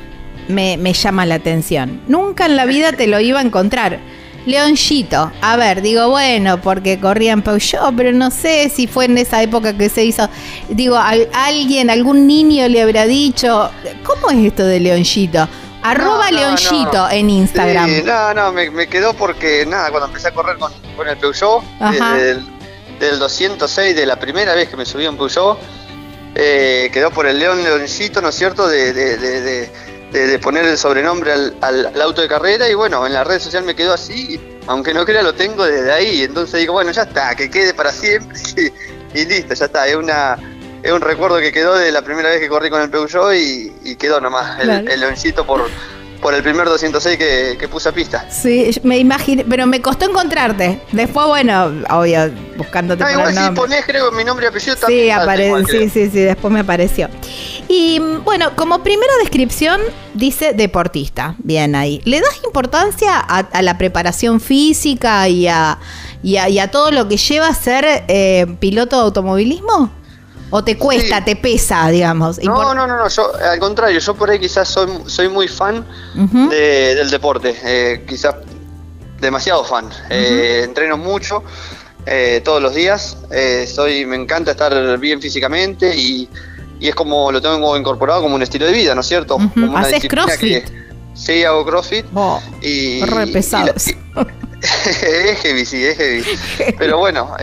me, 0.49 0.79
me 0.79 0.95
llama 0.95 1.27
la 1.27 1.35
atención. 1.35 2.01
Nunca 2.09 2.47
en 2.47 2.57
la 2.57 2.65
vida 2.65 2.93
te 2.93 3.07
lo 3.07 3.21
iba 3.21 3.41
a 3.41 3.43
encontrar. 3.43 4.01
Leoncito, 4.49 5.31
a 5.43 5.57
ver, 5.57 5.83
digo, 5.83 6.09
bueno, 6.09 6.61
porque 6.61 6.99
corría 6.99 7.33
en 7.33 7.43
Peugeot, 7.43 7.95
pero 7.95 8.13
no 8.13 8.31
sé 8.31 8.71
si 8.75 8.87
fue 8.87 9.05
en 9.05 9.19
esa 9.19 9.43
época 9.43 9.77
que 9.77 9.89
se 9.91 10.05
hizo. 10.05 10.29
Digo, 10.69 10.97
alguien, 10.97 11.91
algún 11.91 12.27
niño 12.27 12.67
le 12.69 12.81
habrá 12.81 13.05
dicho, 13.07 13.71
¿cómo 14.03 14.31
es 14.31 14.47
esto 14.47 14.65
de 14.65 14.81
Leoncito? 14.81 15.47
Arroba 15.83 16.31
Leoncito 16.31 17.09
en 17.11 17.31
Instagram. 17.31 18.05
no, 18.05 18.35
no, 18.35 18.53
me, 18.53 18.87
quedó 18.89 19.15
porque, 19.15 19.65
nada, 19.67 19.91
cuando 19.91 20.07
empecé 20.07 20.29
a 20.29 20.33
correr 20.33 20.57
con, 20.57 20.73
el 21.07 21.17
Peugeot, 21.19 21.63
del, 22.17 22.45
del, 22.99 23.19
206, 23.19 23.95
de 23.95 24.07
la 24.07 24.19
primera 24.19 24.55
vez 24.55 24.69
que 24.69 24.77
me 24.77 24.87
subí 24.87 25.05
a 25.05 25.11
un 25.11 25.17
Peugeot, 25.17 25.59
eh, 26.35 26.91
quedó 26.93 27.11
por 27.11 27.27
el 27.27 27.39
León 27.39 27.63
Leoncito, 27.63 28.23
¿no 28.23 28.31
es 28.31 28.35
cierto? 28.35 28.67
de, 28.67 28.93
de 28.93 29.17
de, 29.19 29.71
poner 30.43 30.65
el 30.65 30.79
sobrenombre 30.79 31.33
al, 31.33 32.01
auto 32.01 32.23
de 32.23 32.29
carrera 32.29 32.69
y 32.69 32.75
bueno, 32.75 33.07
en 33.07 33.13
la 33.13 33.25
red 33.25 33.39
social 33.39 33.65
me 33.65 33.75
quedó 33.75 33.95
así, 33.95 34.41
aunque 34.67 34.95
no 34.95 35.05
crea 35.05 35.23
lo 35.23 35.35
tengo 35.35 35.65
desde 35.65 35.93
ahí, 35.93 36.23
entonces 36.23 36.61
digo, 36.61 36.73
bueno, 36.73 36.91
ya 36.93 37.03
está, 37.03 37.35
que 37.35 37.51
quede 37.51 37.75
para 37.75 37.93
siempre 37.93 38.39
y, 39.15 39.25
listo, 39.25 39.55
ya 39.55 39.67
está, 39.67 39.87
es 39.87 39.97
una 39.97 40.37
es 40.83 40.93
un 40.93 41.01
recuerdo 41.01 41.39
que 41.39 41.53
quedó 41.53 41.75
de 41.75 41.91
la 41.91 42.03
primera 42.03 42.31
vez 42.31 42.41
que 42.41 42.49
corrí 42.49 42.71
con 42.71 42.81
el 42.81 42.89
Peugeot 42.89 43.35
y, 43.35 43.97
quedó 43.97 44.21
nomás 44.21 44.61
el, 44.61 44.71
el 44.71 45.01
leoncito 45.01 45.45
por, 45.45 45.69
por 46.21 46.35
el 46.35 46.43
primer 46.43 46.67
206 46.67 47.17
que, 47.17 47.57
que 47.59 47.69
puse 47.69 47.89
a 47.89 47.93
pista. 47.93 48.27
Sí, 48.31 48.71
me 48.83 48.99
imaginé, 48.99 49.45
pero 49.49 49.67
me 49.67 49.81
costó 49.81 50.05
encontrarte. 50.07 50.81
Después, 50.93 51.27
bueno, 51.27 51.73
obvio, 51.91 52.31
buscándote 52.57 53.05
no, 53.05 53.11
igual 53.11 53.35
si 53.35 53.51
ponés, 53.51 53.85
creo, 53.87 54.11
mi 54.13 54.25
nombre 54.25 54.47
y 54.47 54.49
apellido 54.49 54.77
también. 54.77 55.05
Sí, 55.05 55.11
apareció, 55.11 55.67
sí, 55.67 55.89
sí, 55.89 56.11
sí, 56.11 56.21
después 56.21 56.53
me 56.53 56.61
apareció. 56.61 57.09
Y 57.69 58.01
bueno, 58.25 58.57
como 58.57 58.83
primera 58.83 59.13
descripción, 59.21 59.81
dice 60.15 60.55
deportista. 60.55 61.35
Bien 61.39 61.75
ahí. 61.75 62.01
¿Le 62.05 62.21
das 62.21 62.41
importancia 62.45 63.19
a, 63.19 63.63
la 63.63 63.79
preparación 63.79 64.41
física 64.41 65.29
y 65.29 65.47
a, 65.47 65.79
y 66.23 66.37
a, 66.37 66.71
todo 66.71 66.91
lo 66.91 67.09
que 67.09 67.17
lleva 67.17 67.49
a 67.49 67.55
ser 67.55 68.05
eh, 68.09 68.47
piloto 68.59 68.97
de 68.97 69.03
automovilismo? 69.03 69.98
¿O 70.51 70.65
te 70.65 70.79
cuesta, 70.79 71.25
te 71.25 71.37
pesa, 71.37 71.89
digamos? 71.89 72.39
No, 72.43 72.75
no, 72.75 72.87
no, 72.87 72.97
no, 72.97 73.09
yo 73.09 73.33
al 73.37 73.59
contrario, 73.59 73.99
yo 73.99 74.15
por 74.15 74.31
ahí 74.31 74.39
quizás 74.39 74.69
soy, 74.69 74.89
soy 75.07 75.29
muy 75.29 75.47
fan 75.47 75.87
del 76.15 77.11
deporte, 77.11 77.55
eh, 77.65 78.05
quizás 78.09 78.37
demasiado 79.21 79.65
fan. 79.65 79.91
Eh, 80.09 80.63
entreno 80.65 80.97
mucho 80.97 81.43
eh, 82.07 82.41
todos 82.45 82.63
los 82.63 82.75
días, 82.75 83.19
soy, 83.73 84.07
me 84.07 84.17
encanta 84.17 84.53
estar 84.53 84.99
bien 84.99 85.21
físicamente 85.21 85.95
y, 85.95 86.29
es 86.81 86.95
como 86.95 87.33
lo 87.33 87.43
tengo 87.43 87.77
incorporado 87.77 88.23
como 88.23 88.37
un 88.37 88.43
estilo 88.43 88.65
de 88.65 88.73
vida, 88.73 88.95
¿no 88.95 89.01
es 89.01 89.09
cierto? 89.09 89.37
¿Haces 89.75 90.07
crossfit? 90.09 90.65
sí, 91.13 91.43
hago 91.43 91.67
crossfit. 91.67 92.07
Oh, 92.15 92.41
y, 92.63 93.05
re 93.05 93.27
pesados. 93.27 93.89
es 94.63 95.41
heavy, 95.43 95.67
sí, 95.67 95.85
es 95.85 95.99
heavy. 95.99 96.25
Pero 96.79 96.99
bueno, 96.99 97.37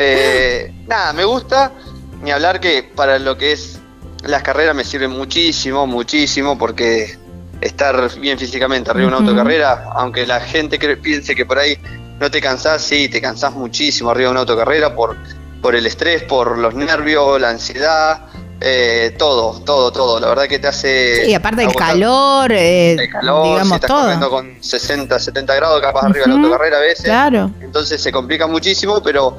nada, 0.87 1.13
me 1.13 1.25
gusta 1.25 1.73
ni 2.21 2.31
hablar 2.31 2.59
que 2.59 2.83
para 2.83 3.19
lo 3.19 3.37
que 3.37 3.51
es 3.51 3.79
las 4.23 4.41
carreras 4.43 4.75
me 4.75 4.83
sirve 4.83 5.07
muchísimo, 5.07 5.85
muchísimo, 5.85 6.57
porque 6.57 7.17
estar 7.61 8.19
bien 8.19 8.37
físicamente 8.37 8.89
arriba 8.91 9.09
de 9.09 9.17
una 9.17 9.25
autocarrera, 9.25 9.89
aunque 9.95 10.25
la 10.25 10.39
gente 10.39 10.79
piense 10.97 11.35
que 11.35 11.45
por 11.45 11.59
ahí 11.59 11.77
no 12.19 12.31
te 12.31 12.41
cansás, 12.41 12.81
sí, 12.81 13.09
te 13.09 13.21
cansás 13.21 13.53
muchísimo 13.53 14.09
arriba 14.09 14.29
de 14.29 14.31
una 14.31 14.39
autocarrera 14.41 14.95
por, 14.95 15.15
por 15.61 15.75
el 15.75 15.85
estrés, 15.85 16.23
por 16.23 16.57
los 16.57 16.73
nervios, 16.73 17.39
la 17.39 17.49
ansiedad, 17.49 18.21
eh, 18.61 19.15
todo, 19.17 19.59
todo, 19.61 19.91
todo. 19.91 20.19
La 20.19 20.29
verdad 20.29 20.47
que 20.47 20.59
te 20.59 20.67
hace. 20.67 21.27
Y 21.27 21.33
aparte 21.33 21.61
del 21.61 21.75
calor, 21.75 22.51
eh, 22.51 22.93
el 22.93 23.09
calor, 23.09 23.43
digamos, 23.43 23.67
si 23.67 23.73
estás 23.75 24.19
todo. 24.19 24.29
con 24.29 24.63
60, 24.63 25.19
70 25.19 25.55
grados 25.55 25.81
capaz 25.81 26.05
arriba 26.05 26.25
de 26.25 26.31
la 26.31 26.35
autocarrera 26.35 26.77
a 26.77 26.81
veces. 26.81 27.05
Claro. 27.05 27.51
Entonces 27.61 28.01
se 28.01 28.11
complica 28.11 28.47
muchísimo, 28.47 29.01
pero, 29.03 29.35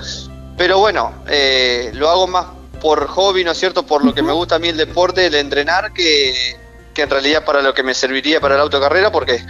pero 0.56 0.78
bueno, 0.78 1.12
eh, 1.28 1.90
lo 1.94 2.08
hago 2.10 2.26
más 2.26 2.46
por 2.86 3.08
hobby, 3.08 3.42
¿no 3.42 3.50
es 3.50 3.58
cierto? 3.58 3.84
Por 3.84 4.04
lo 4.04 4.14
que 4.14 4.22
me 4.22 4.30
gusta 4.30 4.54
a 4.54 4.58
mí 4.60 4.68
el 4.68 4.76
deporte, 4.76 5.26
el 5.26 5.34
entrenar, 5.34 5.92
que, 5.92 6.54
en 6.96 7.10
realidad 7.10 7.44
para 7.44 7.60
lo 7.60 7.74
que 7.74 7.82
me 7.82 7.94
serviría 7.94 8.40
para 8.40 8.54
la 8.54 8.62
autocarrera, 8.62 9.10
porque 9.10 9.44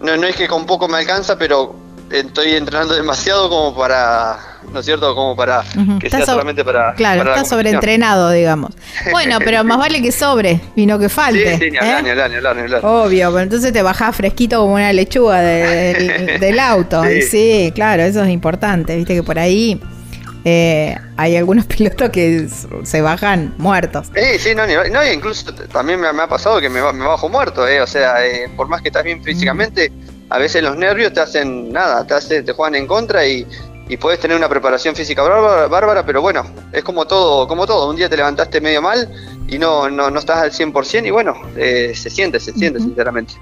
no, 0.00 0.16
no 0.16 0.26
es 0.26 0.34
que 0.34 0.48
con 0.48 0.64
poco 0.64 0.88
me 0.88 0.96
alcanza, 0.96 1.36
pero 1.36 1.76
estoy 2.10 2.54
entrenando 2.54 2.94
demasiado 2.94 3.50
como 3.50 3.76
para, 3.76 4.38
¿no 4.72 4.80
es 4.80 4.86
cierto? 4.86 5.14
Como 5.14 5.36
para 5.36 5.62
que 6.00 6.08
sea 6.08 6.24
solamente 6.24 6.64
para. 6.64 6.94
Claro, 6.94 7.28
está 7.28 7.44
sobreentrenado, 7.44 8.30
digamos. 8.30 8.70
Bueno, 9.10 9.36
pero 9.44 9.62
más 9.62 9.76
vale 9.76 10.00
que 10.00 10.10
sobre 10.10 10.58
y 10.74 10.86
no 10.86 10.98
que 10.98 11.10
falte. 11.10 11.58
Sí, 11.58 11.64
sí, 11.64 11.70
ni 11.70 11.76
hablar, 11.76 12.02
ni 12.02 12.10
hablar, 12.10 12.30
ni 12.30 12.36
hablar, 12.36 12.56
ni 12.56 12.62
hablar. 12.62 12.80
Obvio, 12.82 13.28
pero 13.28 13.42
entonces 13.42 13.74
te 13.74 13.82
bajás 13.82 14.16
fresquito 14.16 14.58
como 14.60 14.76
una 14.76 14.90
lechuga 14.94 15.40
del, 15.42 16.58
auto. 16.60 17.02
sí, 17.30 17.72
claro, 17.74 18.04
eso 18.04 18.22
es 18.22 18.30
importante, 18.30 18.96
viste 18.96 19.14
que 19.14 19.22
por 19.22 19.38
ahí 19.38 19.82
eh, 20.44 20.96
hay 21.16 21.36
algunos 21.36 21.64
pilotos 21.66 22.10
que 22.10 22.48
se 22.82 23.00
bajan 23.00 23.54
muertos. 23.58 24.08
Sí, 24.14 24.38
sí, 24.38 24.54
no, 24.54 24.66
no 24.66 25.12
incluso 25.12 25.54
también 25.54 26.00
me, 26.00 26.08
ha 26.08 26.26
pasado 26.28 26.60
que 26.60 26.68
me, 26.68 26.80
bajo 26.80 27.28
muerto, 27.28 27.66
eh, 27.66 27.80
o 27.80 27.86
sea, 27.86 28.24
eh, 28.26 28.50
por 28.56 28.68
más 28.68 28.82
que 28.82 28.88
estás 28.88 29.04
bien 29.04 29.22
físicamente, 29.22 29.90
a 30.30 30.38
veces 30.38 30.62
los 30.62 30.76
nervios 30.76 31.12
te 31.12 31.20
hacen 31.20 31.72
nada, 31.72 32.06
te, 32.06 32.14
hace, 32.14 32.42
te 32.42 32.52
juegan 32.52 32.74
en 32.74 32.86
contra 32.86 33.26
y, 33.26 33.46
y 33.88 33.96
puedes 33.96 34.20
tener 34.20 34.36
una 34.36 34.48
preparación 34.48 34.94
física 34.94 35.22
bárbara, 35.22 36.04
pero 36.04 36.20
bueno, 36.20 36.44
es 36.72 36.84
como 36.84 37.06
todo, 37.06 37.46
como 37.48 37.66
todo, 37.66 37.88
un 37.88 37.96
día 37.96 38.08
te 38.08 38.16
levantaste 38.16 38.60
medio 38.60 38.82
mal 38.82 39.10
y 39.48 39.58
no, 39.58 39.88
no, 39.88 40.10
no 40.10 40.18
estás 40.18 40.38
al 40.38 40.52
100% 40.52 41.06
y 41.06 41.10
bueno, 41.10 41.34
se 41.54 42.10
siente, 42.10 42.40
se 42.40 42.52
siente, 42.52 42.80
sinceramente. 42.80 43.34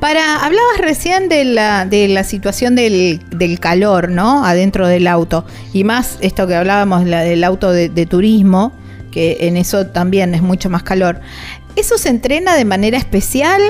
Para, 0.00 0.36
hablabas 0.44 0.78
recién 0.78 1.28
de 1.28 1.44
la, 1.44 1.84
de 1.84 2.06
la 2.06 2.22
situación 2.22 2.76
del, 2.76 3.20
del, 3.30 3.58
calor, 3.58 4.10
¿no? 4.10 4.44
Adentro 4.44 4.86
del 4.86 5.08
auto. 5.08 5.44
Y 5.72 5.82
más 5.82 6.18
esto 6.20 6.46
que 6.46 6.54
hablábamos 6.54 7.04
la, 7.04 7.22
del 7.22 7.42
auto 7.42 7.72
de, 7.72 8.06
turismo, 8.06 8.72
que 9.10 9.38
en 9.40 9.56
eso 9.56 9.86
también 9.88 10.34
es 10.36 10.42
mucho 10.42 10.70
más 10.70 10.84
calor. 10.84 11.20
¿Eso 11.74 11.98
se 11.98 12.10
entrena 12.10 12.54
de 12.54 12.64
manera 12.64 12.96
especial? 12.96 13.60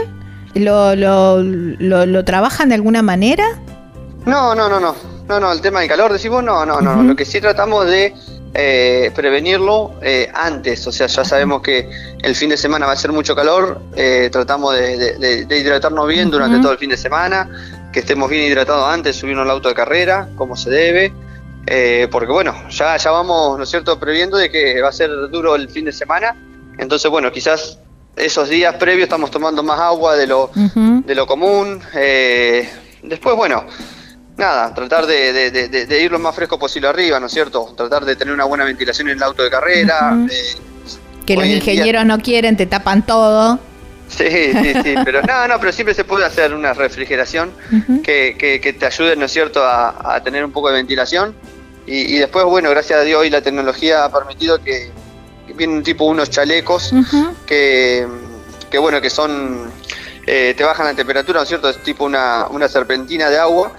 ¿Lo, 0.54 0.94
lo, 0.96 1.42
lo, 1.42 2.24
trabajan 2.24 2.68
de 2.68 2.74
alguna 2.74 3.00
manera? 3.00 3.44
No, 4.26 4.54
no, 4.54 4.68
no, 4.68 4.80
no. 4.80 4.94
No, 5.28 5.40
no, 5.40 5.52
el 5.52 5.60
tema 5.60 5.80
del 5.80 5.88
calor, 5.88 6.12
decimos, 6.12 6.42
no, 6.42 6.66
no, 6.66 6.80
no. 6.80 7.02
Lo 7.02 7.16
que 7.16 7.24
sí 7.24 7.40
tratamos 7.40 7.86
de 7.86 8.14
eh, 8.54 9.10
prevenirlo 9.14 9.94
eh, 10.02 10.30
antes. 10.32 10.86
O 10.86 10.92
sea, 10.92 11.06
ya 11.06 11.24
sabemos 11.24 11.62
que 11.62 11.88
el 12.22 12.34
fin 12.34 12.48
de 12.48 12.56
semana 12.56 12.86
va 12.86 12.92
a 12.92 12.96
ser 12.96 13.12
mucho 13.12 13.34
calor, 13.34 13.80
eh, 13.94 14.28
tratamos 14.32 14.74
de, 14.74 15.46
hidratarnos 15.50 16.08
bien 16.08 16.30
durante 16.30 16.58
todo 16.58 16.72
el 16.72 16.78
fin 16.78 16.90
de 16.90 16.96
semana, 16.96 17.48
que 17.92 18.00
estemos 18.00 18.30
bien 18.30 18.44
hidratados 18.44 18.92
antes, 18.92 19.16
subirnos 19.16 19.44
al 19.44 19.50
auto 19.50 19.68
de 19.68 19.74
carrera, 19.74 20.28
como 20.36 20.56
se 20.56 20.70
debe. 20.70 21.12
porque 22.10 22.32
bueno, 22.32 22.54
ya, 22.70 22.96
ya 22.96 23.10
vamos, 23.10 23.58
¿no 23.58 23.64
es 23.64 23.70
cierto?, 23.70 23.98
previendo 23.98 24.36
de 24.38 24.50
que 24.50 24.80
va 24.80 24.88
a 24.88 24.92
ser 24.92 25.10
duro 25.30 25.54
el 25.54 25.68
fin 25.68 25.84
de 25.84 25.92
semana. 25.92 26.34
Entonces, 26.78 27.10
bueno, 27.10 27.30
quizás 27.30 27.78
esos 28.16 28.48
días 28.48 28.74
previos 28.76 29.04
estamos 29.04 29.30
tomando 29.30 29.62
más 29.62 29.78
agua 29.78 30.16
de 30.16 30.26
lo, 30.26 30.50
de 30.54 31.14
lo 31.14 31.26
común. 31.26 31.80
después, 33.02 33.36
bueno, 33.36 33.64
nada, 34.38 34.72
tratar 34.72 35.06
de, 35.06 36.00
ir 36.00 36.10
lo 36.10 36.18
más 36.18 36.34
fresco 36.34 36.58
posible 36.58 36.88
arriba, 36.88 37.20
¿no 37.20 37.26
es 37.26 37.32
cierto? 37.32 37.74
Tratar 37.76 38.04
de 38.04 38.16
tener 38.16 38.32
una 38.32 38.44
buena 38.44 38.64
ventilación 38.64 39.08
en 39.08 39.16
el 39.16 39.22
auto 39.22 39.42
de 39.42 39.50
carrera. 39.50 40.16
Eh, 40.30 40.56
que 41.26 41.36
los 41.36 41.46
ingenieros 41.46 42.06
no 42.06 42.18
quieren, 42.20 42.56
te 42.56 42.64
tapan 42.66 43.04
todo. 43.04 43.58
Sí, 44.08 44.24
sí, 44.28 44.72
sí, 44.82 44.94
pero 45.04 45.20
no, 45.22 45.48
no, 45.48 45.60
pero 45.60 45.72
siempre 45.72 45.94
se 45.94 46.04
puede 46.04 46.24
hacer 46.24 46.54
una 46.54 46.72
refrigeración 46.72 47.52
que, 48.02 48.76
te 48.78 48.86
ayude, 48.86 49.16
¿no 49.16 49.26
es 49.26 49.32
cierto?, 49.32 49.62
a, 49.62 50.20
tener 50.24 50.44
un 50.44 50.52
poco 50.52 50.68
de 50.68 50.76
ventilación. 50.76 51.34
Y, 51.86 52.18
después, 52.18 52.44
bueno, 52.44 52.70
gracias 52.70 53.00
a 53.00 53.02
Dios 53.02 53.20
hoy 53.20 53.30
la 53.30 53.40
tecnología 53.40 54.04
ha 54.04 54.12
permitido 54.12 54.62
que, 54.62 54.90
vienen 55.54 55.82
tipo 55.82 56.04
unos 56.04 56.30
chalecos 56.30 56.92
que, 57.46 58.06
que, 58.70 58.78
bueno, 58.78 59.00
que 59.00 59.10
son 59.10 59.72
eh, 60.30 60.52
te 60.54 60.62
bajan 60.62 60.84
la 60.84 60.92
temperatura, 60.92 61.40
¿no 61.40 61.44
es 61.44 61.48
cierto? 61.48 61.70
Es 61.70 61.82
tipo 61.82 62.04
una, 62.04 62.46
una 62.50 62.68
serpentina 62.68 63.30
de 63.30 63.38
agua, 63.38 63.72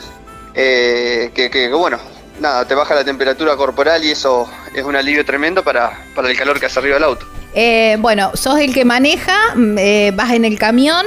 eh, 0.61 1.31
que, 1.33 1.49
que, 1.49 1.69
bueno, 1.69 1.97
nada, 2.41 2.67
te 2.67 2.75
baja 2.75 2.93
la 2.93 3.05
temperatura 3.05 3.55
corporal 3.55 4.03
y 4.03 4.11
eso 4.11 4.49
es 4.73 4.83
un 4.83 4.93
alivio 4.93 5.23
tremendo 5.23 5.63
para, 5.63 6.05
para 6.13 6.29
el 6.29 6.37
calor 6.37 6.59
que 6.59 6.65
hace 6.65 6.79
arriba 6.79 6.95
del 6.95 7.05
auto. 7.05 7.25
Eh, 7.53 7.95
bueno, 7.99 8.31
sos 8.33 8.59
el 8.59 8.73
que 8.73 8.83
maneja, 8.83 9.55
mm, 9.55 9.77
eh, 9.77 10.11
vas 10.13 10.33
en 10.33 10.43
el 10.43 10.59
camión 10.59 11.05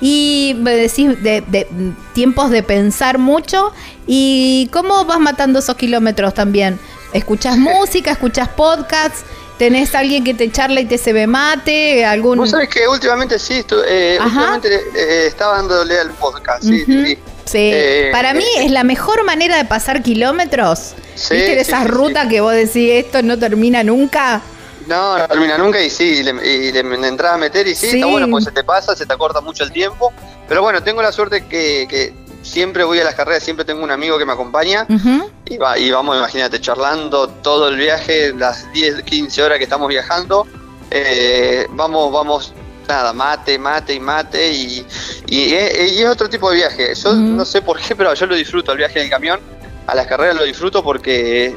y 0.00 0.56
me 0.58 0.74
decís 0.74 1.22
de, 1.22 1.42
de, 1.42 1.66
tiempos 2.14 2.50
de 2.50 2.62
pensar 2.62 3.18
mucho. 3.18 3.72
¿Y 4.06 4.70
cómo 4.72 5.04
vas 5.04 5.20
matando 5.20 5.58
esos 5.58 5.76
kilómetros 5.76 6.32
también? 6.32 6.80
¿Escuchas 7.12 7.58
música? 7.58 8.12
¿Escuchas 8.12 8.48
podcasts? 8.48 9.22
¿Tenés 9.58 9.94
alguien 9.94 10.24
que 10.24 10.32
te 10.32 10.50
charla 10.50 10.80
y 10.80 10.86
te 10.86 10.96
se 10.96 11.12
ve 11.12 11.26
mate? 11.26 12.06
¿Algún... 12.06 12.38
Vos 12.38 12.50
sabés 12.50 12.70
que 12.70 12.88
últimamente 12.88 13.38
sí, 13.38 13.64
eh, 13.86 14.18
últimamente 14.20 14.80
eh, 14.96 15.26
estaba 15.26 15.56
dándole 15.58 16.00
al 16.00 16.10
podcast, 16.10 16.64
sí, 16.64 16.84
sí. 16.86 17.18
Sí, 17.44 17.70
eh, 17.72 18.08
para 18.12 18.34
mí 18.34 18.46
es 18.58 18.70
la 18.70 18.84
mejor 18.84 19.24
manera 19.24 19.56
de 19.56 19.64
pasar 19.64 20.02
kilómetros. 20.02 20.94
Sí, 21.14 21.34
¿Viste 21.34 21.60
esas 21.60 21.82
sí, 21.82 21.88
rutas 21.88 22.26
que 22.28 22.40
vos 22.40 22.52
decís 22.52 22.90
esto 22.92 23.22
no 23.22 23.38
termina 23.38 23.82
nunca? 23.82 24.42
No, 24.86 25.18
no 25.18 25.28
termina 25.28 25.56
nunca 25.56 25.80
y 25.80 25.90
sí, 25.90 26.18
y 26.18 26.22
le, 26.22 26.30
y 26.46 26.72
le, 26.72 26.80
entras 26.80 27.34
a 27.34 27.38
meter 27.38 27.66
y 27.66 27.74
sí, 27.74 27.86
está 27.96 28.06
bueno, 28.06 28.28
pues 28.28 28.44
se 28.44 28.52
te 28.52 28.64
pasa, 28.64 28.94
se 28.94 29.06
te 29.06 29.12
acorta 29.12 29.40
mucho 29.40 29.64
el 29.64 29.72
tiempo. 29.72 30.12
Pero 30.48 30.62
bueno, 30.62 30.82
tengo 30.82 31.00
la 31.00 31.12
suerte 31.12 31.46
que, 31.46 31.86
que 31.88 32.12
siempre 32.42 32.84
voy 32.84 33.00
a 33.00 33.04
las 33.04 33.14
carreras, 33.14 33.42
siempre 33.42 33.64
tengo 33.64 33.82
un 33.82 33.90
amigo 33.90 34.18
que 34.18 34.26
me 34.26 34.32
acompaña 34.32 34.86
uh 34.88 34.92
-huh. 34.92 35.30
y, 35.46 35.56
va, 35.56 35.78
y 35.78 35.90
vamos, 35.90 36.16
imagínate, 36.16 36.60
charlando 36.60 37.28
todo 37.28 37.68
el 37.68 37.76
viaje, 37.76 38.32
las 38.34 38.70
10, 38.72 39.02
15 39.02 39.42
horas 39.42 39.58
que 39.58 39.64
estamos 39.64 39.88
viajando. 39.88 40.46
Eh, 40.90 41.66
vamos, 41.70 42.12
vamos 42.12 42.52
nada, 42.88 43.12
mate, 43.12 43.58
mate 43.58 43.94
y 43.94 44.00
mate 44.00 44.52
y, 44.52 44.86
y, 45.26 45.38
y, 45.38 45.54
es 45.54 46.08
otro 46.08 46.28
tipo 46.28 46.50
de 46.50 46.56
viaje. 46.56 46.94
Yo 46.94 47.14
no 47.14 47.44
sé 47.44 47.62
por 47.62 47.80
qué, 47.80 47.94
pero 47.96 48.14
yo 48.14 48.26
lo 48.26 48.34
disfruto, 48.34 48.72
el 48.72 48.78
viaje 48.78 48.98
en 48.98 49.04
el 49.06 49.10
camión. 49.10 49.40
A 49.86 49.94
las 49.94 50.06
carreras 50.06 50.36
lo 50.36 50.44
disfruto 50.44 50.82
porque 50.82 51.54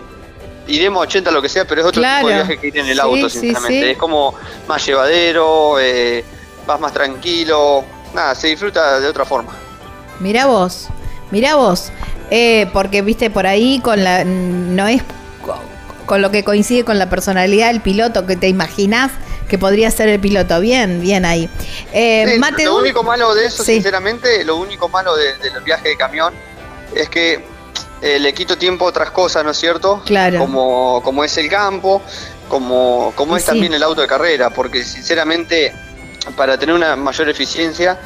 iremos 0.67 0.99
a 0.99 1.07
80 1.07 1.31
lo 1.31 1.41
que 1.41 1.49
sea, 1.49 1.65
pero 1.65 1.81
es 1.81 1.87
otro 1.87 2.01
claro. 2.01 2.27
tipo 2.27 2.29
de 2.29 2.35
viaje 2.35 2.57
que 2.57 2.67
ir 2.67 2.77
en 2.77 2.87
el 2.87 2.99
auto, 2.99 3.29
sinceramente. 3.29 3.79
Sí, 3.79 3.83
sí. 3.85 3.91
Es 3.91 3.97
como 3.97 4.33
más 4.67 4.85
llevadero, 4.85 5.79
eh, 5.79 6.23
vas 6.65 6.79
más 6.79 6.93
tranquilo, 6.93 7.85
nada, 8.13 8.35
se 8.35 8.47
disfruta 8.47 8.99
de 8.99 9.07
otra 9.07 9.25
forma. 9.25 9.53
Mira 10.19 10.45
vos, 10.45 10.87
mira 11.31 11.55
vos, 11.55 11.91
eh, 12.31 12.69
porque 12.73 13.01
viste 13.01 13.29
por 13.29 13.47
ahí 13.47 13.79
con 13.79 14.03
la 14.03 14.23
no 14.25 14.87
es 14.87 15.01
con 16.05 16.21
lo 16.21 16.31
que 16.31 16.43
coincide 16.43 16.85
con 16.85 16.97
la 16.99 17.09
personalidad 17.09 17.67
del 17.67 17.81
piloto 17.81 18.25
que 18.25 18.37
te 18.37 18.47
imaginas 18.47 19.11
que 19.47 19.57
podría 19.57 19.89
ser 19.91 20.09
el 20.09 20.19
piloto. 20.19 20.59
Bien, 20.59 21.01
bien 21.01 21.25
ahí. 21.25 21.49
Eh, 21.93 22.25
sí, 22.33 22.39
Mate 22.39 22.65
lo 22.65 22.77
único 22.77 23.03
malo 23.03 23.33
de 23.33 23.45
eso, 23.45 23.63
sí. 23.63 23.75
sinceramente, 23.75 24.43
lo 24.43 24.57
único 24.57 24.89
malo 24.89 25.15
de, 25.15 25.37
de 25.37 25.51
los 25.51 25.63
viajes 25.63 25.85
de 25.85 25.97
camión 25.97 26.33
es 26.95 27.09
que 27.09 27.43
eh, 28.01 28.19
le 28.19 28.33
quito 28.33 28.57
tiempo 28.57 28.85
a 28.85 28.89
otras 28.89 29.11
cosas, 29.11 29.43
¿no 29.43 29.51
es 29.51 29.57
cierto? 29.57 30.01
Claro. 30.05 30.39
Como, 30.39 31.01
como 31.03 31.23
es 31.23 31.37
el 31.37 31.49
campo, 31.49 32.01
como, 32.47 33.11
como 33.15 33.35
es 33.35 33.43
sí. 33.43 33.47
también 33.47 33.73
el 33.73 33.83
auto 33.83 34.01
de 34.01 34.07
carrera, 34.07 34.49
porque 34.49 34.83
sinceramente, 34.83 35.73
para 36.35 36.57
tener 36.57 36.75
una 36.75 36.95
mayor 36.95 37.29
eficiencia, 37.29 37.99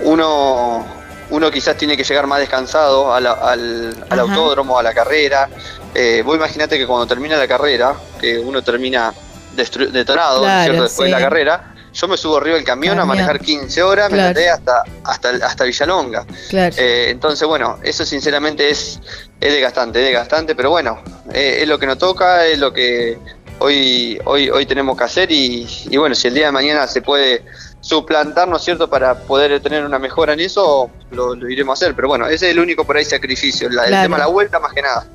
uno, 0.00 0.86
uno 1.30 1.50
quizás 1.50 1.76
tiene 1.76 1.96
que 1.96 2.04
llegar 2.04 2.26
más 2.26 2.38
descansado 2.38 3.12
al, 3.12 3.26
al, 3.26 4.04
al 4.08 4.20
autódromo, 4.20 4.78
a 4.78 4.82
la 4.82 4.94
carrera. 4.94 5.48
Eh, 5.94 6.22
vos 6.24 6.36
imaginate 6.36 6.76
que 6.78 6.86
cuando 6.86 7.06
termina 7.06 7.36
la 7.36 7.48
carrera, 7.48 7.94
que 8.20 8.38
uno 8.38 8.62
termina 8.62 9.12
detonado, 9.56 10.40
claro, 10.40 10.64
¿cierto? 10.64 10.82
Después 10.84 11.08
sí. 11.08 11.12
de 11.12 11.20
la 11.20 11.20
carrera, 11.20 11.74
yo 11.92 12.08
me 12.08 12.16
subo 12.16 12.36
arriba 12.36 12.56
del 12.56 12.64
camión, 12.64 12.96
camión. 12.96 13.10
a 13.10 13.14
manejar 13.14 13.40
15 13.40 13.82
horas, 13.82 14.08
claro. 14.08 14.22
me 14.22 14.28
noté 14.28 14.50
hasta, 14.50 14.84
hasta, 15.04 15.30
hasta 15.46 15.64
Villalonga. 15.64 16.26
Claro. 16.50 16.74
Eh, 16.78 17.08
entonces, 17.10 17.48
bueno, 17.48 17.78
eso 17.82 18.04
sinceramente 18.04 18.68
es, 18.68 19.00
es 19.40 19.52
desgastante, 19.52 20.00
es 20.00 20.06
desgastante, 20.06 20.54
pero 20.54 20.70
bueno, 20.70 21.00
eh, 21.32 21.58
es 21.62 21.68
lo 21.68 21.78
que 21.78 21.86
nos 21.86 21.98
toca, 21.98 22.46
es 22.46 22.58
lo 22.58 22.72
que 22.72 23.18
hoy, 23.58 24.20
hoy, 24.24 24.50
hoy 24.50 24.66
tenemos 24.66 24.96
que 24.98 25.04
hacer 25.04 25.32
y, 25.32 25.66
y 25.88 25.96
bueno, 25.96 26.14
si 26.14 26.28
el 26.28 26.34
día 26.34 26.46
de 26.46 26.52
mañana 26.52 26.86
se 26.86 27.00
puede 27.00 27.44
suplantar, 27.80 28.48
¿no 28.48 28.56
es 28.56 28.62
cierto?, 28.62 28.90
para 28.90 29.14
poder 29.14 29.60
tener 29.60 29.84
una 29.84 29.98
mejora 29.98 30.32
en 30.32 30.40
eso, 30.40 30.90
lo, 31.10 31.34
lo 31.34 31.48
iremos 31.48 31.80
a 31.80 31.84
hacer. 31.84 31.94
Pero 31.94 32.08
bueno, 32.08 32.26
ese 32.26 32.46
es 32.46 32.52
el 32.52 32.60
único 32.60 32.84
por 32.84 32.96
ahí 32.96 33.04
sacrificio, 33.04 33.68
la, 33.70 33.84
claro. 33.84 33.96
el 33.96 34.02
tema 34.02 34.16
de 34.16 34.22
la 34.22 34.28
vuelta 34.28 34.58
más 34.58 34.72
que 34.72 34.82
nada. 34.82 35.06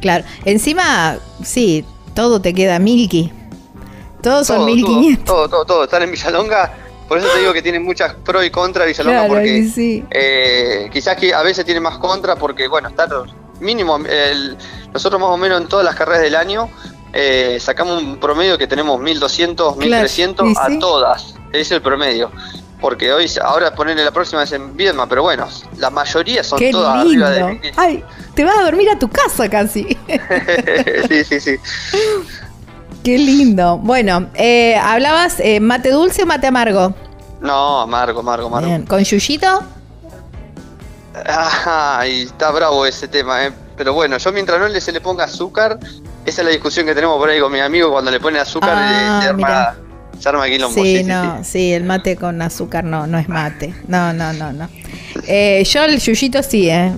Claro, 0.00 0.24
encima, 0.44 1.18
sí, 1.42 1.84
todo 2.14 2.40
te 2.40 2.54
queda 2.54 2.78
milky. 2.78 3.32
Todos 4.24 4.46
son 4.46 4.56
todo, 4.56 4.66
1500. 4.66 5.24
Todo, 5.24 5.48
todo, 5.48 5.64
todo, 5.64 5.84
Están 5.84 6.02
en 6.02 6.10
Villalonga. 6.10 6.72
Por 7.06 7.18
eso 7.18 7.28
te 7.28 7.40
digo 7.40 7.52
que 7.52 7.60
tiene 7.60 7.78
muchas 7.78 8.14
pro 8.14 8.42
y 8.42 8.50
contra 8.50 8.86
Villalonga. 8.86 9.26
Claro, 9.26 9.34
porque 9.34 9.68
sí. 9.68 10.02
eh, 10.10 10.88
quizás 10.90 11.16
que 11.16 11.34
a 11.34 11.42
veces 11.42 11.64
tiene 11.64 11.80
más 11.80 11.98
contra 11.98 12.34
porque, 12.34 12.66
bueno, 12.66 12.88
está 12.88 13.06
mínimo. 13.60 13.98
El, 13.98 14.56
nosotros 14.92 15.20
más 15.20 15.30
o 15.30 15.36
menos 15.36 15.60
en 15.60 15.68
todas 15.68 15.84
las 15.84 15.94
carreras 15.94 16.22
del 16.22 16.34
año 16.34 16.70
eh, 17.12 17.58
sacamos 17.60 18.02
un 18.02 18.16
promedio 18.16 18.58
que 18.58 18.66
tenemos 18.66 18.98
1200, 19.00 19.76
1300 19.76 20.52
claro, 20.52 20.68
sí, 20.68 20.76
a 20.76 20.80
todas. 20.80 21.34
Es 21.52 21.70
el 21.70 21.82
promedio. 21.82 22.30
Porque 22.80 23.12
hoy, 23.12 23.30
ahora 23.42 23.74
ponerle 23.74 24.04
la 24.04 24.10
próxima 24.10 24.42
es 24.42 24.52
en 24.52 24.76
Viedma, 24.76 25.08
pero 25.08 25.22
bueno, 25.22 25.48
la 25.78 25.90
mayoría 25.90 26.42
son 26.42 26.58
Qué 26.58 26.70
todas 26.70 27.04
lindo. 27.06 27.24
arriba 27.26 27.48
de 27.60 27.72
Ay, 27.76 28.04
te 28.34 28.44
vas 28.44 28.58
a 28.58 28.64
dormir 28.64 28.90
a 28.90 28.98
tu 28.98 29.08
casa 29.08 29.48
casi. 29.48 29.84
sí, 31.08 31.24
sí, 31.24 31.40
sí. 31.40 31.56
Qué 33.04 33.18
lindo. 33.18 33.76
Bueno, 33.76 34.30
eh, 34.32 34.76
¿hablabas 34.76 35.38
eh, 35.38 35.60
mate 35.60 35.90
dulce 35.90 36.22
o 36.22 36.26
mate 36.26 36.46
amargo? 36.46 36.94
No, 37.42 37.82
amargo, 37.82 38.20
amargo, 38.20 38.46
amargo. 38.46 38.66
Bien. 38.66 38.86
¿Con 38.86 39.04
yuyito? 39.04 39.62
Ay, 41.66 42.22
está 42.22 42.50
bravo 42.50 42.86
ese 42.86 43.06
tema, 43.06 43.44
¿eh? 43.44 43.52
Pero 43.76 43.92
bueno, 43.92 44.16
yo 44.16 44.32
mientras 44.32 44.58
no 44.58 44.68
le, 44.68 44.80
se 44.80 44.90
le 44.90 45.02
ponga 45.02 45.24
azúcar, 45.24 45.78
esa 46.24 46.40
es 46.40 46.44
la 46.46 46.50
discusión 46.50 46.86
que 46.86 46.94
tenemos 46.94 47.18
por 47.18 47.28
ahí 47.28 47.40
con 47.40 47.52
mi 47.52 47.60
amigo, 47.60 47.92
cuando 47.92 48.10
le 48.10 48.20
pone 48.20 48.38
azúcar 48.38 48.72
ah, 48.74 49.20
se, 49.22 49.28
arma, 49.28 49.76
se 50.24 50.28
arma. 50.28 50.46
Sí, 50.46 50.96
sí, 50.98 51.04
no, 51.04 51.44
sí, 51.44 51.50
sí, 51.50 51.72
el 51.72 51.84
mate 51.84 52.16
con 52.16 52.40
azúcar 52.40 52.84
no, 52.84 53.06
no 53.06 53.18
es 53.18 53.28
mate. 53.28 53.74
No, 53.86 54.12
no, 54.12 54.32
no, 54.32 54.52
no. 54.52 54.68
Eh, 55.26 55.62
yo 55.64 55.84
el 55.84 55.98
yuyito 56.00 56.42
sí, 56.42 56.70
¿eh? 56.70 56.92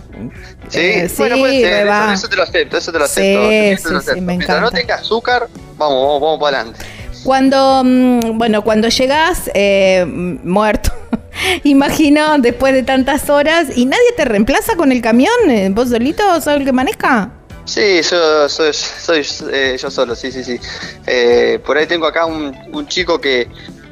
Sí, 0.69 0.79
eh, 0.79 1.09
sí 1.09 1.15
bueno, 1.19 1.37
eh, 1.47 1.83
eso, 1.83 2.13
eso, 2.13 2.29
te 2.29 2.37
lo 2.37 2.43
acepto, 2.45 2.77
eso 2.79 2.93
te 2.93 2.99
lo 2.99 3.05
acepto. 3.05 3.49
Sí, 3.49 3.55
eso 3.57 3.89
sí, 3.89 3.93
lo 3.93 3.99
acepto. 3.99 4.15
sí, 4.15 4.21
me 4.21 4.37
Mientras 4.37 4.59
encanta. 4.59 4.71
no 4.73 4.81
tenga 4.81 4.95
azúcar, 4.97 5.49
vamos, 5.77 6.03
vamos, 6.03 6.21
vamos 6.21 6.41
para 6.41 6.61
adelante. 6.61 6.87
Cuando, 7.25 7.83
mm, 7.85 8.39
bueno, 8.39 8.63
cuando 8.63 8.89
llegas 8.89 9.51
eh, 9.55 10.05
muerto, 10.07 10.93
imagino, 11.65 12.39
después 12.39 12.73
de 12.73 12.85
tantas 12.85 13.29
horas, 13.29 13.77
¿y 13.77 13.87
nadie 13.87 14.13
te 14.17 14.25
reemplaza 14.25 14.77
con 14.77 14.93
el 14.93 15.03
camión? 15.03 15.51
Eh, 15.51 15.69
¿Vos 15.71 15.89
solito 15.91 16.23
sos 16.41 16.55
el 16.55 16.65
que 16.65 16.73
maneja? 16.73 17.31
Sí, 17.67 18.01
yo 18.03 18.49
soy, 18.49 18.73
soy 18.73 19.27
eh, 19.53 19.77
yo 19.79 19.91
solo, 19.91 20.15
sí, 20.15 20.31
sí, 20.31 20.45
sí. 20.45 20.59
Eh, 21.07 21.61
por 21.67 21.77
ahí 21.77 21.87
tengo 21.87 22.07
acá 22.07 22.25
un, 22.25 22.57
un 22.73 22.87
chico 22.87 23.21
que, 23.21 23.49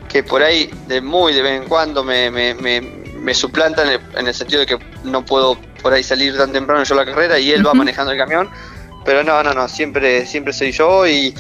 que 0.09 0.23
por 0.23 0.43
ahí 0.43 0.71
de 0.87 1.01
muy 1.01 1.35
de 1.35 1.43
vez 1.43 1.61
en 1.61 1.69
cuando 1.69 2.05
me, 2.05 2.31
me, 2.31 2.55
me, 2.55 2.81
me 2.81 3.35
suplanta 3.35 3.83
en 3.83 3.89
el, 3.89 4.01
en 4.17 4.29
el, 4.29 4.35
sentido 4.35 4.61
de 4.61 4.67
que 4.67 4.79
no 5.03 5.25
puedo 5.25 5.59
por 5.83 5.93
ahí 5.93 6.05
salir 6.05 6.37
tan 6.37 6.53
temprano 6.53 6.85
yo 6.85 6.95
a 6.95 6.99
la 6.99 7.05
carrera 7.05 7.39
y 7.41 7.51
él 7.51 7.61
uh 7.61 7.65
-huh. 7.65 7.67
va 7.69 7.75
manejando 7.75 8.13
el 8.13 8.19
camión. 8.19 8.49
Pero 9.05 9.25
no, 9.25 9.43
no, 9.43 9.53
no, 9.53 9.69
siempre, 9.69 10.25
siempre 10.25 10.53
soy 10.53 10.71
yo 10.71 11.07
y 11.07 11.35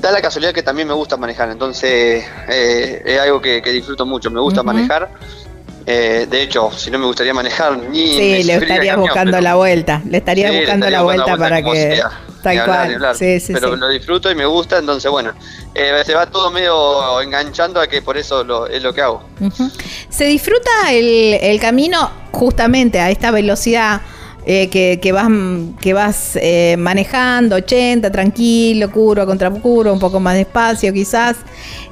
da 0.00 0.12
la 0.12 0.20
casualidad 0.20 0.52
que 0.52 0.62
también 0.62 0.86
me 0.86 0.94
gusta 0.94 1.16
manejar, 1.16 1.50
entonces 1.50 2.24
eh, 2.48 3.02
es 3.04 3.18
algo 3.18 3.40
que, 3.40 3.62
que, 3.62 3.72
disfruto 3.72 4.04
mucho, 4.04 4.30
me 4.30 4.38
gusta 4.40 4.60
uh 4.60 4.64
-huh. 4.64 4.66
manejar. 4.66 5.10
Eh, 5.86 6.26
de 6.30 6.42
hecho, 6.42 6.70
si 6.76 6.90
no 6.90 6.98
me 6.98 7.06
gustaría 7.06 7.34
manejar 7.34 7.76
ni. 7.76 8.06
Sí, 8.06 8.42
le 8.44 8.54
estarías 8.54 8.96
buscando 8.96 9.32
pero, 9.32 9.42
la 9.42 9.54
vuelta. 9.54 10.02
Le 10.08 10.18
estarías 10.18 10.50
sí, 10.50 10.58
buscando, 10.58 10.88
la, 10.88 11.02
vuelta 11.02 11.26
la, 11.26 11.36
vuelta 11.36 11.44
para 11.44 11.62
que. 11.62 11.96
Sea, 11.96 12.10
tal 12.42 12.64
cual. 12.64 12.94
Hablar, 12.94 13.16
sí, 13.16 13.38
sí, 13.40 13.52
pero 13.52 13.76
lo 13.76 13.88
disfruto 13.88 14.30
y 14.30 14.34
me 14.34 14.46
gusta, 14.46 14.78
entonces 14.78 15.10
bueno. 15.10 15.32
Eh, 15.74 16.02
se 16.06 16.14
va 16.14 16.26
todo 16.26 16.50
medio 16.50 17.20
enganchando 17.20 17.80
a 17.80 17.86
que 17.86 18.00
por 18.00 18.16
eso 18.16 18.44
lo, 18.44 18.66
es 18.66 18.82
lo 18.82 18.94
que 18.94 19.02
hago. 19.02 19.24
Uh 19.40 19.46
-huh. 19.46 19.72
Se 20.08 20.24
disfruta 20.24 20.70
el, 20.90 21.34
el 21.34 21.60
camino 21.60 22.10
justamente 22.30 23.00
a 23.00 23.10
esta 23.10 23.30
velocidad 23.30 24.00
eh, 24.46 24.68
que, 24.68 25.00
que, 25.00 25.12
vas, 25.12 25.28
que 25.80 25.94
vas 25.94 26.36
eh, 26.36 26.76
manejando, 26.78 27.56
80, 27.56 28.10
tranquilo, 28.10 28.90
curva 28.90 29.24
contra 29.24 29.50
curva, 29.50 29.92
un 29.92 29.98
poco 29.98 30.20
más 30.20 30.34
despacio 30.34 30.92
quizás. 30.92 31.36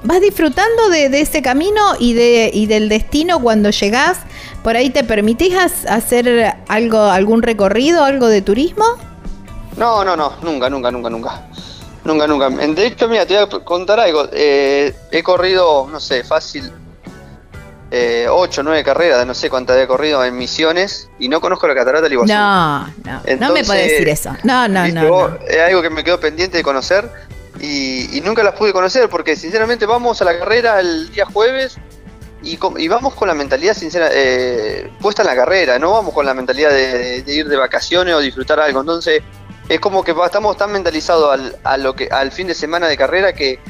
¿Vas 0.05 0.21
disfrutando 0.21 0.89
de, 0.91 1.09
de 1.09 1.21
ese 1.21 1.41
camino 1.43 1.81
y, 1.99 2.13
de, 2.15 2.51
y 2.53 2.67
del 2.67 2.89
destino 2.89 3.41
cuando 3.41 3.71
llegás? 3.71 4.19
¿Por 4.63 4.77
ahí 4.77 4.91
te 4.91 5.03
permitís 5.03 5.55
hacer 5.89 6.57
algo, 6.69 7.01
algún 7.01 7.43
recorrido, 7.43 8.05
algo 8.05 8.29
de 8.29 8.43
turismo? 8.43 8.85
No, 9.77 10.05
no, 10.05 10.17
no, 10.17 10.35
nunca, 10.43 10.69
nunca, 10.69 10.91
nunca, 10.91 11.11
nunca. 11.11 11.47
Nunca, 12.05 12.27
nunca. 12.27 12.51
De 12.51 12.87
hecho, 12.87 13.09
mira, 13.09 13.25
te 13.27 13.35
voy 13.35 13.45
a 13.45 13.65
contar 13.65 14.01
algo. 14.01 14.29
Eh, 14.33 14.95
he 15.11 15.23
corrido, 15.23 15.89
no 15.91 16.01
sé, 16.01 16.25
fácil, 16.25 16.71
eh, 17.95 18.27
8 18.27 18.63
o 18.63 18.65
9 18.65 18.83
carreras, 18.83 19.27
no 19.27 19.35
sé 19.35 19.51
cuántas 19.51 19.77
he 19.77 19.87
corrido 19.87 20.25
en 20.25 20.35
misiones 20.35 21.11
y 21.19 21.29
no 21.29 21.43
conozco 21.43 21.69
la 21.69 21.75
catarata 21.75 22.05
del 22.05 22.15
Iguazú. 22.15 22.33
No, 22.33 22.87
no, 22.87 23.21
Entonces, 23.27 23.39
no 23.39 23.53
me 23.53 23.65
puedes 23.65 23.91
decir 23.91 24.09
eso. 24.09 24.35
No, 24.45 24.67
no, 24.67 24.89
no, 24.89 25.09
vos, 25.09 25.31
no, 25.33 25.47
Es 25.47 25.61
algo 25.61 25.83
que 25.83 25.91
me 25.91 26.03
quedó 26.03 26.19
pendiente 26.19 26.57
de 26.57 26.65
conocer 26.65 27.11
y, 27.61 28.17
y, 28.17 28.23
nunca 28.23 28.43
las 28.43 28.55
pude 28.55 28.73
conocer 28.73 29.11
porque 29.11 29.37
sinceramente 29.37 29.85
vamos 29.85 30.23
a 30.23 30.25
la 30.25 30.39
carrera 30.39 30.81
el 30.81 31.13
día 31.13 31.27
jueves 31.27 31.77
y, 32.43 32.59
y, 32.79 32.89
vamos 32.89 33.13
con 33.13 33.29
la 33.29 33.35
mentalidad 33.35 33.75
sincera, 33.75 34.09
eh, 34.11 34.91
puesta 34.99 35.21
en 35.21 35.29
la 35.29 35.37
carrera, 35.37 35.79
no 35.79 35.93
vamos 35.93 36.15
con 36.15 36.25
la 36.25 36.33
mentalidad 36.33 36.71
de, 36.71 37.23
ir 37.27 37.47
de 37.47 37.57
vacaciones 37.59 38.15
o 38.15 38.21
disfrutar 38.21 38.59
algo. 38.59 38.81
Entonces, 38.81 39.23
es 39.69 39.81
como 39.81 40.03
que 40.03 40.15
estamos 40.25 40.57
tan 40.57 40.73
mentalizados 40.73 41.31
al, 41.31 41.57
a 41.63 41.77
lo 41.77 41.95
que, 41.95 42.09
al 42.11 42.33
fin 42.33 42.47
de 42.47 42.55
semana 42.55 42.89
de 42.89 42.97
carrera 42.97 43.35
que, 43.35 43.61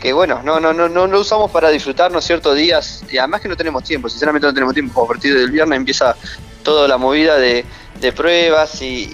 que, 0.00 0.12
bueno, 0.14 0.40
no, 0.42 0.60
no, 0.60 0.72
no, 0.72 0.88
no 0.88 1.06
lo 1.06 1.20
usamos 1.20 1.50
para 1.50 1.68
disfrutarnos 1.68 2.24
ciertos 2.24 2.56
días 2.56 3.04
y 3.10 3.18
además 3.18 3.42
que 3.42 3.48
no 3.48 3.56
tenemos 3.56 3.84
tiempo, 3.84 4.08
sinceramente 4.08 4.46
no 4.46 4.54
tenemos 4.54 4.72
tiempo. 4.72 5.04
A 5.04 5.06
partir 5.06 5.36
del 5.36 5.50
viernes 5.50 5.76
empieza 5.76 6.16
toda 6.62 6.88
la 6.88 6.96
movida 6.96 7.36
de, 7.36 7.66
de 8.00 8.12
pruebas 8.12 8.80
y, 8.80 9.10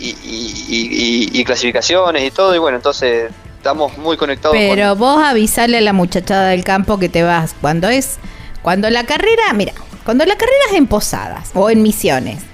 y, 1.33 1.45
clasificaciones 1.45 2.23
y 2.23 2.31
todo, 2.31 2.55
y 2.55 2.59
bueno, 2.59 2.77
entonces 2.77 3.33
estamos 3.57 3.99
muy 3.99 4.17
conectados. 4.17 4.57
Pero 4.57 4.95
vos 4.95 5.21
avisale 5.25 5.79
a 5.79 5.81
la 5.81 5.93
muchachada 5.93 6.51
del 6.51 6.63
campo 6.63 6.99
que 6.99 7.09
te 7.09 7.25
vas 7.25 7.55
cuando 7.61 7.89
es, 7.89 8.19
cuando 8.63 8.89
la 8.91 9.05
carrera, 9.05 9.53
mira, 9.53 9.73
cuando 10.05 10.25
la 10.25 10.37
carrera 10.37 10.67
es 10.71 10.77
en 10.77 10.87
Posadas 10.87 11.51
o 11.55 11.69
en 11.71 11.83
Misiones, 11.83 12.45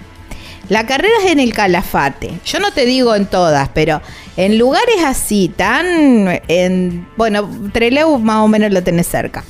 la 0.68 0.86
carrera 0.86 1.14
es 1.24 1.30
en 1.30 1.40
el 1.40 1.52
Calafate. 1.52 2.32
Yo 2.44 2.58
no 2.58 2.72
te 2.72 2.86
digo 2.86 3.14
en 3.14 3.26
todas, 3.26 3.68
pero 3.72 4.02
en 4.36 4.58
lugares 4.58 4.96
así, 5.04 5.48
tan. 5.54 6.40
En, 6.48 7.08
bueno, 7.16 7.48
Treleu 7.72 8.18
más 8.18 8.38
o 8.44 8.48
menos 8.48 8.72
lo 8.72 8.82
tenés 8.82 9.06
cerca. 9.06 9.44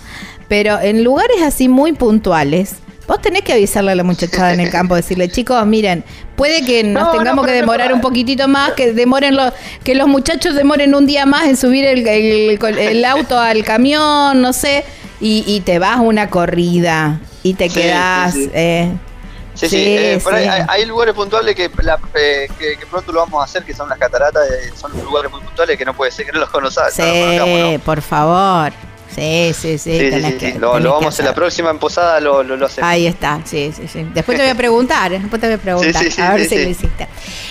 Pero 0.48 0.78
en 0.80 1.02
lugares 1.02 1.42
así 1.42 1.68
muy 1.68 1.92
puntuales, 1.92 2.76
vos 3.08 3.20
tenés 3.20 3.42
que 3.42 3.54
avisarle 3.54 3.92
a 3.92 3.94
la 3.94 4.04
muchachada 4.04 4.52
en 4.52 4.60
el 4.60 4.70
campo, 4.70 4.94
decirle, 4.94 5.28
chicos, 5.28 5.64
miren, 5.66 6.04
puede 6.36 6.64
que 6.64 6.84
nos 6.84 7.12
tengamos 7.12 7.46
que 7.46 7.52
demorar 7.52 7.92
un 7.92 8.00
poquitito 8.00 8.46
más, 8.46 8.72
que 8.72 8.92
demoren 8.92 9.34
los, 9.34 9.52
que 9.82 9.94
los 9.94 10.06
muchachos 10.06 10.54
demoren 10.54 10.94
un 10.94 11.06
día 11.06 11.26
más 11.26 11.46
en 11.46 11.56
subir 11.56 11.84
el, 11.84 13.04
auto 13.04 13.38
al 13.40 13.64
camión, 13.64 14.40
no 14.40 14.52
sé, 14.52 14.84
y, 15.20 15.62
te 15.64 15.78
vas 15.78 15.98
una 15.98 16.28
corrida 16.28 17.20
y 17.42 17.54
te 17.54 17.70
quedás. 17.70 18.36
Eh, 18.36 18.92
Sí, 19.56 19.68
sí, 19.70 19.84
eh, 19.86 20.20
hay, 20.68 20.84
lugares 20.84 21.14
puntuales 21.14 21.54
que, 21.54 21.64
eh, 21.64 22.48
que, 22.58 22.86
pronto 22.90 23.10
lo 23.10 23.20
vamos 23.20 23.40
a 23.40 23.44
hacer, 23.44 23.64
que 23.64 23.72
son 23.72 23.88
las 23.88 23.98
cataratas, 23.98 24.46
eh, 24.50 24.70
son 24.76 24.92
lugares 25.02 25.30
muy 25.30 25.40
puntuales 25.40 25.78
que 25.78 25.84
no 25.84 25.94
puede 25.94 26.10
ser 26.10 26.26
que 26.26 26.32
no 26.32 26.40
los 26.40 26.50
conozcas. 26.50 26.92
Sí, 26.92 27.80
por 27.84 28.02
favor. 28.02 28.72
Sí, 29.14 29.52
sí, 29.54 29.78
sí. 29.78 30.10
lo, 30.58 30.72
vamos 30.72 31.06
a 31.06 31.08
hacer 31.08 31.24
la 31.24 31.34
próxima 31.34 31.70
en 31.70 31.78
Posada, 31.78 32.20
lo, 32.20 32.42
lo, 32.42 32.66
hacemos. 32.66 32.88
Ahí 32.88 33.06
está, 33.06 33.40
sí, 33.44 33.72
sí, 33.74 33.88
sí. 33.88 34.06
Después 34.12 34.36
te 34.36 34.42
voy 34.42 34.50
a 34.50 34.54
preguntar, 34.54 35.10
después 35.10 35.40
te 35.40 35.46
voy 35.46 35.54
a 35.54 35.58
preguntar, 35.58 36.04
a 36.18 36.34
ver 36.34 36.46
si 36.46 36.56
lo 36.56 36.68
hiciste. 36.68 37.08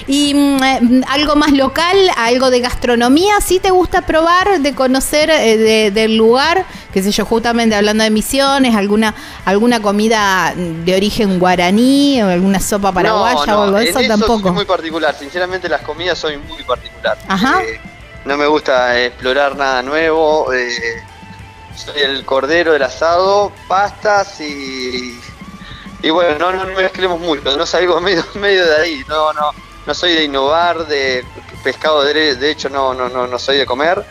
Y 0.07 0.33
mm, 0.33 0.63
eh, 0.63 1.01
algo 1.07 1.35
más 1.35 1.51
local, 1.53 1.97
algo 2.17 2.49
de 2.51 2.59
gastronomía, 2.59 3.41
¿sí 3.41 3.59
te 3.59 3.71
gusta 3.71 4.03
probar, 4.03 4.59
de 4.59 4.75
conocer 4.75 5.29
eh, 5.29 5.91
del 5.91 6.17
lugar? 6.17 6.65
Qué 6.93 7.01
sé 7.01 7.11
yo, 7.11 7.25
justamente 7.25 7.75
hablando 7.75 8.03
de 8.03 8.09
misiones, 8.09 8.75
alguna 8.75 9.15
alguna 9.45 9.81
comida 9.81 10.53
de 10.55 10.95
origen 10.95 11.39
guaraní 11.39 12.21
o 12.21 12.27
alguna 12.27 12.59
sopa 12.59 12.91
paraguaya 12.91 13.57
o 13.57 13.63
algo 13.63 13.77
de 13.77 13.89
eso, 13.89 13.99
tampoco. 14.07 14.49
Es 14.49 14.53
muy 14.53 14.65
particular, 14.65 15.15
sinceramente 15.17 15.67
las 15.67 15.81
comidas 15.81 16.17
son 16.17 16.33
muy 16.47 16.63
particular. 16.63 17.17
Ajá. 17.27 17.63
Eh, 17.63 17.79
no 18.25 18.37
me 18.37 18.47
gusta 18.47 18.99
explorar 18.99 19.55
nada 19.55 19.81
nuevo. 19.83 20.51
Eh, 20.53 20.69
soy 21.75 22.01
el 22.01 22.25
cordero 22.25 22.73
del 22.73 22.83
asado, 22.83 23.51
pastas 23.67 24.39
y. 24.41 25.19
Y 26.01 26.09
bueno, 26.11 26.37
no, 26.37 26.65
no, 26.65 26.73
mezclemos 26.75 27.19
mucho, 27.19 27.57
no 27.57 27.65
salgo 27.65 27.99
medio, 28.01 28.23
medio 28.35 28.65
de 28.65 28.75
ahí, 28.75 29.03
no, 29.07 29.33
no, 29.33 29.51
no 29.85 29.93
soy 29.93 30.13
de 30.13 30.23
innovar, 30.25 30.85
de 30.87 31.25
pescado 31.63 32.03
de, 32.03 32.35
de 32.35 32.51
hecho 32.51 32.69
no, 32.69 32.93
no, 32.93 33.09
no, 33.09 33.25
no 33.25 33.39
soy 33.39 33.57
de 33.57 33.65
comer. 33.65 34.05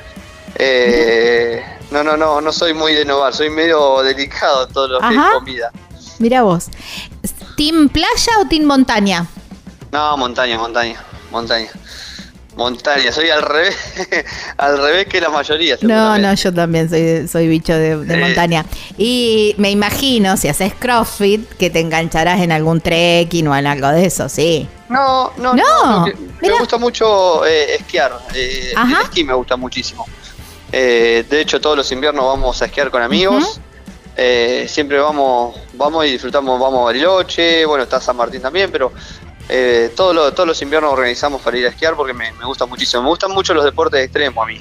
Eh, 0.57 1.63
no, 1.91 2.03
no, 2.03 2.17
no, 2.17 2.41
no 2.41 2.53
soy 2.53 2.75
muy 2.75 2.95
de 2.95 3.03
innovar, 3.03 3.33
soy 3.35 3.51
medio 3.51 4.03
delicado 4.03 4.67
en 4.67 4.73
todo 4.73 4.89
lo 4.89 5.01
que 5.01 5.15
es 5.15 5.21
comida. 5.33 5.71
Mira 6.19 6.43
vos, 6.43 6.67
¿team 7.57 7.89
playa 7.89 8.39
o 8.41 8.49
team 8.49 8.65
montaña? 8.65 9.27
No, 9.93 10.17
montaña, 10.17 10.59
montaña, 10.59 11.05
montaña. 11.31 11.71
Montaña, 12.57 13.11
soy 13.11 13.31
al 13.31 13.43
revés, 13.43 13.77
al 14.57 14.79
revés 14.79 15.07
que 15.07 15.21
la 15.21 15.29
mayoría. 15.29 15.77
No, 15.83 16.19
no, 16.19 16.35
yo 16.35 16.55
también 16.55 16.89
soy, 16.89 17.27
soy 17.27 17.49
bicho 17.49 17.75
de, 17.75 17.97
montaña. 17.97 18.65
Y 18.97 19.55
me 19.59 19.71
imagino, 19.71 20.37
si 20.37 20.49
haces 20.49 20.73
CrossFit, 20.75 21.49
que 21.57 21.71
te 21.71 21.81
engancharás 21.81 22.41
en 22.41 22.53
algún 22.53 22.81
trekking 22.81 23.49
o 23.49 23.57
en 23.57 23.67
algo 23.67 23.89
de 23.89 24.07
eso, 24.07 24.29
sí. 24.29 24.69
No, 24.89 25.33
no, 25.39 25.55
no. 25.55 26.07
me 26.41 26.59
gusta 26.59 26.79
mucho 26.79 27.45
eh, 27.45 27.77
esquiar. 27.77 28.13
Eh, 28.35 28.73
el 28.77 28.93
esquí 29.03 29.25
me 29.25 29.35
gusta 29.35 29.57
muchísimo. 29.57 30.07
Eh, 30.71 31.25
de 31.29 31.41
hecho, 31.41 31.61
todos 31.61 31.77
los 31.77 31.91
inviernos 31.91 32.25
vamos 32.25 32.63
a 32.63 32.67
esquiar 32.67 32.91
con 32.91 33.03
amigos. 33.03 33.61
siempre 34.67 34.99
vamos, 34.99 35.57
vamos 35.73 36.07
y 36.07 36.13
disfrutamos, 36.13 36.61
vamos 36.61 36.83
a 36.83 36.85
Bariloche, 36.85 37.67
bueno, 37.67 37.83
está 37.83 38.01
San 38.01 38.17
Martín 38.17 38.41
también, 38.41 38.71
pero 38.71 38.93
eh, 39.49 39.91
todos, 39.95 40.47
los, 40.47 40.63
inviernos 40.63 40.93
organizamos 40.93 41.43
para 41.43 41.59
ir 41.59 41.67
a 41.67 41.69
esquiar 41.69 41.95
porque 41.95 42.15
me, 42.15 42.31
gusta 42.45 42.67
muchísimo. 42.67 43.03
Me 43.03 43.09
gustan 43.09 43.31
mucho 43.33 43.55
los 43.55 43.65
deportes 43.65 44.03
extremos 44.03 44.43
a 44.43 44.47
mí. 44.47 44.59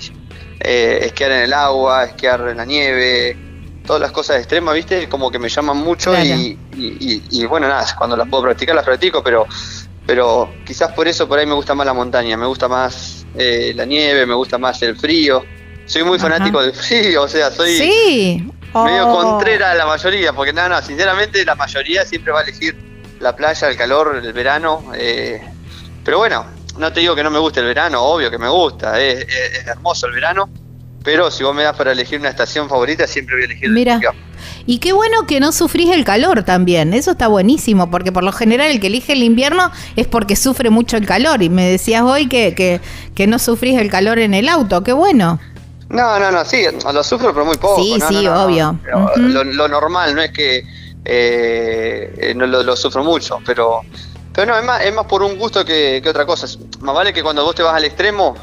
Eh, 0.60 1.00
esquiar 1.04 1.32
en 1.32 1.40
el 1.40 1.54
agua, 1.54 2.06
esquiar 2.06 2.50
en 2.50 2.58
la 2.58 2.66
nieve, 2.66 3.38
todas 3.86 4.02
las 4.02 4.12
cosas 4.12 4.38
extremas, 4.38 4.76
¿viste? 4.76 5.08
Como 5.10 5.32
que 5.32 5.40
me 5.40 5.50
llaman 5.50 5.78
mucho 5.78 6.14
y, 6.16 7.46
bueno, 7.48 7.68
nada, 7.68 7.86
cuando 7.98 8.16
las 8.16 8.28
puedo 8.28 8.44
practicar 8.44 8.76
las 8.76 8.86
practico, 8.86 9.24
pero, 9.24 9.46
pero 10.06 10.54
quizás 10.66 10.92
por 10.92 11.08
eso 11.08 11.28
por 11.28 11.40
ahí 11.40 11.46
me 11.46 11.54
gusta 11.54 11.76
más 11.76 11.86
la 11.86 11.94
montaña, 11.94 12.38
me 12.38 12.46
gusta 12.46 12.68
más 12.68 13.26
eh, 13.36 13.74
la 13.76 13.86
nieve, 13.86 14.26
me 14.26 14.34
gusta 14.34 14.58
más 14.58 14.82
el 14.82 14.98
frío. 14.98 15.44
Soy 15.86 16.04
muy 16.04 16.18
fanático 16.18 16.62
del 16.62 16.74
frío, 16.74 17.24
o 17.24 17.28
sea, 17.28 17.52
soy 17.52 17.78
medio 18.74 19.08
oh. 19.08 19.22
contrera 19.22 19.72
a 19.72 19.76
la 19.76 19.86
mayoría, 19.86 20.34
porque 20.34 20.54
nada, 20.54 20.70
no, 20.70 20.82
sinceramente 20.82 21.44
la 21.44 21.56
mayoría 21.56 22.06
siempre 22.06 22.32
va 22.32 22.40
a 22.40 22.44
elegir 22.44 22.93
la 23.24 23.36
playa, 23.36 23.70
el 23.70 23.78
calor, 23.78 24.22
el 24.24 24.34
verano. 24.34 24.92
Eh, 24.96 25.42
pero 26.04 26.20
bueno, 26.20 26.46
no 26.78 26.92
te 26.92 27.00
digo 27.00 27.16
que 27.16 27.24
no 27.24 27.32
me 27.32 27.40
guste 27.40 27.62
el 27.62 27.66
verano, 27.66 28.02
obvio 28.04 28.30
que 28.30 28.38
me 28.38 28.50
gusta, 28.50 29.00
es, 29.02 29.26
hermoso 29.66 30.08
el 30.08 30.14
verano. 30.14 30.50
Pero 31.04 31.32
si 31.32 31.44
vos 31.44 31.54
me 31.54 31.64
das 31.64 31.76
para 31.76 31.92
elegir 31.92 32.20
una 32.20 32.30
estación 32.30 32.70
favorita, 32.70 33.08
siempre 33.08 33.36
voy 33.36 33.44
a 33.44 33.46
elegir 33.46 33.70
Mira. 33.70 34.00
Y 34.66 34.80
qué 34.80 34.94
bueno 34.94 35.26
que 35.28 35.40
no 35.42 35.52
sufrís 35.52 35.90
el 35.92 36.06
calor 36.06 36.44
también, 36.44 36.94
eso 36.94 37.12
está 37.12 37.28
buenísimo, 37.28 37.92
porque 37.92 38.14
por 38.14 38.24
lo 38.24 38.32
general 38.32 38.72
el 38.72 38.80
que 38.80 38.88
elige 38.88 39.12
el 39.14 39.24
invierno 39.24 39.72
es 39.98 40.08
porque 40.08 40.38
sufre 40.38 40.70
mucho 40.70 40.96
el 40.96 41.06
calor. 41.06 41.42
Y 41.44 41.50
me 41.50 41.70
decías 41.70 42.04
hoy 42.04 42.28
que, 42.28 42.82
que, 43.16 43.28
no 43.28 43.40
sufrís 43.40 43.80
el 43.80 43.90
calor 43.90 44.20
en 44.20 44.34
el 44.34 44.48
auto, 44.48 44.84
qué 44.84 44.94
bueno. 44.94 45.40
No, 45.90 46.18
no, 46.20 46.32
no, 46.32 46.46
sí, 46.46 46.64
lo 46.94 47.04
sufro, 47.04 47.34
pero 47.34 47.46
muy 47.46 47.58
poco. 47.58 47.84
Sí, 47.84 48.00
sí, 48.08 48.26
obvio. 48.28 48.80
lo, 49.18 49.68
normal 49.68 50.16
no 50.16 50.22
es 50.22 50.32
que 50.32 50.64
eh, 51.06 52.14
eh, 52.18 52.34
no 52.34 52.46
lo, 52.48 52.76
sufro 52.76 53.04
mucho, 53.04 53.40
pero, 53.46 53.82
pero 54.34 54.54
no, 54.54 54.58
es 54.58 54.64
más, 54.64 54.84
es 54.84 54.94
más 54.94 55.06
por 55.06 55.22
un 55.22 55.38
gusto 55.38 55.66
que, 55.66 56.02
otra 56.08 56.26
cosa. 56.26 56.48
Más 56.80 56.96
vale 56.96 57.14
que 57.14 57.22
cuando 57.22 57.44
vos 57.44 57.56
te 57.56 57.64
vas 57.64 57.76
al 57.76 57.84
extremo, 57.84 58.36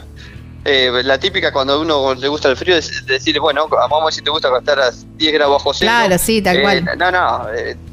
eh, 0.64 0.90
la 1.04 1.18
típica 1.18 1.52
cuando 1.52 1.74
a 1.74 1.78
uno 1.80 2.14
le 2.14 2.28
gusta 2.28 2.48
el 2.48 2.56
frío 2.56 2.76
es 2.76 3.06
decirle, 3.06 3.40
bueno, 3.40 3.66
vamos 3.68 4.02
a 4.02 4.04
ver 4.04 4.14
si 4.14 4.20
te 4.20 4.28
gusta 4.28 4.50
estar 4.58 4.78
a 4.78 4.90
10 4.90 5.32
grados 5.32 5.54
bajo 5.54 5.72
cero. 5.72 5.90
Claro, 5.90 6.18
sí, 6.18 6.42
tal 6.42 6.61
cual. 6.61 6.84
No, 6.98 7.11
no, 7.11 7.46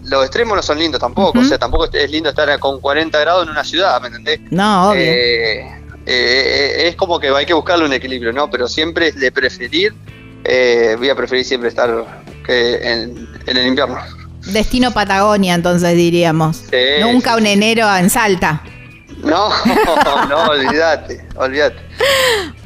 los 0.04 0.26
extremos 0.26 0.58
no 0.58 0.64
son 0.64 0.80
lindos 0.80 1.00
tampoco, 1.00 1.40
o 1.40 1.44
sea, 1.44 1.58
tampoco 1.58 1.88
es 1.92 2.12
lindo 2.12 2.30
estar 2.30 2.60
con 2.60 2.82
40 2.82 3.18
grados 3.20 3.44
en 3.44 3.50
una 3.50 3.64
ciudad, 3.64 4.02
¿me 4.02 4.08
entendés? 4.08 4.42
No, 4.52 4.92
obvio. 4.92 5.02
es 6.06 6.96
como 6.98 7.20
que 7.22 7.30
hay 7.30 7.46
que 7.46 7.54
buscarle 7.54 7.86
un 7.86 7.94
equilibrio, 7.94 8.34
¿no? 8.34 8.50
Pero 8.50 8.68
siempre 8.68 9.14
de 9.14 9.32
preferir, 9.32 9.94
voy 10.98 11.10
a 11.10 11.16
preferir 11.16 11.46
siempre 11.46 11.70
estar 11.70 11.90
en 12.50 13.28
el 13.46 13.66
invierno. 13.66 14.17
Destino 14.52 14.92
Patagonia, 14.92 15.56
entonces 15.56 15.96
diríamos. 15.96 16.64
Nunca 17.02 17.36
un 17.36 17.46
enero 17.46 17.94
en 17.96 18.10
Salta. 18.10 18.64
No, 19.24 19.50
no, 20.30 20.44
olvídate, 20.52 21.26
olvídate. 21.36 21.78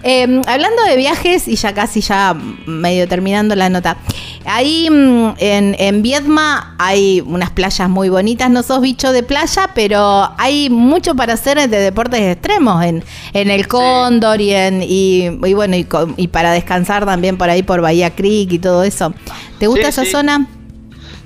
Em, 0.03 0.41
hablando 0.47 0.83
de 0.83 0.97
viajes, 0.97 1.47
y 1.47 1.55
ya 1.55 1.73
casi 1.73 2.01
ya 2.01 2.35
medio 2.65 3.07
terminando 3.07 3.55
la 3.55 3.69
nota, 3.69 3.97
ahí 4.45 4.89
mm, 4.89 5.35
en, 5.37 5.75
en, 5.79 6.01
Viedma 6.01 6.75
hay 6.77 7.21
unas 7.21 7.51
playas 7.51 7.87
muy 7.89 8.09
bonitas, 8.09 8.49
no 8.49 8.63
sos 8.63 8.81
bicho 8.81 9.11
de 9.11 9.23
playa, 9.23 9.69
pero 9.73 10.31
hay 10.37 10.69
mucho 10.69 11.15
para 11.15 11.33
hacer 11.33 11.69
de 11.69 11.79
deportes 11.79 12.19
extremos, 12.19 12.83
en, 12.83 13.03
en 13.33 13.49
el 13.49 13.67
Cóndor 13.67 14.41
y, 14.41 14.53
en, 14.53 14.83
y, 14.83 15.29
bueno, 15.29 15.75
y, 15.77 16.27
para 16.27 16.51
descansar 16.51 17.05
también 17.05 17.37
por 17.37 17.49
ahí 17.49 17.63
por 17.63 17.81
Bahía 17.81 18.09
Creek 18.09 18.51
y 18.51 18.59
todo 18.59 18.83
eso. 18.83 19.13
¿Te 19.59 19.67
gusta 19.67 19.87
esa 19.87 20.05
zona? 20.05 20.47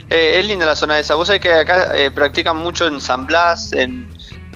Eh, 0.10 0.40
es 0.40 0.48
linda 0.48 0.66
la 0.66 0.76
zona 0.76 1.00
esa. 1.00 1.16
Vos 1.16 1.28
sabés 1.28 1.42
que 1.42 1.52
acá 1.52 1.96
eh, 1.96 2.12
practican 2.12 2.58
mucho 2.58 2.88
en 2.88 3.02
San 3.02 3.26
Blas, 3.26 3.74
en, 3.74 4.08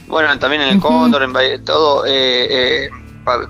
bueno, 0.07 0.37
también 0.39 0.61
en 0.61 0.69
el 0.69 0.79
Cóndor, 0.79 1.23
en 1.23 1.63
todo. 1.63 2.05
Eh, 2.05 2.85
eh 2.85 2.89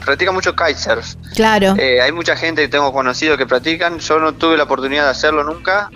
practican 0.04 0.34
mucho 0.34 0.54
kitesurf. 0.58 1.16
Claro. 1.36 1.76
hay 1.80 2.12
mucha 2.12 2.36
gente 2.36 2.64
que 2.64 2.68
tengo 2.68 2.92
conocido 2.92 3.38
que 3.38 3.46
practican. 3.46 4.00
Yo 4.00 4.20
no 4.20 4.34
tuve 4.34 4.58
la 4.58 4.64
oportunidad 4.64 5.06
de 5.06 5.12
hacerlo 5.12 5.46
nunca. 5.46 5.90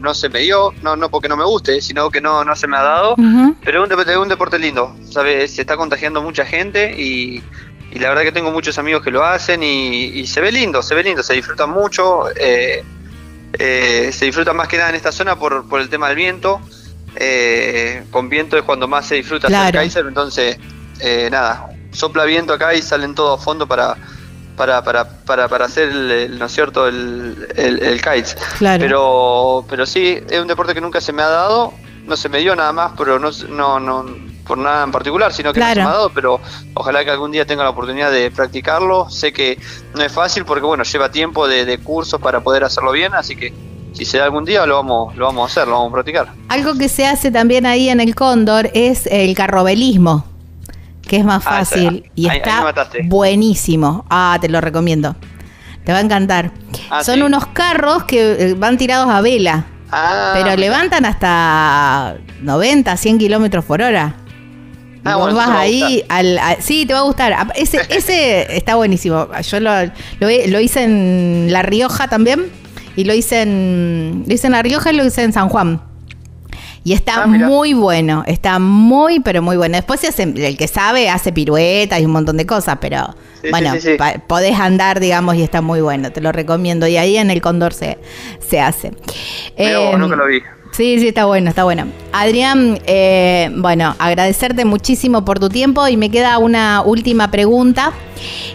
no 0.00 0.14
se 0.14 0.30
me 0.30 0.38
dio, 0.38 0.72
no, 0.80 0.96
no 0.96 1.10
porque 1.10 1.28
no 1.28 1.36
me 1.36 1.44
guste, 1.44 1.82
sino 1.82 2.10
que 2.10 2.22
no, 2.22 2.44
no 2.44 2.56
se 2.56 2.66
me 2.66 2.78
ha 2.78 2.82
dado. 2.82 3.14
Pero 3.62 3.84
es 3.84 3.90
un, 3.90 4.16
un, 4.16 4.28
deporte 4.28 4.58
lindo. 4.58 4.96
¿sabes? 5.10 5.54
Se 5.54 5.60
está 5.60 5.76
contagiando 5.76 6.22
mucha 6.22 6.46
gente 6.46 6.98
y, 6.98 7.42
la 7.92 8.08
verdad 8.08 8.22
que 8.22 8.32
tengo 8.32 8.50
muchos 8.50 8.78
amigos 8.78 9.02
que 9.02 9.10
lo 9.10 9.22
hacen 9.22 9.62
y, 9.62 10.06
y, 10.06 10.26
se 10.26 10.40
ve 10.40 10.50
lindo, 10.50 10.82
se 10.82 10.94
ve 10.94 11.02
lindo, 11.02 11.22
se 11.22 11.34
disfruta 11.34 11.66
mucho. 11.66 12.30
Eh, 12.36 12.82
se 13.58 14.24
disfruta 14.24 14.52
más 14.52 14.68
que 14.68 14.76
nada 14.76 14.90
en 14.90 14.96
esta 14.96 15.12
zona 15.12 15.36
por, 15.38 15.68
por 15.68 15.80
el 15.80 15.88
tema 15.88 16.08
del 16.08 16.16
viento. 16.16 16.60
Eh, 17.16 18.04
con 18.10 18.28
viento 18.28 18.56
es 18.56 18.64
cuando 18.64 18.88
más 18.88 19.06
se 19.06 19.14
disfruta 19.14 19.46
hacer 19.46 19.74
Kaiser, 19.74 20.06
entonces 20.06 20.58
eh, 20.98 21.28
nada, 21.30 21.68
sopla 21.92 22.24
viento 22.24 22.52
acá 22.52 22.74
y 22.74 22.82
salen 22.82 23.14
todos 23.14 23.40
a 23.40 23.44
fondo 23.44 23.68
para, 23.68 23.96
para, 24.56 24.82
para, 24.82 25.08
para, 25.08 25.48
para 25.48 25.64
hacer 25.66 25.90
el, 25.90 26.38
¿no 26.38 26.46
es 26.46 26.52
cierto? 26.52 26.88
el, 26.88 27.46
el, 27.54 27.82
el 27.82 28.02
kites. 28.02 28.36
Pero, 28.80 29.64
pero 29.68 29.86
sí, 29.86 30.20
es 30.28 30.40
un 30.40 30.48
deporte 30.48 30.74
que 30.74 30.80
nunca 30.80 31.00
se 31.00 31.12
me 31.12 31.22
ha 31.22 31.28
dado, 31.28 31.72
no 32.04 32.16
se 32.16 32.28
me 32.28 32.38
dio 32.38 32.56
nada 32.56 32.72
más, 32.72 32.92
pero 32.98 33.20
no, 33.20 33.30
no, 33.48 33.78
no 33.78 34.04
por 34.46 34.58
nada 34.58 34.84
en 34.84 34.92
particular, 34.92 35.32
sino 35.32 35.52
que 35.52 35.60
no 35.60 35.68
se 35.68 35.74
me 35.76 35.82
ha 35.82 35.88
dado, 35.88 36.10
pero 36.10 36.40
ojalá 36.74 37.04
que 37.04 37.10
algún 37.10 37.30
día 37.30 37.46
tenga 37.46 37.64
la 37.64 37.70
oportunidad 37.70 38.10
de 38.10 38.30
practicarlo. 38.30 39.08
Sé 39.10 39.32
que 39.32 39.58
no 39.94 40.02
es 40.02 40.12
fácil 40.12 40.44
porque 40.44 40.66
bueno, 40.66 40.84
lleva 40.84 41.10
tiempo 41.10 41.48
de, 41.48 41.64
de 41.64 41.78
cursos 41.78 42.20
para 42.20 42.40
poder 42.40 42.64
hacerlo 42.64 42.92
bien, 42.92 43.14
así 43.14 43.36
que 43.36 43.52
si 43.92 44.04
se 44.04 44.18
da 44.18 44.24
algún 44.24 44.44
día 44.44 44.66
lo 44.66 44.76
vamos, 44.76 45.16
lo 45.16 45.26
vamos 45.26 45.48
a 45.48 45.52
hacer, 45.52 45.68
lo 45.68 45.74
vamos 45.74 45.90
a 45.90 45.92
practicar. 45.94 46.32
Algo 46.48 46.74
que 46.74 46.88
se 46.88 47.06
hace 47.06 47.30
también 47.30 47.66
ahí 47.66 47.88
en 47.88 48.00
el 48.00 48.14
Cóndor 48.14 48.70
es 48.74 49.06
el 49.06 49.34
carrobelismo 49.34 50.24
que 51.06 51.16
es 51.16 51.24
más 51.24 51.42
ah, 51.46 51.50
fácil 51.50 52.10
y 52.14 52.28
está 52.28 52.72
buenísimo. 53.04 54.04
Ah, 54.08 54.38
te 54.40 54.48
lo 54.48 54.60
recomiendo. 54.60 55.16
Te 55.84 55.92
va 55.92 55.98
a 55.98 56.00
encantar. 56.00 56.50
Ah, 56.90 57.04
Son 57.04 57.22
unos 57.22 57.46
carros 57.48 58.04
que 58.04 58.50
eh, 58.50 58.54
van 58.54 58.78
tirados 58.78 59.10
a 59.10 59.20
vela, 59.20 59.66
ah, 59.90 60.32
pero 60.34 60.56
levantan 60.56 61.04
hasta 61.04 62.16
90, 62.40 62.96
100 62.96 63.18
kilómetros 63.18 63.64
por 63.64 63.82
hora. 63.82 64.14
Ah, 65.04 65.16
vos 65.16 65.34
vas 65.34 65.50
ahí 65.50 66.02
al, 66.08 66.38
sí 66.60 66.86
te 66.86 66.94
va 66.94 67.00
a 67.00 67.02
gustar 67.02 67.52
ese 67.56 67.80
ese 67.90 68.56
está 68.56 68.74
buenísimo 68.76 69.28
yo 69.42 69.60
lo, 69.60 69.70
lo, 70.20 70.60
hice 70.60 70.84
en 70.84 71.48
La 71.50 71.62
Rioja 71.62 72.08
también 72.08 72.46
y 72.96 73.04
lo 73.04 73.12
hice 73.12 73.42
en 73.42 74.24
lo 74.26 74.34
hice 74.34 74.46
en 74.46 74.52
La 74.52 74.62
Rioja 74.62 74.92
y 74.92 74.96
lo 74.96 75.04
hice 75.04 75.22
en 75.22 75.32
San 75.32 75.48
Juan 75.48 75.82
y 76.86 76.92
está 76.92 77.22
ah, 77.22 77.26
muy 77.26 77.72
bueno, 77.72 78.24
está 78.26 78.58
muy, 78.58 79.18
pero 79.20 79.40
muy 79.40 79.56
bueno. 79.56 79.74
Después 79.74 80.00
se 80.00 80.08
hace, 80.08 80.24
el 80.24 80.58
que 80.58 80.68
sabe 80.68 81.08
hace 81.08 81.32
piruetas 81.32 81.98
y 81.98 82.04
un 82.04 82.10
montón 82.10 82.36
de 82.36 82.44
cosas, 82.44 82.76
pero 82.78 83.16
bueno, 83.50 83.72
podés 84.26 84.60
andar, 84.60 85.00
digamos, 85.00 85.34
y 85.36 85.42
está 85.42 85.62
muy 85.62 85.80
bueno, 85.80 86.12
te 86.12 86.20
lo 86.20 86.30
recomiendo. 86.30 86.86
Y 86.86 86.98
ahí 86.98 87.16
en 87.16 87.30
el 87.30 87.40
Condor 87.40 87.72
se, 87.72 87.96
se 88.46 88.60
hace. 88.60 88.92
Pero 89.56 89.96
nunca 89.96 90.14
lo 90.14 90.26
vi. 90.26 90.42
Sí, 90.76 90.98
sí, 90.98 91.06
está 91.06 91.24
bueno, 91.26 91.50
está 91.50 91.62
bueno. 91.62 91.86
Adrián, 92.12 92.80
eh, 92.88 93.48
bueno, 93.54 93.94
agradecerte 94.00 94.64
muchísimo 94.64 95.24
por 95.24 95.38
tu 95.38 95.48
tiempo 95.48 95.86
y 95.86 95.96
me 95.96 96.10
queda 96.10 96.38
una 96.38 96.82
última 96.82 97.30
pregunta 97.30 97.92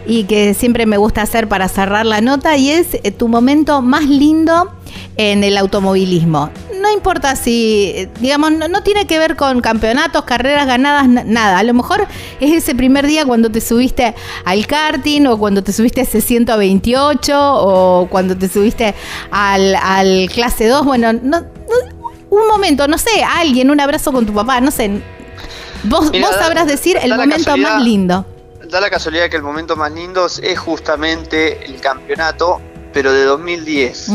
y 0.05 0.25
que 0.25 0.53
siempre 0.53 0.85
me 0.85 0.97
gusta 0.97 1.21
hacer 1.21 1.47
para 1.47 1.69
cerrar 1.69 2.05
la 2.05 2.19
nota 2.19 2.57
y 2.57 2.71
es 2.71 2.95
eh, 3.03 3.11
tu 3.11 3.29
momento 3.29 3.81
más 3.81 4.03
lindo 4.05 4.69
en 5.15 5.45
el 5.45 5.57
automovilismo. 5.57 6.49
No 6.81 6.91
importa 6.91 7.37
si, 7.37 8.09
digamos, 8.19 8.51
no, 8.51 8.83
tiene 8.83 9.07
que 9.07 9.17
ver 9.17 9.37
con 9.37 9.61
campeonatos, 9.61 10.23
carreras 10.23 10.67
ganadas, 10.67 11.07
nada. 11.07 11.57
A 11.57 11.63
lo 11.63 11.73
mejor 11.73 12.05
es 12.41 12.51
ese 12.51 12.75
primer 12.75 13.07
día 13.07 13.25
cuando 13.25 13.49
te 13.49 13.61
subiste 13.61 14.13
al 14.43 14.67
karting 14.67 15.25
o 15.27 15.37
cuando 15.37 15.63
te 15.63 15.71
subiste 15.71 16.01
a 16.01 16.03
ese 16.03 16.19
128 16.19 17.33
o 17.37 18.07
cuando 18.09 18.37
te 18.37 18.49
subiste 18.49 18.93
al, 19.31 20.29
clase 20.33 20.67
2. 20.67 20.85
Bueno, 20.85 21.13
no 21.13 21.45
un 22.29 22.47
momento, 22.47 22.87
no 22.87 22.97
sé, 22.97 23.23
alguien, 23.23 23.71
un 23.71 23.79
abrazo 23.79 24.11
con 24.11 24.25
tu 24.25 24.33
papá, 24.33 24.61
no 24.61 24.71
sé. 24.71 25.01
Vos, 25.83 26.11
vos 26.11 26.35
sabrás 26.37 26.67
decir 26.67 26.97
el 27.01 27.15
momento 27.15 27.55
más 27.57 27.81
lindo. 27.81 28.25
Da 28.69 28.79
la 28.79 28.89
casualidad 28.89 29.29
que 29.29 29.37
el 29.37 29.43
momento 29.43 29.75
más 29.75 29.91
lindo 29.91 30.27
es 30.27 30.59
justamente 30.59 31.65
el 31.65 31.79
campeonato, 31.81 32.61
pero 32.93 33.11
de 33.11 33.23
2010. 33.23 34.11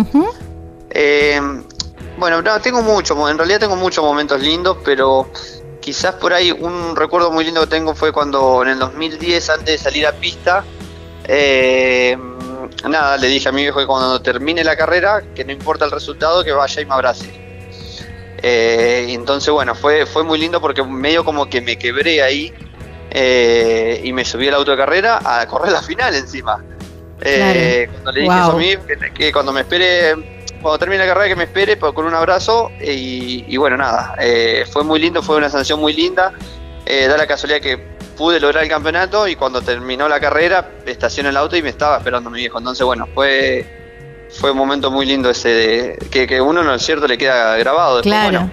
Eh, 0.91 1.41
bueno, 2.19 2.41
no, 2.43 2.61
tengo 2.61 2.83
mucho, 2.83 3.29
en 3.29 3.37
realidad 3.37 3.61
tengo 3.61 3.77
muchos 3.77 4.05
momentos 4.05 4.41
lindos, 4.41 4.79
pero 4.85 5.29
quizás 5.81 6.15
por 6.15 6.33
ahí 6.33 6.53
un 6.53 6.95
recuerdo 6.95 7.33
muy 7.33 7.45
lindo 7.45 7.63
que 7.63 7.67
tengo 7.67 7.95
fue 7.95 8.13
cuando 8.13 8.63
en 8.63 8.69
el 8.69 8.79
2010, 8.79 9.51
antes 9.51 9.67
de 9.67 9.79
salir 9.79 10.07
a 10.07 10.13
pista, 10.13 10.65
eh, 11.27 12.17
nada, 12.89 13.17
le 13.17 13.27
dije 13.29 13.49
a 13.49 13.53
mi 13.53 13.63
viejo 13.63 13.81
que 13.81 13.87
cuando 13.87 14.21
termine 14.21 14.63
la 14.63 14.77
carrera, 14.77 15.25
que 15.35 15.45
no 15.45 15.51
importa 15.51 15.85
el 15.85 15.91
resultado, 15.91 16.45
que 16.45 16.53
vaya 16.53 16.81
y 16.81 16.87
me 16.87 16.95
abrace. 16.95 17.44
Eh, 18.47 19.07
entonces, 19.09 19.51
bueno, 19.55 19.75
fue, 19.75 20.05
fue 20.05 20.23
muy 20.23 20.39
lindo 20.39 20.61
porque 20.61 20.83
medio 20.83 21.25
como 21.25 21.47
que 21.47 21.63
me 21.63 21.79
quebré 21.79 22.23
ahí 22.23 22.53
eh, 23.11 24.03
y 24.05 24.13
me 24.13 24.23
subí 24.23 24.49
al 24.49 24.57
auto 24.57 24.73
de 24.73 24.77
carrera 24.77 25.19
a 25.25 25.47
correr 25.47 25.73
la 25.73 25.81
final 25.81 26.15
encima. 26.15 26.63
Eh, 27.23 27.89
cuando 27.91 28.13
le 28.13 28.21
dije 28.21 28.35
a 28.35 28.51
mí, 28.51 28.77
que, 29.15 29.33
cuando 29.33 29.51
me 29.51 29.63
espere, 29.63 30.45
cuando 30.61 30.79
termine 30.79 31.07
la 31.07 31.15
carrera, 31.15 31.29
que 31.29 31.37
me 31.37 31.45
espere 31.45 31.79
con 31.79 32.05
un 32.05 32.13
abrazo. 32.13 32.71
Y, 32.83 33.57
bueno, 33.57 33.79
nada, 33.79 34.15
fue 34.71 34.85
muy 34.85 35.01
lindo, 35.01 35.23
fue 35.23 35.37
una 35.37 35.49
sensación 35.49 35.81
muy 35.81 35.95
linda. 35.95 36.35
da 36.85 37.17
la 37.17 37.27
casualidad 37.27 37.63
que 37.63 37.79
pude 38.15 38.41
lograr 38.41 38.65
el 38.65 38.69
campeonato 38.69 39.27
y 39.27 39.37
cuando 39.37 39.63
terminó 39.63 40.07
la 40.07 40.21
carrera, 40.21 40.69
estacioné 40.85 41.31
el 41.31 41.39
auto 41.39 41.57
y 41.57 41.63
me 41.63 41.71
estaba 41.71 41.97
esperando 41.97 42.29
mi 42.29 42.41
viejo. 42.41 42.59
Entonces, 42.59 42.85
bueno, 42.85 43.09
fue 43.15 43.84
fue 44.39 44.51
un 44.51 44.59
momento 44.59 44.91
muy 44.91 45.07
lindo 45.07 45.31
ese 45.31 45.49
de 45.49 45.99
que, 46.11 46.27
que 46.27 46.41
uno 46.41 46.63
no 46.63 46.75
es 46.75 46.83
cierto 46.83 47.07
le 47.07 47.17
queda 47.19 47.57
grabado. 47.57 48.03
claro. 48.03 48.51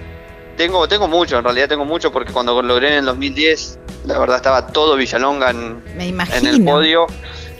tengo, 0.56 0.86
tengo 0.88 1.08
mucho, 1.08 1.38
en 1.38 1.44
realidad 1.44 1.68
tengo 1.68 1.84
mucho 1.84 2.12
porque 2.12 2.32
cuando 2.32 2.54
lo 2.54 2.62
logré 2.62 2.88
en 2.88 2.94
el 2.94 3.04
2010, 3.04 3.78
la 4.06 4.18
verdad 4.18 4.36
estaba 4.36 4.66
todo 4.68 4.96
Villalonga 4.96 5.50
en, 5.50 5.82
en 5.98 6.46
el 6.46 6.64
podio. 6.64 7.06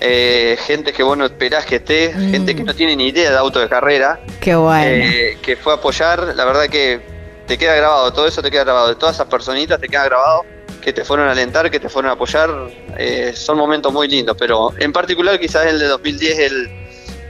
Eh, 0.04 0.58
gente 0.66 0.92
que 0.92 1.04
vos 1.04 1.16
no 1.16 1.24
esperás 1.24 1.64
que 1.64 1.76
esté, 1.76 2.12
mm. 2.12 2.30
gente 2.32 2.56
que 2.56 2.64
no 2.64 2.74
tiene 2.74 2.96
ni 2.96 3.06
idea 3.06 3.30
de 3.30 3.36
auto 3.36 3.60
de 3.60 3.68
carrera. 3.68 4.18
Qué 4.40 4.56
bueno. 4.56 4.84
Eh, 4.84 5.38
que 5.40 5.54
fue 5.54 5.72
a 5.72 5.76
apoyar, 5.76 6.34
la 6.34 6.44
verdad 6.44 6.66
que 6.66 7.00
te 7.46 7.56
queda 7.56 7.76
grabado, 7.76 8.12
todo 8.12 8.26
eso 8.26 8.42
te 8.42 8.50
queda 8.50 8.64
grabado, 8.64 8.88
de 8.88 8.96
todas 8.96 9.14
esas 9.14 9.28
personitas 9.28 9.80
te 9.80 9.88
queda 9.88 10.04
grabado, 10.06 10.44
que 10.80 10.92
te 10.92 11.04
fueron 11.04 11.28
a 11.28 11.32
alentar, 11.32 11.70
que 11.70 11.78
te 11.78 11.88
fueron 11.88 12.10
a 12.10 12.14
apoyar, 12.14 12.50
eh, 12.98 13.32
son 13.36 13.56
momentos 13.56 13.92
muy 13.92 14.08
lindos, 14.08 14.36
pero 14.36 14.72
en 14.76 14.92
particular 14.92 15.38
quizás 15.38 15.66
el 15.66 15.78
de 15.78 15.86
2010, 15.86 16.38
el, 16.38 16.70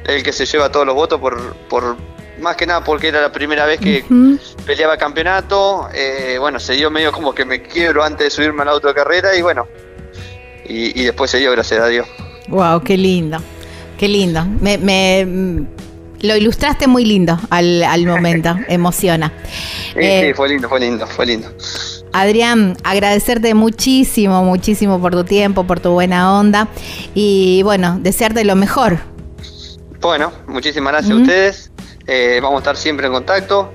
el 0.05 0.22
que 0.22 0.32
se 0.32 0.46
lleva 0.46 0.70
todos 0.70 0.86
los 0.86 0.94
votos 0.94 1.20
por, 1.20 1.55
por 1.68 1.96
más 2.40 2.57
que 2.57 2.66
nada 2.66 2.82
porque 2.82 3.09
era 3.09 3.20
la 3.20 3.32
primera 3.32 3.64
vez 3.66 3.80
que 3.80 4.05
peleaba 4.66 4.96
campeonato. 4.96 5.88
Eh, 5.94 6.36
bueno, 6.38 6.61
se 6.61 6.74
dio 6.74 6.90
medio 6.90 7.12
como 7.12 7.34
que 7.34 7.44
me 7.44 7.62
quiebro 7.62 8.03
antes 8.03 8.26
de 8.26 8.30
subirme 8.30 8.62
al 8.62 8.68
auto 8.68 8.88
de 8.88 8.94
carrera 8.94 9.34
y 9.36 9.42
bueno, 9.42 9.66
y, 10.64 11.05
después 11.05 11.30
se 11.30 11.38
dio, 11.38 11.53
gracias 11.53 11.80
a 11.80 11.88
Dios. 11.88 12.07
Wow, 12.48 12.82
qué 12.82 12.96
lindo, 12.96 13.38
qué 13.98 14.09
lindo. 14.09 14.44
Me, 14.61 14.78
me 14.78 15.24
mm, 15.24 15.66
lo 16.22 16.36
ilustraste 16.36 16.86
muy 16.86 17.05
lindo 17.05 17.38
al, 17.50 17.82
al 17.82 18.07
momento, 18.07 18.57
emociona. 18.68 19.32
Sí, 19.44 19.92
sí, 19.94 19.98
eh, 20.00 20.34
fue 20.34 20.48
lindo, 20.48 20.68
fue 20.68 20.80
lindo, 20.80 21.07
fue 21.07 21.26
lindo. 21.26 21.48
Adrián, 22.12 22.76
agradecerte 22.84 23.55
muchísimo, 23.55 24.44
muchísimo 24.44 25.00
por 25.00 25.12
tu 25.12 25.24
tiempo, 25.24 25.64
por 25.64 25.80
tu 25.80 25.90
buena 25.90 26.38
onda 26.38 26.68
y 27.14 27.62
bueno, 27.62 27.98
desearte 28.00 28.44
lo 28.44 28.55
mejor 28.55 29.12
bueno, 30.03 30.32
muchísimas 30.46 30.92
gracias 30.92 31.16
a 31.16 31.20
ustedes. 31.20 31.72
Eh, 32.07 32.40
vamos 32.42 32.57
a 32.57 32.61
estar 32.61 32.76
siempre 32.76 33.07
en 33.07 33.12
contacto 33.12 33.72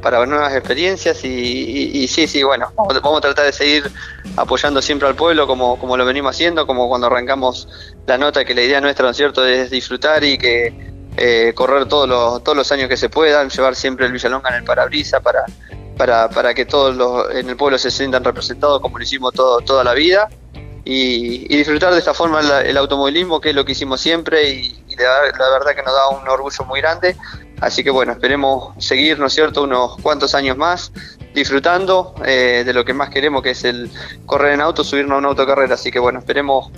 para 0.00 0.20
ver 0.20 0.28
nuevas 0.28 0.54
experiencias 0.54 1.24
y, 1.24 2.06
sí, 2.08 2.26
sí, 2.26 2.42
bueno, 2.42 2.72
vamos, 2.76 3.18
a 3.18 3.20
tratar 3.20 3.44
de 3.46 3.52
seguir 3.52 3.90
apoyando 4.36 4.80
siempre 4.80 5.08
al 5.08 5.16
pueblo 5.16 5.46
como, 5.46 5.78
como 5.78 5.96
lo 5.96 6.04
venimos 6.04 6.34
haciendo, 6.34 6.66
como 6.66 6.88
cuando 6.88 7.08
arrancamos 7.08 7.68
la 8.06 8.16
nota, 8.16 8.44
que 8.44 8.54
la 8.54 8.62
idea 8.62 8.80
nuestra, 8.80 9.04
¿no 9.04 9.10
es 9.10 9.16
cierto?, 9.16 9.44
es 9.44 9.70
disfrutar 9.70 10.24
y 10.24 10.38
que 10.38 10.72
eh, 11.16 11.52
correr 11.54 11.86
todos 11.86 12.08
los, 12.08 12.42
todos 12.44 12.56
los 12.56 12.70
años 12.70 12.88
que 12.88 12.96
se 12.96 13.08
puedan, 13.08 13.50
llevar 13.50 13.74
siempre 13.74 14.06
el 14.06 14.12
Villalonga 14.12 14.50
en 14.50 14.56
el 14.56 14.64
parabrisa 14.64 15.20
para, 15.20 15.44
para, 15.96 16.30
para 16.30 16.54
que 16.54 16.64
todos 16.64 16.96
los, 16.96 17.34
en 17.34 17.48
el 17.48 17.56
pueblo 17.56 17.76
se 17.76 17.90
sientan 17.90 18.22
representados 18.22 18.80
como 18.80 18.98
lo 18.98 19.04
hicimos 19.04 19.34
todo, 19.34 19.60
toda 19.60 19.82
la 19.82 19.94
vida 19.94 20.28
y, 20.90 21.48
disfrutar 21.48 21.92
de 21.92 21.98
esta 21.98 22.14
forma 22.14 22.40
el, 22.62 22.76
automovilismo, 22.76 23.40
que 23.40 23.50
es 23.50 23.54
lo 23.54 23.64
que 23.64 23.72
hicimos 23.72 24.00
siempre 24.00 24.48
y, 24.50 24.87
la, 25.02 25.50
verdad 25.50 25.74
que 25.74 25.82
nos 25.82 25.94
da 25.94 26.08
un 26.08 26.28
orgullo 26.28 26.64
muy 26.64 26.80
grande. 26.80 27.16
Así 27.60 27.82
que 27.82 27.90
bueno, 27.90 28.12
esperemos 28.12 28.72
seguir, 28.82 29.18
¿no 29.18 29.26
es 29.26 29.32
cierto?, 29.32 29.64
unos 29.64 29.96
cuantos 29.98 30.34
años 30.34 30.56
más 30.56 30.92
disfrutando 31.34 32.14
eh, 32.24 32.62
de 32.64 32.72
lo 32.72 32.84
que 32.84 32.94
más 32.94 33.10
queremos, 33.10 33.42
que 33.42 33.50
es 33.50 33.64
el 33.64 33.90
correr 34.26 34.54
en 34.54 34.60
auto, 34.60 34.84
subirnos 34.84 35.16
a 35.16 35.18
una 35.18 35.28
autocarrera. 35.28 35.74
Así 35.74 35.90
que 35.90 35.98
bueno, 35.98 36.20
esperemos 36.20 36.70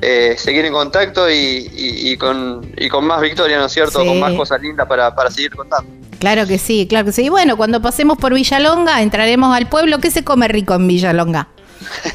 eh, 0.00 0.36
seguir 0.38 0.64
en 0.64 0.72
contacto 0.72 1.28
y, 1.28 2.16
con, 2.18 2.72
y 2.76 2.88
con 2.88 3.04
más 3.06 3.20
victorias, 3.20 3.58
¿no 3.58 3.66
es 3.66 3.72
cierto?, 3.72 4.04
con 4.04 4.20
más 4.20 4.34
cosas 4.34 4.60
lindas 4.60 4.86
para, 4.86 5.14
para 5.14 5.30
seguir 5.30 5.54
contando. 5.54 5.90
Claro 6.20 6.46
que 6.46 6.58
sí, 6.58 6.86
claro 6.86 7.06
que 7.06 7.12
sí. 7.12 7.24
Y 7.24 7.28
bueno, 7.30 7.56
cuando 7.56 7.80
pasemos 7.80 8.18
por 8.18 8.34
Villalonga, 8.34 9.00
entraremos 9.00 9.56
al 9.56 9.68
pueblo. 9.68 9.98
¿Qué 9.98 10.10
se 10.10 10.22
come 10.22 10.48
rico 10.48 10.74
en 10.74 10.86
Villalonga? 10.86 11.48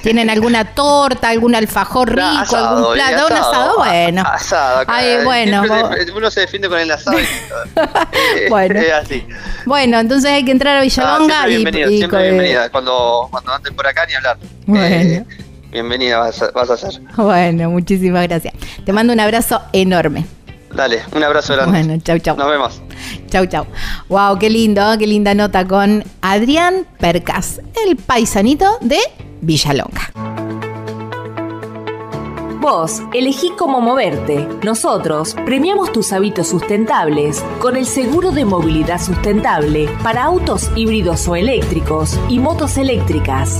¿Tienen 0.02 0.30
alguna 0.30 0.74
torta, 0.74 1.30
algún 1.30 1.56
alfajor 1.56 2.10
rico, 2.10 2.56
algún 2.56 2.94
plato? 2.94 3.28
¿Un 3.28 3.34
asado? 3.34 3.78
Bueno. 3.78 4.24
Asado, 4.26 4.86
Ay, 4.88 5.24
bueno. 5.24 5.64
uno 6.16 6.32
se 6.32 6.42
defiende 6.42 6.70
con 6.70 6.80
el 6.80 6.92
asado. 6.92 7.18
bueno. 8.50 8.80
Es 8.80 8.94
así. 8.94 9.26
Bueno, 9.66 10.00
entonces 10.00 10.32
hay 10.32 10.46
que 10.46 10.52
entrar 10.52 10.78
a 10.78 10.82
Villalonga 10.82 11.44
ah, 11.44 11.48
siempre 11.48 11.92
y, 11.92 11.98
siempre 11.98 12.30
bienvenida. 12.30 12.70
Cuando, 12.70 13.28
cuando 13.32 13.54
anden 13.54 13.76
por 13.76 13.88
acá 13.88 14.06
ni 14.06 14.14
hablar. 14.14 14.38
Bueno. 14.66 14.86
Eh, 14.86 15.26
bienvenida 15.72 16.20
vas 16.20 16.42
a, 16.42 16.52
vas 16.52 16.70
a 16.70 16.78
ser. 16.78 17.02
Bueno, 17.16 17.70
muchísimas 17.70 18.28
gracias. 18.28 18.54
Te 18.86 18.94
mando 18.94 19.14
un 19.14 19.20
abrazo 19.20 19.62
enorme. 19.74 20.26
Dale, 20.76 21.04
un 21.16 21.24
abrazo 21.24 21.54
grande. 21.54 21.84
Bueno, 21.84 22.02
chau, 22.04 22.20
chau. 22.20 22.36
Nos 22.36 22.50
vemos. 22.50 22.82
Chau, 23.30 23.46
chau. 23.46 23.66
Wow, 24.10 24.38
qué 24.38 24.50
lindo, 24.50 24.82
qué 25.00 25.08
linda 25.08 25.34
nota 25.34 25.66
con 25.66 26.04
Adrián 26.22 26.86
Percas, 27.00 27.62
el 27.86 27.96
paisanito 27.96 28.78
de 28.82 29.00
Villalonga. 29.42 30.12
Vos 32.60 33.04
elegí 33.14 33.52
cómo 33.56 33.80
moverte. 33.80 34.48
Nosotros 34.64 35.36
premiamos 35.46 35.92
tus 35.92 36.12
hábitos 36.12 36.48
sustentables 36.48 37.44
con 37.60 37.78
el 37.78 37.86
seguro 37.86 38.32
de 38.32 38.44
movilidad 38.44 39.00
sustentable 39.00 39.88
para 40.02 40.24
autos 40.24 40.72
híbridos 40.76 41.28
o 41.28 41.36
eléctricos 41.36 42.20
y 42.28 42.40
motos 42.40 42.78
eléctricas. 42.78 43.60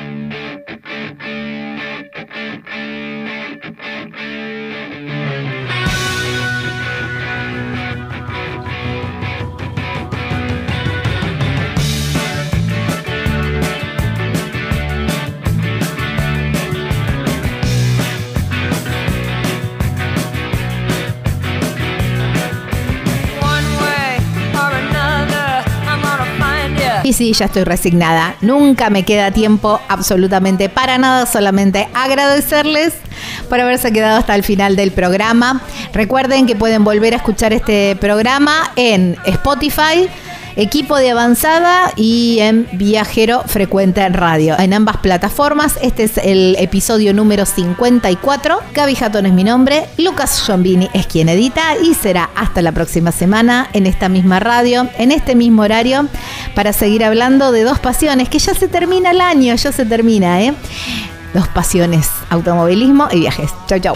Y 27.11 27.13
sí, 27.13 27.33
ya 27.33 27.47
estoy 27.47 27.65
resignada. 27.65 28.37
Nunca 28.39 28.89
me 28.89 29.03
queda 29.03 29.31
tiempo 29.31 29.81
absolutamente 29.89 30.69
para 30.69 30.97
nada, 30.97 31.25
solamente 31.25 31.89
agradecerles 31.93 32.93
por 33.49 33.59
haberse 33.59 33.91
quedado 33.91 34.17
hasta 34.17 34.33
el 34.33 34.43
final 34.43 34.77
del 34.77 34.91
programa. 34.91 35.61
Recuerden 35.91 36.47
que 36.47 36.55
pueden 36.55 36.85
volver 36.85 37.13
a 37.13 37.17
escuchar 37.17 37.51
este 37.51 37.97
programa 37.97 38.71
en 38.77 39.17
Spotify 39.25 40.09
Equipo 40.55 40.97
de 40.97 41.11
Avanzada 41.11 41.91
y 41.95 42.39
en 42.39 42.67
Viajero 42.73 43.43
Frecuente 43.45 44.07
Radio. 44.09 44.57
En 44.59 44.73
ambas 44.73 44.97
plataformas, 44.97 45.77
este 45.81 46.03
es 46.03 46.17
el 46.17 46.55
episodio 46.59 47.13
número 47.13 47.45
54. 47.45 48.59
Gaby 48.73 48.95
Jatón 48.95 49.25
es 49.25 49.33
mi 49.33 49.43
nombre, 49.43 49.85
Lucas 49.97 50.43
Giombini 50.45 50.89
es 50.93 51.07
quien 51.07 51.29
edita 51.29 51.77
y 51.81 51.93
será 51.93 52.29
hasta 52.35 52.61
la 52.61 52.71
próxima 52.71 53.11
semana 53.11 53.69
en 53.73 53.85
esta 53.85 54.09
misma 54.09 54.39
radio, 54.39 54.89
en 54.97 55.11
este 55.11 55.35
mismo 55.35 55.61
horario, 55.61 56.07
para 56.55 56.73
seguir 56.73 57.03
hablando 57.03 57.51
de 57.51 57.63
dos 57.63 57.79
pasiones, 57.79 58.29
que 58.29 58.39
ya 58.39 58.53
se 58.53 58.67
termina 58.67 59.11
el 59.11 59.21
año, 59.21 59.55
ya 59.55 59.71
se 59.71 59.85
termina, 59.85 60.41
¿eh? 60.41 60.53
Dos 61.33 61.47
pasiones, 61.47 62.09
automovilismo 62.29 63.07
y 63.11 63.21
viajes. 63.21 63.51
Chau, 63.67 63.79
chau. 63.79 63.95